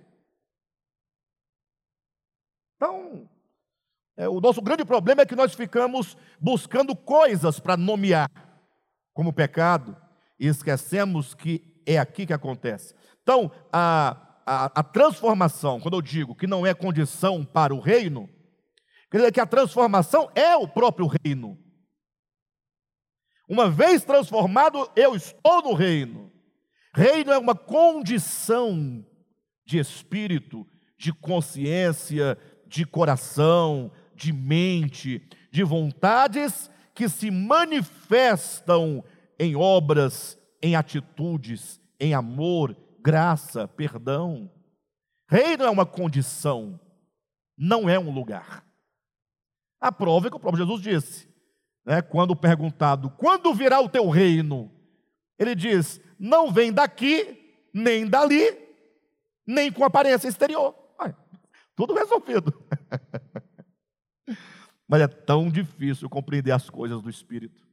Então, 2.75 3.29
é, 4.17 4.29
o 4.29 4.39
nosso 4.39 4.61
grande 4.61 4.85
problema 4.85 5.21
é 5.21 5.25
que 5.25 5.35
nós 5.35 5.53
ficamos 5.53 6.15
buscando 6.39 6.95
coisas 6.95 7.59
para 7.59 7.75
nomear 7.75 8.29
como 9.13 9.33
pecado 9.33 9.95
e 10.39 10.47
esquecemos 10.47 11.33
que 11.33 11.81
é 11.85 11.97
aqui 11.97 12.25
que 12.25 12.33
acontece. 12.33 12.95
Então, 13.21 13.51
a, 13.71 14.41
a, 14.45 14.65
a 14.79 14.83
transformação, 14.83 15.79
quando 15.79 15.95
eu 15.95 16.01
digo 16.01 16.35
que 16.35 16.47
não 16.47 16.65
é 16.65 16.73
condição 16.73 17.43
para 17.43 17.73
o 17.73 17.79
reino, 17.79 18.29
quer 19.11 19.17
dizer 19.17 19.31
que 19.31 19.39
a 19.39 19.45
transformação 19.45 20.29
é 20.33 20.55
o 20.55 20.67
próprio 20.67 21.09
reino. 21.23 21.57
Uma 23.49 23.69
vez 23.69 24.03
transformado, 24.03 24.89
eu 24.95 25.15
estou 25.15 25.61
no 25.61 25.73
reino. 25.73 26.31
Reino 26.93 27.31
é 27.31 27.37
uma 27.37 27.53
condição 27.53 29.05
de 29.65 29.77
espírito, 29.77 30.65
de 30.97 31.13
consciência, 31.13 32.37
de 32.65 32.85
coração, 32.85 33.91
de 34.15 34.31
mente, 34.33 35.21
de 35.51 35.63
vontades 35.63 36.69
que 36.93 37.09
se 37.09 37.29
manifestam 37.29 39.03
em 39.37 39.55
obras, 39.55 40.37
em 40.61 40.75
atitudes, 40.75 41.79
em 41.99 42.13
amor, 42.13 42.75
graça, 43.01 43.67
perdão. 43.67 44.49
Reino 45.27 45.63
é 45.63 45.69
uma 45.69 45.85
condição, 45.85 46.79
não 47.57 47.89
é 47.89 47.99
um 47.99 48.11
lugar. 48.11 48.65
A 49.79 49.91
prova 49.91 50.27
é 50.27 50.29
que 50.29 50.37
o 50.37 50.39
próprio 50.39 50.65
Jesus 50.65 50.81
disse, 50.81 51.29
né, 51.85 52.01
quando 52.01 52.35
perguntado: 52.35 53.09
quando 53.11 53.53
virá 53.53 53.79
o 53.79 53.89
teu 53.89 54.09
reino? 54.09 54.71
Ele 55.37 55.53
diz: 55.53 56.01
não 56.17 56.51
vem 56.51 56.71
daqui, 56.71 57.59
nem 57.73 58.07
dali, 58.07 58.57
nem 59.45 59.71
com 59.71 59.83
aparência 59.83 60.27
exterior. 60.27 60.73
Ai, 60.97 61.13
tudo 61.75 61.93
resolvido. 61.93 62.53
Mas 64.87 65.01
é 65.01 65.07
tão 65.07 65.49
difícil 65.49 66.09
compreender 66.09 66.51
as 66.51 66.69
coisas 66.69 67.01
do 67.01 67.09
Espírito. 67.09 67.65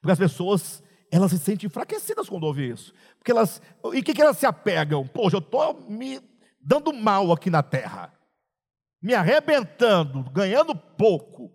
Porque 0.00 0.12
as 0.12 0.18
pessoas, 0.18 0.82
elas 1.10 1.30
se 1.30 1.38
sentem 1.38 1.66
enfraquecidas 1.66 2.28
quando 2.28 2.44
ouvem 2.44 2.70
isso. 2.70 2.92
Porque 3.18 3.30
elas, 3.30 3.60
e 3.92 4.00
o 4.00 4.02
que, 4.02 4.14
que 4.14 4.20
elas 4.20 4.36
se 4.36 4.46
apegam? 4.46 5.06
Poxa, 5.06 5.36
eu 5.36 5.40
estou 5.40 5.88
me 5.88 6.20
dando 6.60 6.92
mal 6.92 7.30
aqui 7.32 7.50
na 7.50 7.62
terra, 7.62 8.12
me 9.00 9.14
arrebentando, 9.14 10.22
ganhando 10.30 10.74
pouco, 10.74 11.52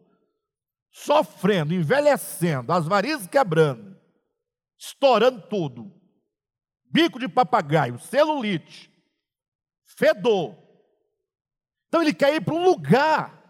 sofrendo, 0.91 1.73
envelhecendo, 1.73 2.71
as 2.71 2.85
varizes 2.85 3.27
quebrando, 3.27 3.99
estourando 4.77 5.41
tudo, 5.47 5.91
bico 6.85 7.19
de 7.19 7.27
papagaio, 7.27 7.99
celulite, 7.99 8.91
fedor. 9.83 10.68
Então 11.89 12.01
ele 12.01 12.13
quer 12.13 12.33
ir 12.35 12.41
para 12.45 12.53
um 12.53 12.63
lugar 12.63 13.43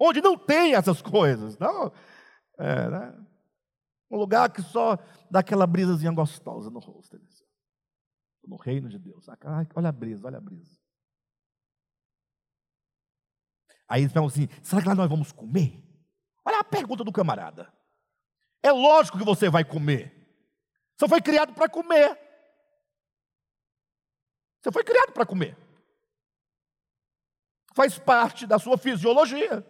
onde 0.00 0.22
não 0.22 0.38
tem 0.38 0.74
essas 0.74 1.02
coisas. 1.02 1.58
Não, 1.58 1.92
é, 2.58 2.88
né? 2.88 3.26
Um 4.08 4.16
lugar 4.16 4.50
que 4.52 4.62
só 4.62 4.96
dá 5.28 5.40
aquela 5.40 5.66
brisazinha 5.66 6.12
gostosa 6.12 6.70
no 6.70 6.78
rosto. 6.78 7.18
No 8.46 8.56
reino 8.56 8.88
de 8.88 8.98
Deus. 8.98 9.26
Olha 9.74 9.88
a 9.88 9.92
brisa, 9.92 10.28
olha 10.28 10.38
a 10.38 10.40
brisa. 10.40 10.78
Aí 13.88 14.02
eles 14.02 14.12
falam 14.12 14.28
assim: 14.28 14.48
será 14.62 14.80
que 14.80 14.88
lá 14.88 14.94
nós 14.94 15.10
vamos 15.10 15.32
comer? 15.32 15.82
Olha 16.44 16.60
a 16.60 16.64
pergunta 16.64 17.02
do 17.02 17.12
camarada. 17.12 17.72
É 18.62 18.70
lógico 18.70 19.18
que 19.18 19.24
você 19.24 19.50
vai 19.50 19.64
comer. 19.64 20.14
Você 20.96 21.08
foi 21.08 21.20
criado 21.20 21.52
para 21.52 21.68
comer. 21.68 22.16
Você 24.62 24.70
foi 24.70 24.84
criado 24.84 25.12
para 25.12 25.26
comer. 25.26 25.65
Faz 27.76 27.98
parte 27.98 28.46
da 28.46 28.58
sua 28.58 28.78
fisiologia. 28.78 29.62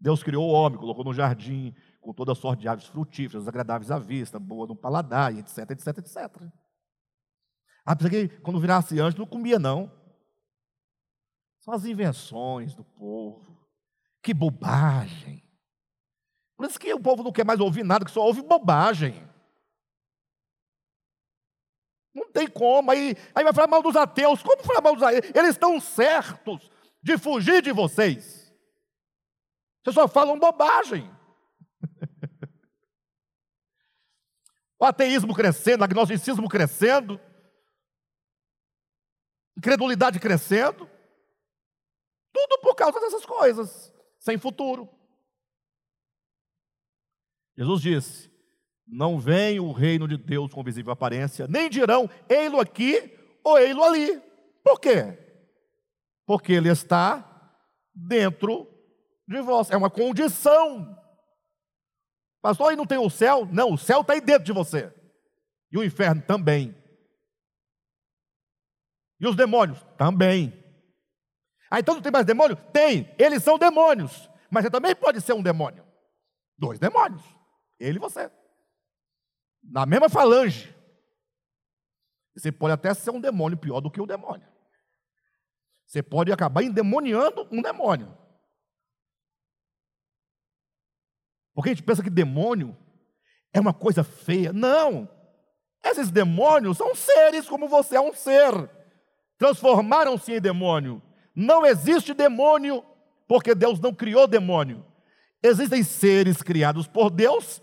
Deus 0.00 0.22
criou 0.22 0.48
o 0.48 0.52
homem, 0.52 0.78
colocou 0.78 1.04
no 1.04 1.12
jardim, 1.12 1.74
com 2.00 2.14
toda 2.14 2.34
sorte 2.34 2.60
de 2.62 2.68
aves 2.68 2.86
frutíferas, 2.86 3.46
agradáveis 3.46 3.90
à 3.90 3.98
vista, 3.98 4.38
boa 4.38 4.66
no 4.66 4.74
paladar, 4.74 5.36
etc, 5.36 5.72
etc, 5.72 5.98
etc. 5.98 6.42
Ah, 7.84 7.94
pensei 7.94 8.28
que 8.28 8.40
quando 8.40 8.58
virasse 8.58 8.98
anjo 8.98 9.18
não 9.18 9.26
comia, 9.26 9.58
não. 9.58 9.92
São 11.58 11.74
as 11.74 11.84
invenções 11.84 12.74
do 12.74 12.82
povo. 12.82 13.60
Que 14.22 14.32
bobagem. 14.32 15.44
Por 16.56 16.64
isso 16.64 16.80
que 16.80 16.94
o 16.94 17.00
povo 17.00 17.22
não 17.22 17.30
quer 17.30 17.44
mais 17.44 17.60
ouvir 17.60 17.84
nada, 17.84 18.06
que 18.06 18.10
só 18.10 18.24
ouve 18.24 18.40
bobagem. 18.40 19.22
Não 22.14 22.30
tem 22.30 22.48
como. 22.48 22.90
Aí, 22.90 23.16
aí 23.34 23.44
vai 23.44 23.52
falar 23.52 23.68
mal 23.68 23.82
dos 23.82 23.96
ateus. 23.96 24.42
Como 24.42 24.62
falar 24.62 24.80
mal 24.80 24.94
dos 24.94 25.02
ateus? 25.02 25.32
Eles 25.34 25.50
estão 25.50 25.80
certos 25.80 26.70
de 27.02 27.16
fugir 27.16 27.62
de 27.62 27.72
vocês. 27.72 28.52
Vocês 29.82 29.94
só 29.94 30.08
falam 30.08 30.38
bobagem. 30.38 31.10
o 34.78 34.84
ateísmo 34.84 35.34
crescendo, 35.34 35.80
o 35.80 35.84
agnosticismo 35.84 36.48
crescendo, 36.48 37.20
incredulidade 39.56 40.18
crescendo, 40.18 40.90
tudo 42.32 42.60
por 42.60 42.74
causa 42.74 43.00
dessas 43.00 43.24
coisas, 43.24 43.92
sem 44.18 44.36
futuro. 44.36 44.88
Jesus 47.56 47.80
disse: 47.80 48.29
Não 48.90 49.20
vem 49.20 49.60
o 49.60 49.70
reino 49.70 50.08
de 50.08 50.16
Deus 50.16 50.52
com 50.52 50.64
visível 50.64 50.92
aparência, 50.92 51.46
nem 51.46 51.70
dirão, 51.70 52.10
ei-lo 52.28 52.58
aqui 52.58 53.16
ou 53.44 53.56
ei-lo 53.56 53.84
ali. 53.84 54.20
Por 54.64 54.80
quê? 54.80 55.16
Porque 56.26 56.52
ele 56.52 56.68
está 56.68 57.54
dentro 57.94 58.66
de 59.28 59.40
vós. 59.40 59.70
É 59.70 59.76
uma 59.76 59.90
condição. 59.90 60.96
Pastor, 62.42 62.70
aí 62.70 62.76
não 62.76 62.86
tem 62.86 62.98
o 62.98 63.08
céu? 63.08 63.46
Não, 63.52 63.74
o 63.74 63.78
céu 63.78 64.00
está 64.00 64.14
aí 64.14 64.20
dentro 64.20 64.44
de 64.44 64.52
você. 64.52 64.92
E 65.70 65.78
o 65.78 65.84
inferno 65.84 66.22
também. 66.22 66.74
E 69.20 69.26
os 69.28 69.36
demônios? 69.36 69.84
Também. 69.96 70.52
Ah, 71.70 71.78
então 71.78 71.94
não 71.94 72.02
tem 72.02 72.10
mais 72.10 72.26
demônio? 72.26 72.56
Tem. 72.72 73.14
Eles 73.18 73.42
são 73.42 73.56
demônios. 73.56 74.28
Mas 74.50 74.64
você 74.64 74.70
também 74.70 74.96
pode 74.96 75.20
ser 75.20 75.34
um 75.34 75.42
demônio. 75.42 75.86
Dois 76.58 76.78
demônios. 76.80 77.22
Ele 77.78 77.98
e 77.98 78.00
você. 78.00 78.30
Na 79.62 79.86
mesma 79.86 80.08
falange. 80.08 80.74
Você 82.34 82.50
pode 82.50 82.72
até 82.72 82.92
ser 82.94 83.10
um 83.10 83.20
demônio 83.20 83.58
pior 83.58 83.80
do 83.80 83.90
que 83.90 84.00
o 84.00 84.06
demônio. 84.06 84.48
Você 85.86 86.02
pode 86.02 86.32
acabar 86.32 86.62
endemoniando 86.62 87.46
um 87.50 87.60
demônio. 87.60 88.16
Porque 91.52 91.70
a 91.70 91.72
gente 91.74 91.82
pensa 91.82 92.02
que 92.02 92.08
demônio 92.08 92.76
é 93.52 93.60
uma 93.60 93.74
coisa 93.74 94.04
feia. 94.04 94.52
Não! 94.52 95.08
Esses 95.82 96.10
demônios 96.10 96.76
são 96.76 96.94
seres 96.94 97.48
como 97.48 97.68
você 97.68 97.96
é 97.96 98.00
um 98.00 98.12
ser. 98.12 98.70
Transformaram-se 99.36 100.32
em 100.32 100.40
demônio. 100.40 101.02
Não 101.34 101.64
existe 101.64 102.14
demônio 102.14 102.84
porque 103.26 103.54
Deus 103.54 103.80
não 103.80 103.94
criou 103.94 104.26
demônio. 104.26 104.84
Existem 105.42 105.82
seres 105.82 106.42
criados 106.42 106.86
por 106.86 107.10
Deus 107.10 107.62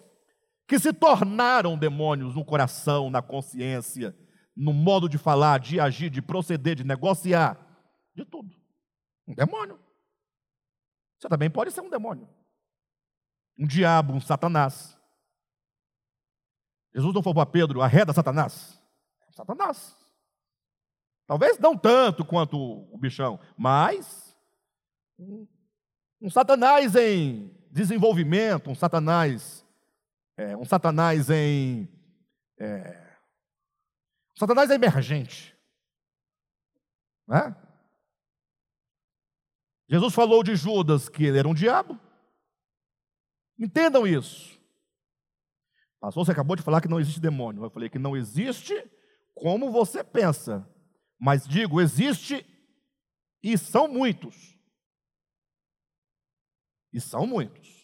que 0.67 0.77
se 0.77 0.91
tornaram 0.91 1.77
demônios 1.77 2.35
no 2.35 2.43
coração, 2.43 3.09
na 3.09 3.21
consciência, 3.21 4.15
no 4.55 4.73
modo 4.73 5.07
de 5.07 5.17
falar, 5.17 5.59
de 5.59 5.79
agir, 5.79 6.09
de 6.09 6.21
proceder, 6.21 6.75
de 6.75 6.83
negociar, 6.83 7.57
de 8.15 8.25
tudo. 8.25 8.53
Um 9.27 9.33
demônio. 9.33 9.79
Você 11.17 11.29
também 11.29 11.49
pode 11.49 11.71
ser 11.71 11.81
um 11.81 11.89
demônio 11.89 12.27
um 13.57 13.65
diabo, 13.65 14.13
um 14.13 14.21
Satanás. 14.21 14.97
Jesus 16.93 17.13
não 17.13 17.23
falou 17.23 17.35
para 17.35 17.45
Pedro, 17.45 17.81
arreda 17.81 18.13
Satanás. 18.13 18.81
Satanás. 19.31 19.95
Talvez 21.25 21.59
não 21.59 21.77
tanto 21.77 22.23
quanto 22.23 22.57
o 22.57 22.97
bichão, 22.97 23.39
mas 23.57 24.35
um, 25.19 25.47
um 26.21 26.29
Satanás 26.29 26.95
em 26.95 27.51
desenvolvimento, 27.71 28.69
um 28.69 28.75
Satanás, 28.75 29.65
é, 30.37 30.55
um 30.55 30.63
Satanás 30.63 31.29
em. 31.29 31.89
É, 32.59 33.17
um 34.35 34.39
Satanás 34.39 34.69
emergente. 34.69 35.57
Né? 37.27 37.55
Jesus 39.89 40.13
falou 40.13 40.43
de 40.43 40.55
Judas 40.55 41.09
que 41.09 41.25
ele 41.25 41.39
era 41.39 41.47
um 41.47 41.53
diabo. 41.53 41.99
Entendam 43.57 44.05
isso. 44.05 44.57
Pastor, 45.99 46.23
você 46.25 46.31
acabou 46.31 46.55
de 46.55 46.61
falar 46.61 46.81
que 46.81 46.87
não 46.87 46.99
existe 46.99 47.19
demônio. 47.19 47.63
Eu 47.63 47.71
falei 47.71 47.89
que 47.89 47.97
não 47.97 48.15
existe 48.15 48.75
como 49.33 49.71
você 49.71 50.03
pensa. 50.03 50.67
Mas 51.19 51.47
digo, 51.47 51.81
existe 51.81 52.45
e 53.41 53.57
são 53.57 53.87
muitos. 53.87 54.55
E 56.93 57.01
são 57.01 57.25
muitos. 57.25 57.76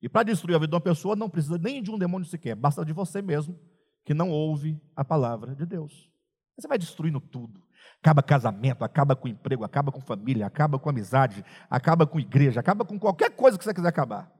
E 0.00 0.08
para 0.08 0.22
destruir 0.24 0.54
a 0.54 0.58
vida 0.58 0.68
de 0.68 0.74
uma 0.74 0.80
pessoa 0.80 1.16
não 1.16 1.28
precisa 1.28 1.58
nem 1.58 1.82
de 1.82 1.90
um 1.90 1.98
demônio 1.98 2.26
sequer, 2.26 2.54
basta 2.54 2.84
de 2.84 2.92
você 2.92 3.20
mesmo 3.20 3.58
que 4.04 4.14
não 4.14 4.30
ouve 4.30 4.80
a 4.96 5.04
palavra 5.04 5.54
de 5.54 5.66
Deus. 5.66 6.10
Você 6.56 6.66
vai 6.66 6.78
destruindo 6.78 7.20
tudo. 7.20 7.62
Acaba 8.00 8.22
casamento, 8.22 8.84
acaba 8.84 9.14
com 9.16 9.28
emprego, 9.28 9.64
acaba 9.64 9.90
com 9.90 10.00
família, 10.00 10.46
acaba 10.46 10.78
com 10.78 10.88
amizade, 10.88 11.44
acaba 11.68 12.06
com 12.06 12.18
igreja, 12.18 12.60
acaba 12.60 12.84
com 12.84 12.98
qualquer 12.98 13.30
coisa 13.34 13.58
que 13.58 13.64
você 13.64 13.74
quiser 13.74 13.88
acabar. 13.88 14.32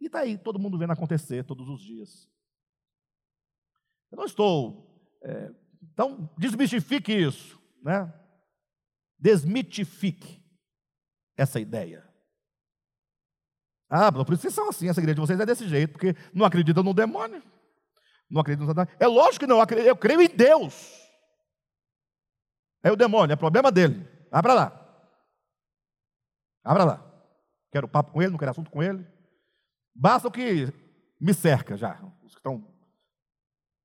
E 0.00 0.06
está 0.06 0.20
aí, 0.20 0.36
todo 0.36 0.58
mundo 0.58 0.78
vendo 0.78 0.92
acontecer 0.92 1.44
todos 1.44 1.68
os 1.68 1.82
dias. 1.82 2.28
Eu 4.10 4.18
não 4.18 4.24
estou. 4.24 4.90
É, 5.22 5.50
então, 5.92 6.30
desmistifique 6.38 7.12
isso, 7.12 7.60
né? 7.82 8.12
Desmitifique 9.18 10.42
essa 11.36 11.60
ideia. 11.60 12.06
Ah, 13.96 14.10
por 14.10 14.32
isso 14.32 14.42
vocês 14.42 14.52
são 14.54 14.68
assim, 14.68 14.88
essa 14.88 14.98
igreja 14.98 15.14
de 15.14 15.20
vocês 15.20 15.38
é 15.38 15.46
desse 15.46 15.68
jeito, 15.68 15.92
porque 15.92 16.16
não 16.32 16.44
acreditam 16.44 16.82
no 16.82 16.92
demônio. 16.92 17.40
Não 18.28 18.40
acreditam 18.40 18.66
no 18.66 18.72
Satanás. 18.72 18.92
É 18.98 19.06
lógico 19.06 19.44
que 19.44 19.46
não, 19.46 19.60
eu 19.60 19.96
creio 19.96 20.20
em 20.20 20.28
Deus. 20.28 21.00
É 22.82 22.90
o 22.90 22.96
demônio, 22.96 23.34
é 23.34 23.36
problema 23.36 23.70
dele. 23.70 24.04
Abra 24.32 24.52
lá. 24.52 25.06
Abra 26.64 26.84
lá. 26.84 27.24
Quero 27.70 27.86
papo 27.86 28.10
com 28.10 28.20
ele, 28.20 28.32
não 28.32 28.38
quero 28.38 28.50
assunto 28.50 28.68
com 28.68 28.82
ele. 28.82 29.06
Basta 29.94 30.26
o 30.26 30.32
que 30.32 30.72
me 31.20 31.32
cerca 31.32 31.76
já, 31.76 32.02
os 32.24 32.32
que 32.32 32.40
estão 32.40 32.66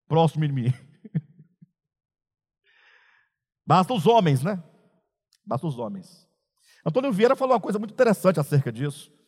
próximos 0.07 0.47
de 0.47 0.53
mim. 0.55 0.73
Basta 3.63 3.93
os 3.93 4.07
homens, 4.07 4.41
né? 4.41 4.63
Basta 5.45 5.67
os 5.67 5.77
homens. 5.77 6.27
Antônio 6.83 7.13
Vieira 7.13 7.35
falou 7.35 7.53
uma 7.53 7.61
coisa 7.61 7.77
muito 7.77 7.93
interessante 7.93 8.39
acerca 8.39 8.71
disso. 8.71 9.18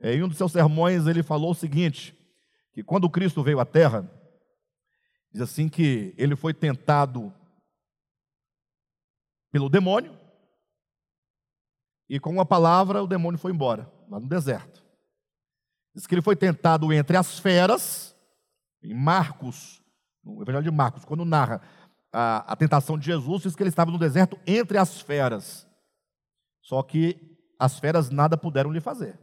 É, 0.00 0.14
em 0.14 0.22
um 0.22 0.28
dos 0.28 0.36
seus 0.36 0.52
sermões, 0.52 1.06
ele 1.06 1.22
falou 1.22 1.52
o 1.52 1.54
seguinte: 1.54 2.16
que 2.72 2.82
quando 2.82 3.08
Cristo 3.08 3.42
veio 3.42 3.60
à 3.60 3.64
Terra, 3.64 4.10
diz 5.32 5.40
assim 5.40 5.68
que 5.68 6.14
ele 6.18 6.36
foi 6.36 6.52
tentado 6.52 7.32
pelo 9.50 9.68
demônio, 9.68 10.18
e 12.08 12.18
com 12.18 12.30
uma 12.30 12.44
palavra 12.44 13.02
o 13.02 13.06
demônio 13.06 13.38
foi 13.38 13.52
embora, 13.52 13.90
lá 14.08 14.18
no 14.18 14.28
deserto. 14.28 14.84
Diz 15.94 16.06
que 16.06 16.14
ele 16.14 16.22
foi 16.22 16.34
tentado 16.34 16.92
entre 16.92 17.16
as 17.16 17.38
feras, 17.38 18.16
em 18.82 18.92
Marcos, 18.92 19.80
no 20.24 20.42
Evangelho 20.42 20.64
de 20.64 20.70
Marcos, 20.70 21.04
quando 21.04 21.24
narra 21.24 21.62
a, 22.12 22.52
a 22.52 22.56
tentação 22.56 22.98
de 22.98 23.06
Jesus, 23.06 23.42
diz 23.42 23.56
que 23.56 23.62
ele 23.62 23.70
estava 23.70 23.90
no 23.90 23.98
deserto 23.98 24.38
entre 24.46 24.78
as 24.78 25.00
feras. 25.00 25.66
Só 26.62 26.82
que 26.82 27.36
as 27.58 27.78
feras 27.78 28.10
nada 28.10 28.36
puderam 28.36 28.72
lhe 28.72 28.80
fazer. 28.80 29.18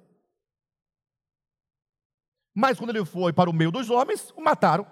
Mas 2.54 2.78
quando 2.78 2.90
ele 2.90 3.06
foi 3.06 3.32
para 3.32 3.50
o 3.50 3.54
meio 3.54 3.72
dos 3.72 3.90
homens, 3.90 4.32
o 4.32 4.42
mataram. 4.42 4.86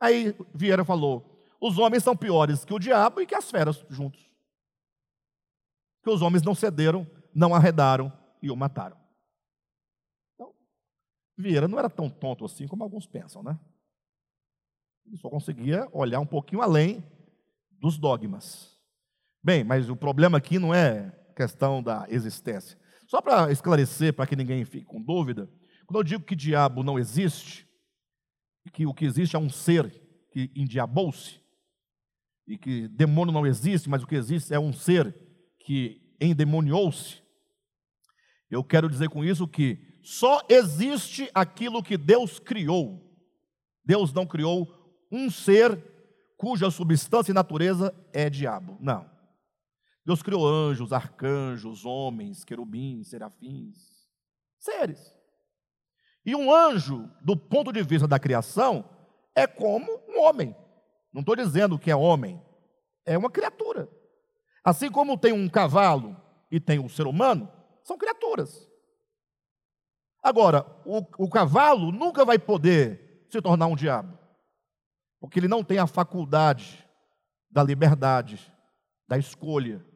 Aí 0.00 0.34
Vieira 0.54 0.84
falou: 0.84 1.44
os 1.60 1.78
homens 1.78 2.02
são 2.02 2.16
piores 2.16 2.64
que 2.64 2.74
o 2.74 2.78
diabo 2.78 3.20
e 3.20 3.26
que 3.26 3.34
as 3.34 3.50
feras 3.50 3.84
juntos. 3.88 4.28
Que 6.02 6.10
os 6.10 6.22
homens 6.22 6.42
não 6.42 6.54
cederam, 6.54 7.06
não 7.34 7.54
arredaram 7.54 8.12
e 8.42 8.50
o 8.50 8.56
mataram. 8.56 8.96
Então, 10.34 10.54
Vieira 11.36 11.68
não 11.68 11.78
era 11.78 11.90
tão 11.90 12.10
tonto 12.10 12.44
assim 12.44 12.66
como 12.66 12.82
alguns 12.82 13.06
pensam, 13.06 13.42
né? 13.42 13.58
Ele 15.06 15.16
só 15.16 15.30
conseguia 15.30 15.88
olhar 15.92 16.20
um 16.20 16.26
pouquinho 16.26 16.62
além 16.62 17.04
dos 17.70 17.96
dogmas. 17.96 18.76
Bem, 19.42 19.62
mas 19.62 19.88
o 19.88 19.94
problema 19.94 20.38
aqui 20.38 20.58
não 20.58 20.74
é 20.74 21.12
questão 21.36 21.82
da 21.82 22.06
existência. 22.08 22.76
Só 23.06 23.20
para 23.20 23.52
esclarecer, 23.52 24.12
para 24.12 24.26
que 24.26 24.34
ninguém 24.34 24.64
fique 24.64 24.84
com 24.84 25.00
dúvida, 25.00 25.48
quando 25.86 26.00
eu 26.00 26.04
digo 26.04 26.24
que 26.24 26.36
diabo 26.36 26.82
não 26.82 26.98
existe, 26.98 27.66
que 28.72 28.86
o 28.86 28.92
que 28.92 29.04
existe 29.04 29.36
é 29.36 29.38
um 29.38 29.48
ser 29.48 29.90
que 30.30 30.50
endiabou-se, 30.54 31.40
e 32.46 32.58
que 32.58 32.88
demônio 32.88 33.32
não 33.32 33.46
existe, 33.46 33.88
mas 33.88 34.02
o 34.02 34.06
que 34.06 34.14
existe 34.14 34.52
é 34.52 34.58
um 34.58 34.72
ser 34.72 35.14
que 35.60 36.00
endemoniou-se. 36.20 37.22
Eu 38.50 38.62
quero 38.62 38.88
dizer 38.88 39.08
com 39.08 39.24
isso 39.24 39.48
que 39.48 40.00
só 40.02 40.40
existe 40.48 41.28
aquilo 41.34 41.82
que 41.82 41.96
Deus 41.96 42.38
criou. 42.38 43.02
Deus 43.84 44.12
não 44.12 44.26
criou 44.26 44.68
um 45.10 45.30
ser 45.30 45.76
cuja 46.36 46.70
substância 46.70 47.32
e 47.32 47.34
natureza 47.34 47.94
é 48.12 48.30
diabo. 48.30 48.76
Não. 48.80 49.10
Deus 50.04 50.22
criou 50.22 50.46
anjos, 50.46 50.92
arcanjos, 50.92 51.84
homens, 51.84 52.44
querubins, 52.44 53.08
serafins, 53.08 53.76
seres. 54.60 55.16
E 56.26 56.34
um 56.34 56.52
anjo, 56.52 57.08
do 57.22 57.36
ponto 57.36 57.72
de 57.72 57.80
vista 57.84 58.08
da 58.08 58.18
criação, 58.18 58.84
é 59.32 59.46
como 59.46 59.86
um 60.08 60.20
homem. 60.22 60.56
Não 61.12 61.20
estou 61.20 61.36
dizendo 61.36 61.78
que 61.78 61.88
é 61.88 61.94
homem, 61.94 62.42
é 63.04 63.16
uma 63.16 63.30
criatura. 63.30 63.88
Assim 64.64 64.90
como 64.90 65.16
tem 65.16 65.32
um 65.32 65.48
cavalo 65.48 66.20
e 66.50 66.58
tem 66.58 66.80
um 66.80 66.88
ser 66.88 67.06
humano, 67.06 67.48
são 67.84 67.96
criaturas. 67.96 68.68
Agora, 70.20 70.66
o, 70.84 70.98
o 71.24 71.30
cavalo 71.30 71.92
nunca 71.92 72.24
vai 72.24 72.40
poder 72.40 73.24
se 73.30 73.40
tornar 73.40 73.68
um 73.68 73.76
diabo, 73.76 74.18
porque 75.20 75.38
ele 75.38 75.46
não 75.46 75.62
tem 75.62 75.78
a 75.78 75.86
faculdade 75.86 76.84
da 77.48 77.62
liberdade, 77.62 78.52
da 79.06 79.16
escolha, 79.16 79.86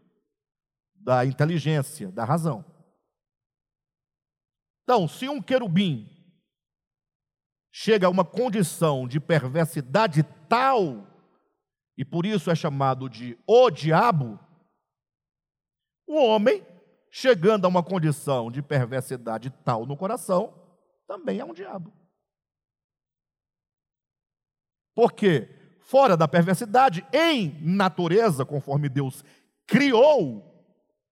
da 0.95 1.27
inteligência, 1.27 2.13
da 2.13 2.25
razão. 2.25 2.65
Então, 4.85 5.09
se 5.09 5.29
um 5.29 5.43
querubim 5.43 6.20
chega 7.73 8.07
a 8.07 8.11
uma 8.11 8.25
condição 8.25 9.07
de 9.07 9.21
perversidade 9.21 10.23
tal 10.49 11.07
e 12.01 12.05
por 12.05 12.25
isso 12.25 12.51
é 12.51 12.55
chamado 12.55 13.11
de 13.11 13.39
o 13.47 13.71
diabo, 13.71 14.41
o 16.07 16.17
homem, 16.17 16.67
chegando 17.11 17.67
a 17.67 17.69
uma 17.69 17.83
condição 17.83 18.51
de 18.51 18.63
perversidade 18.63 19.51
tal 19.63 19.85
no 19.85 19.99
coração, 19.99 20.55
também 21.07 21.41
é 21.41 21.45
um 21.45 21.53
diabo. 21.53 21.93
Porque, 24.95 25.77
fora 25.83 26.17
da 26.17 26.27
perversidade, 26.27 27.07
em 27.13 27.61
natureza, 27.61 28.47
conforme 28.47 28.89
Deus 28.89 29.23
criou, 29.67 30.43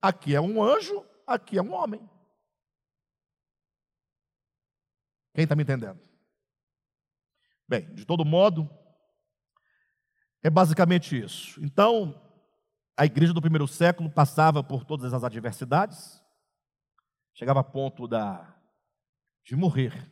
aqui 0.01 0.35
é 0.35 0.41
um 0.41 0.63
anjo, 0.63 1.05
aqui 1.27 1.59
é 1.59 1.63
um 1.63 1.75
homem. 1.75 2.01
Quem 5.35 5.43
está 5.43 5.55
me 5.55 5.65
entendendo? 5.65 6.08
Bem, 7.69 7.93
de 7.95 8.07
todo 8.07 8.25
modo, 8.25 8.71
é 10.43 10.49
basicamente 10.49 11.19
isso. 11.19 11.63
Então, 11.63 12.19
a 12.97 13.05
igreja 13.05 13.35
do 13.35 13.43
primeiro 13.43 13.69
século 13.69 14.11
passava 14.11 14.65
por 14.65 14.85
todas 14.85 15.13
as 15.13 15.23
adversidades, 15.23 16.23
chegava 17.35 17.61
a 17.61 17.65
ponto 17.65 18.09
da, 18.09 18.57
de 19.45 19.55
morrer, 19.55 20.11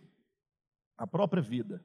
a 0.98 1.06
própria 1.06 1.42
vida. 1.42 1.84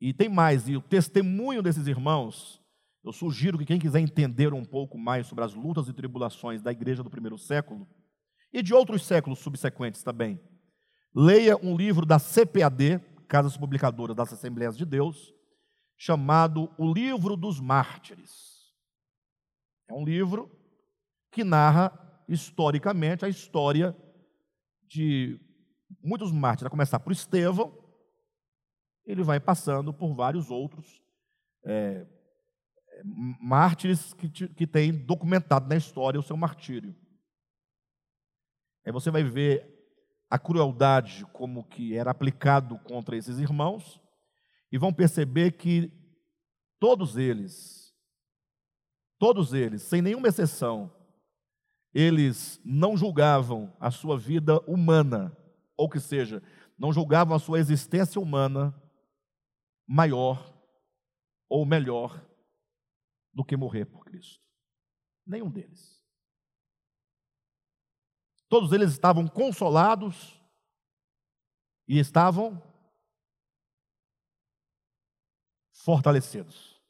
E 0.00 0.14
tem 0.14 0.28
mais, 0.28 0.68
e 0.68 0.76
o 0.76 0.82
testemunho 0.82 1.62
desses 1.62 1.86
irmãos, 1.86 2.62
eu 3.04 3.12
sugiro 3.12 3.58
que 3.58 3.66
quem 3.66 3.78
quiser 3.78 4.00
entender 4.00 4.52
um 4.52 4.64
pouco 4.64 4.98
mais 4.98 5.26
sobre 5.26 5.44
as 5.44 5.54
lutas 5.54 5.88
e 5.88 5.92
tribulações 5.92 6.62
da 6.62 6.72
igreja 6.72 7.02
do 7.02 7.10
primeiro 7.10 7.38
século, 7.38 7.86
e 8.52 8.62
de 8.62 8.72
outros 8.72 9.04
séculos 9.04 9.38
subsequentes 9.38 10.02
também, 10.02 10.40
leia 11.14 11.56
um 11.56 11.76
livro 11.76 12.06
da 12.06 12.18
CPAD, 12.18 13.00
Casas 13.28 13.56
Publicadoras 13.56 14.16
das 14.16 14.32
Assembleias 14.32 14.76
de 14.76 14.84
Deus, 14.84 15.34
chamado 15.96 16.72
O 16.78 16.92
Livro 16.92 17.36
dos 17.36 17.60
Mártires. 17.60 18.74
É 19.88 19.94
um 19.94 20.04
livro 20.04 20.50
que 21.30 21.44
narra 21.44 21.92
historicamente 22.28 23.24
a 23.24 23.28
história 23.28 23.96
de 24.88 25.40
muitos 26.02 26.32
mártires, 26.32 26.66
a 26.66 26.70
começar 26.70 26.98
por 27.00 27.12
Estevão, 27.12 27.76
ele 29.04 29.22
vai 29.22 29.38
passando 29.38 29.94
por 29.94 30.14
vários 30.14 30.50
outros 30.50 31.00
é, 31.64 32.06
mártires 33.40 34.12
que, 34.14 34.28
que 34.28 34.66
têm 34.66 34.92
documentado 34.92 35.68
na 35.68 35.76
história 35.76 36.18
o 36.18 36.22
seu 36.22 36.36
martírio. 36.36 36.94
Aí 38.84 38.92
você 38.92 39.10
vai 39.10 39.22
ver 39.22 39.75
a 40.28 40.38
crueldade 40.38 41.24
como 41.32 41.64
que 41.64 41.96
era 41.96 42.10
aplicado 42.10 42.78
contra 42.80 43.16
esses 43.16 43.38
irmãos, 43.38 44.00
e 44.70 44.78
vão 44.78 44.92
perceber 44.92 45.52
que 45.52 45.92
todos 46.78 47.16
eles, 47.16 47.94
todos 49.18 49.52
eles, 49.52 49.82
sem 49.82 50.02
nenhuma 50.02 50.28
exceção, 50.28 50.92
eles 51.94 52.60
não 52.64 52.96
julgavam 52.96 53.74
a 53.80 53.90
sua 53.90 54.18
vida 54.18 54.60
humana, 54.66 55.36
ou 55.76 55.88
que 55.88 56.00
seja, 56.00 56.42
não 56.78 56.92
julgavam 56.92 57.34
a 57.34 57.38
sua 57.38 57.58
existência 57.58 58.20
humana 58.20 58.74
maior 59.86 60.54
ou 61.48 61.64
melhor 61.64 62.22
do 63.32 63.44
que 63.44 63.56
morrer 63.56 63.86
por 63.86 64.04
Cristo. 64.04 64.44
Nenhum 65.26 65.50
deles. 65.50 65.95
Todos 68.48 68.72
eles 68.72 68.92
estavam 68.92 69.26
consolados 69.26 70.40
e 71.88 71.98
estavam 71.98 72.62
fortalecidos. 75.72 76.80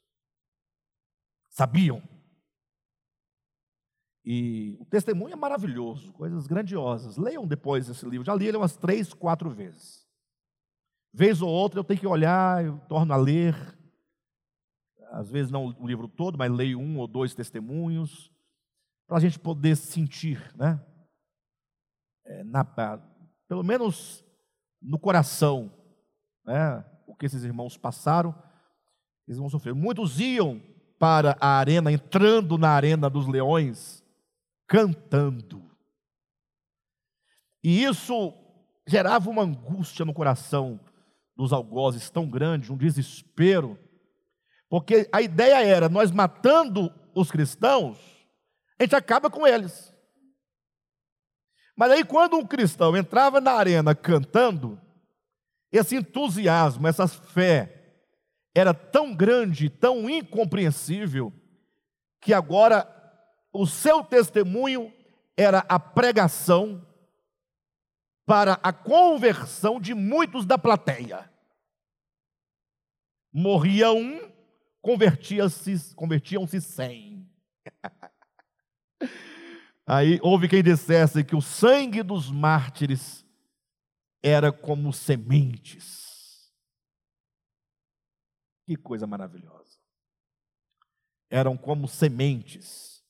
Sabiam. 1.49 2.01
E 4.23 4.75
o 4.79 4.85
testemunho 4.85 5.33
é 5.33 5.35
maravilhoso, 5.35 6.11
coisas 6.13 6.47
grandiosas. 6.47 7.15
Leiam 7.15 7.47
depois 7.47 7.87
esse 7.87 8.05
livro. 8.05 8.25
Já 8.25 8.35
li 8.35 8.47
ele 8.47 8.57
umas 8.57 8.75
três, 8.75 9.13
quatro 9.13 9.49
vezes. 9.49 10.05
Vez 11.13 11.41
ou 11.41 11.49
outra 11.49 11.79
eu 11.79 11.83
tenho 11.83 11.99
que 11.99 12.05
olhar, 12.05 12.63
eu 12.63 12.77
torno 12.89 13.13
a 13.13 13.17
ler. 13.17 13.55
Às 15.11 15.31
vezes 15.31 15.49
não 15.49 15.67
o 15.79 15.87
livro 15.87 16.07
todo, 16.07 16.37
mas 16.37 16.51
leio 16.51 16.77
um 16.79 16.97
ou 16.99 17.07
dois 17.07 17.33
testemunhos, 17.33 18.29
para 19.07 19.17
a 19.17 19.19
gente 19.19 19.39
poder 19.39 19.75
sentir, 19.77 20.53
né? 20.55 20.85
É, 22.27 22.43
na, 22.43 22.63
pelo 23.47 23.63
menos 23.63 24.23
no 24.81 24.99
coração, 24.99 25.71
né? 26.45 26.85
O 27.07 27.15
que 27.15 27.25
esses 27.25 27.43
irmãos 27.43 27.77
passaram 27.77 28.35
eles 29.27 29.37
vão 29.37 29.49
sofrer. 29.49 29.75
Muitos 29.75 30.19
iam 30.19 30.61
para 30.97 31.37
a 31.39 31.57
arena, 31.57 31.91
entrando 31.91 32.57
na 32.57 32.69
arena 32.69 33.09
dos 33.09 33.27
leões, 33.27 34.03
cantando. 34.65 35.69
E 37.63 37.83
isso 37.83 38.33
gerava 38.87 39.29
uma 39.29 39.43
angústia 39.43 40.05
no 40.05 40.13
coração 40.13 40.79
dos 41.35 41.51
algozes 41.51 42.09
tão 42.09 42.27
grande, 42.27 42.71
um 42.71 42.77
desespero, 42.77 43.77
porque 44.69 45.09
a 45.11 45.21
ideia 45.21 45.63
era: 45.63 45.89
nós 45.89 46.09
matando 46.09 46.91
os 47.13 47.29
cristãos, 47.29 47.99
a 48.79 48.83
gente 48.83 48.95
acaba 48.95 49.29
com 49.29 49.45
eles. 49.45 49.93
Mas 51.77 51.91
aí, 51.91 52.03
quando 52.03 52.35
um 52.35 52.45
cristão 52.45 52.97
entrava 52.97 53.39
na 53.39 53.51
arena 53.51 53.93
cantando, 53.93 54.81
esse 55.71 55.95
entusiasmo, 55.95 56.87
essa 56.87 57.07
fé, 57.07 57.93
era 58.55 58.73
tão 58.73 59.15
grande, 59.15 59.69
tão 59.69 60.09
incompreensível, 60.09 61.31
que 62.19 62.33
agora 62.33 62.91
o 63.53 63.67
seu 63.67 64.03
testemunho 64.03 64.91
era 65.37 65.59
a 65.69 65.79
pregação 65.79 66.83
para 68.25 68.53
a 68.63 68.73
conversão 68.73 69.79
de 69.79 69.93
muitos 69.93 70.47
da 70.47 70.57
plateia. 70.57 71.31
Morria 73.31 73.91
um, 73.91 74.31
convertia-se, 74.81 75.93
convertiam-se 75.93 76.59
cem. 76.59 77.29
Aí 79.87 80.19
houve 80.21 80.49
quem 80.49 80.61
dissesse 80.61 81.23
que 81.23 81.35
o 81.35 81.41
sangue 81.41 82.03
dos 82.03 82.29
mártires 82.29 83.25
era 84.21 84.51
como 84.51 84.91
sementes 84.91 86.07
que 88.67 88.75
coisa 88.75 89.07
maravilhosa. 89.07 89.79
Eram 91.29 91.55
como 91.55 91.87
sementes. 91.87 93.01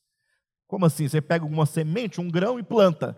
Como 0.68 0.86
assim? 0.86 1.08
Você 1.08 1.20
pega 1.20 1.44
uma 1.44 1.66
semente, 1.66 2.22
um 2.22 2.30
grão 2.30 2.60
e 2.60 2.64
planta. 2.64 3.18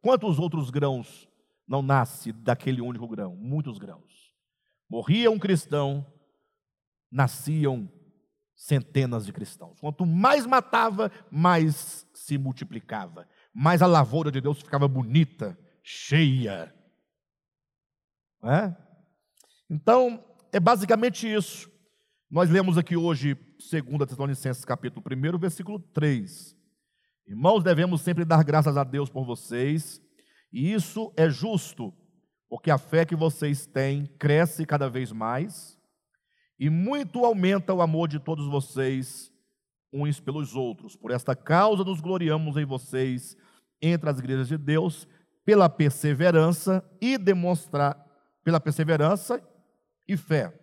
Quantos 0.00 0.38
outros 0.38 0.70
grãos 0.70 1.28
não 1.66 1.82
nasce 1.82 2.32
daquele 2.32 2.80
único 2.80 3.08
grão? 3.08 3.34
Muitos 3.34 3.76
grãos. 3.76 4.32
Morria 4.88 5.30
um 5.30 5.38
cristão, 5.38 6.06
nasciam 7.10 7.90
centenas 8.60 9.24
de 9.24 9.32
cristãos. 9.32 9.80
Quanto 9.80 10.04
mais 10.04 10.44
matava, 10.44 11.10
mais 11.30 12.06
se 12.12 12.36
multiplicava. 12.36 13.26
Mais 13.54 13.80
a 13.80 13.86
lavoura 13.86 14.30
de 14.30 14.38
Deus 14.38 14.58
ficava 14.60 14.86
bonita, 14.86 15.58
cheia. 15.82 16.72
É? 18.44 18.76
Então, 19.68 20.22
é 20.52 20.60
basicamente 20.60 21.26
isso. 21.26 21.70
Nós 22.30 22.50
lemos 22.50 22.76
aqui 22.76 22.98
hoje 22.98 23.34
2 23.34 24.06
Tessalonicenses 24.06 24.64
capítulo 24.64 25.02
1, 25.10 25.38
versículo 25.38 25.78
3. 25.78 26.54
Irmãos, 27.26 27.64
devemos 27.64 28.02
sempre 28.02 28.26
dar 28.26 28.44
graças 28.44 28.76
a 28.76 28.84
Deus 28.84 29.08
por 29.08 29.24
vocês, 29.24 30.02
e 30.52 30.70
isso 30.70 31.14
é 31.16 31.30
justo, 31.30 31.94
porque 32.48 32.70
a 32.70 32.76
fé 32.76 33.06
que 33.06 33.16
vocês 33.16 33.66
têm 33.66 34.04
cresce 34.18 34.66
cada 34.66 34.90
vez 34.90 35.12
mais, 35.12 35.79
e 36.60 36.70
muito 36.70 37.24
aumenta 37.24 37.74
o 37.74 37.82
amor 37.82 38.06
de 38.06 38.20
todos 38.20 38.46
vocês 38.46 39.32
uns 39.92 40.20
pelos 40.20 40.54
outros. 40.54 40.94
Por 40.94 41.10
esta 41.10 41.34
causa 41.34 41.82
nos 41.82 42.00
gloriamos 42.00 42.56
em 42.56 42.64
vocês 42.64 43.36
entre 43.82 44.08
as 44.08 44.18
igrejas 44.18 44.46
de 44.46 44.56
Deus, 44.56 45.08
pela 45.44 45.68
perseverança 45.68 46.88
e 47.00 47.18
demonstrar 47.18 48.06
pela 48.44 48.60
perseverança 48.60 49.42
e 50.06 50.16
fé 50.16 50.60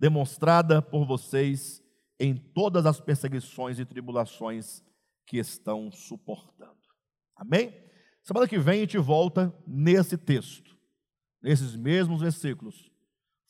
demonstrada 0.00 0.80
por 0.80 1.04
vocês 1.04 1.82
em 2.18 2.34
todas 2.34 2.86
as 2.86 2.98
perseguições 2.98 3.78
e 3.78 3.84
tribulações 3.84 4.82
que 5.26 5.36
estão 5.36 5.92
suportando. 5.92 6.80
Amém? 7.36 7.74
Semana 8.22 8.48
que 8.48 8.58
vem 8.58 8.78
a 8.78 8.80
gente 8.80 8.96
volta 8.96 9.54
nesse 9.66 10.16
texto, 10.16 10.74
nesses 11.42 11.76
mesmos 11.76 12.22
versículos, 12.22 12.89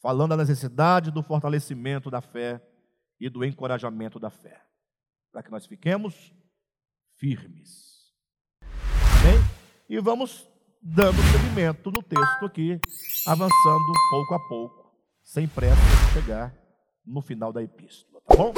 falando 0.01 0.31
da 0.31 0.37
necessidade 0.37 1.11
do 1.11 1.23
fortalecimento 1.23 2.11
da 2.11 2.21
fé 2.21 2.61
e 3.19 3.29
do 3.29 3.45
encorajamento 3.45 4.19
da 4.19 4.31
fé, 4.31 4.63
para 5.31 5.43
que 5.43 5.51
nós 5.51 5.67
fiquemos 5.67 6.35
firmes. 7.19 8.15
Amém? 9.21 9.39
E 9.89 10.01
vamos 10.01 10.49
dando 10.81 11.19
seguimento 11.33 11.91
no 11.91 12.03
texto 12.03 12.47
aqui, 12.47 12.81
avançando 13.27 13.93
pouco 14.11 14.35
a 14.35 14.49
pouco 14.49 14.81
sem 15.23 15.47
pressa 15.47 15.77
de 15.77 16.13
chegar 16.13 16.55
no 17.05 17.21
final 17.21 17.53
da 17.53 17.63
epístola, 17.63 18.21
tá 18.27 18.35
bom? 18.35 18.53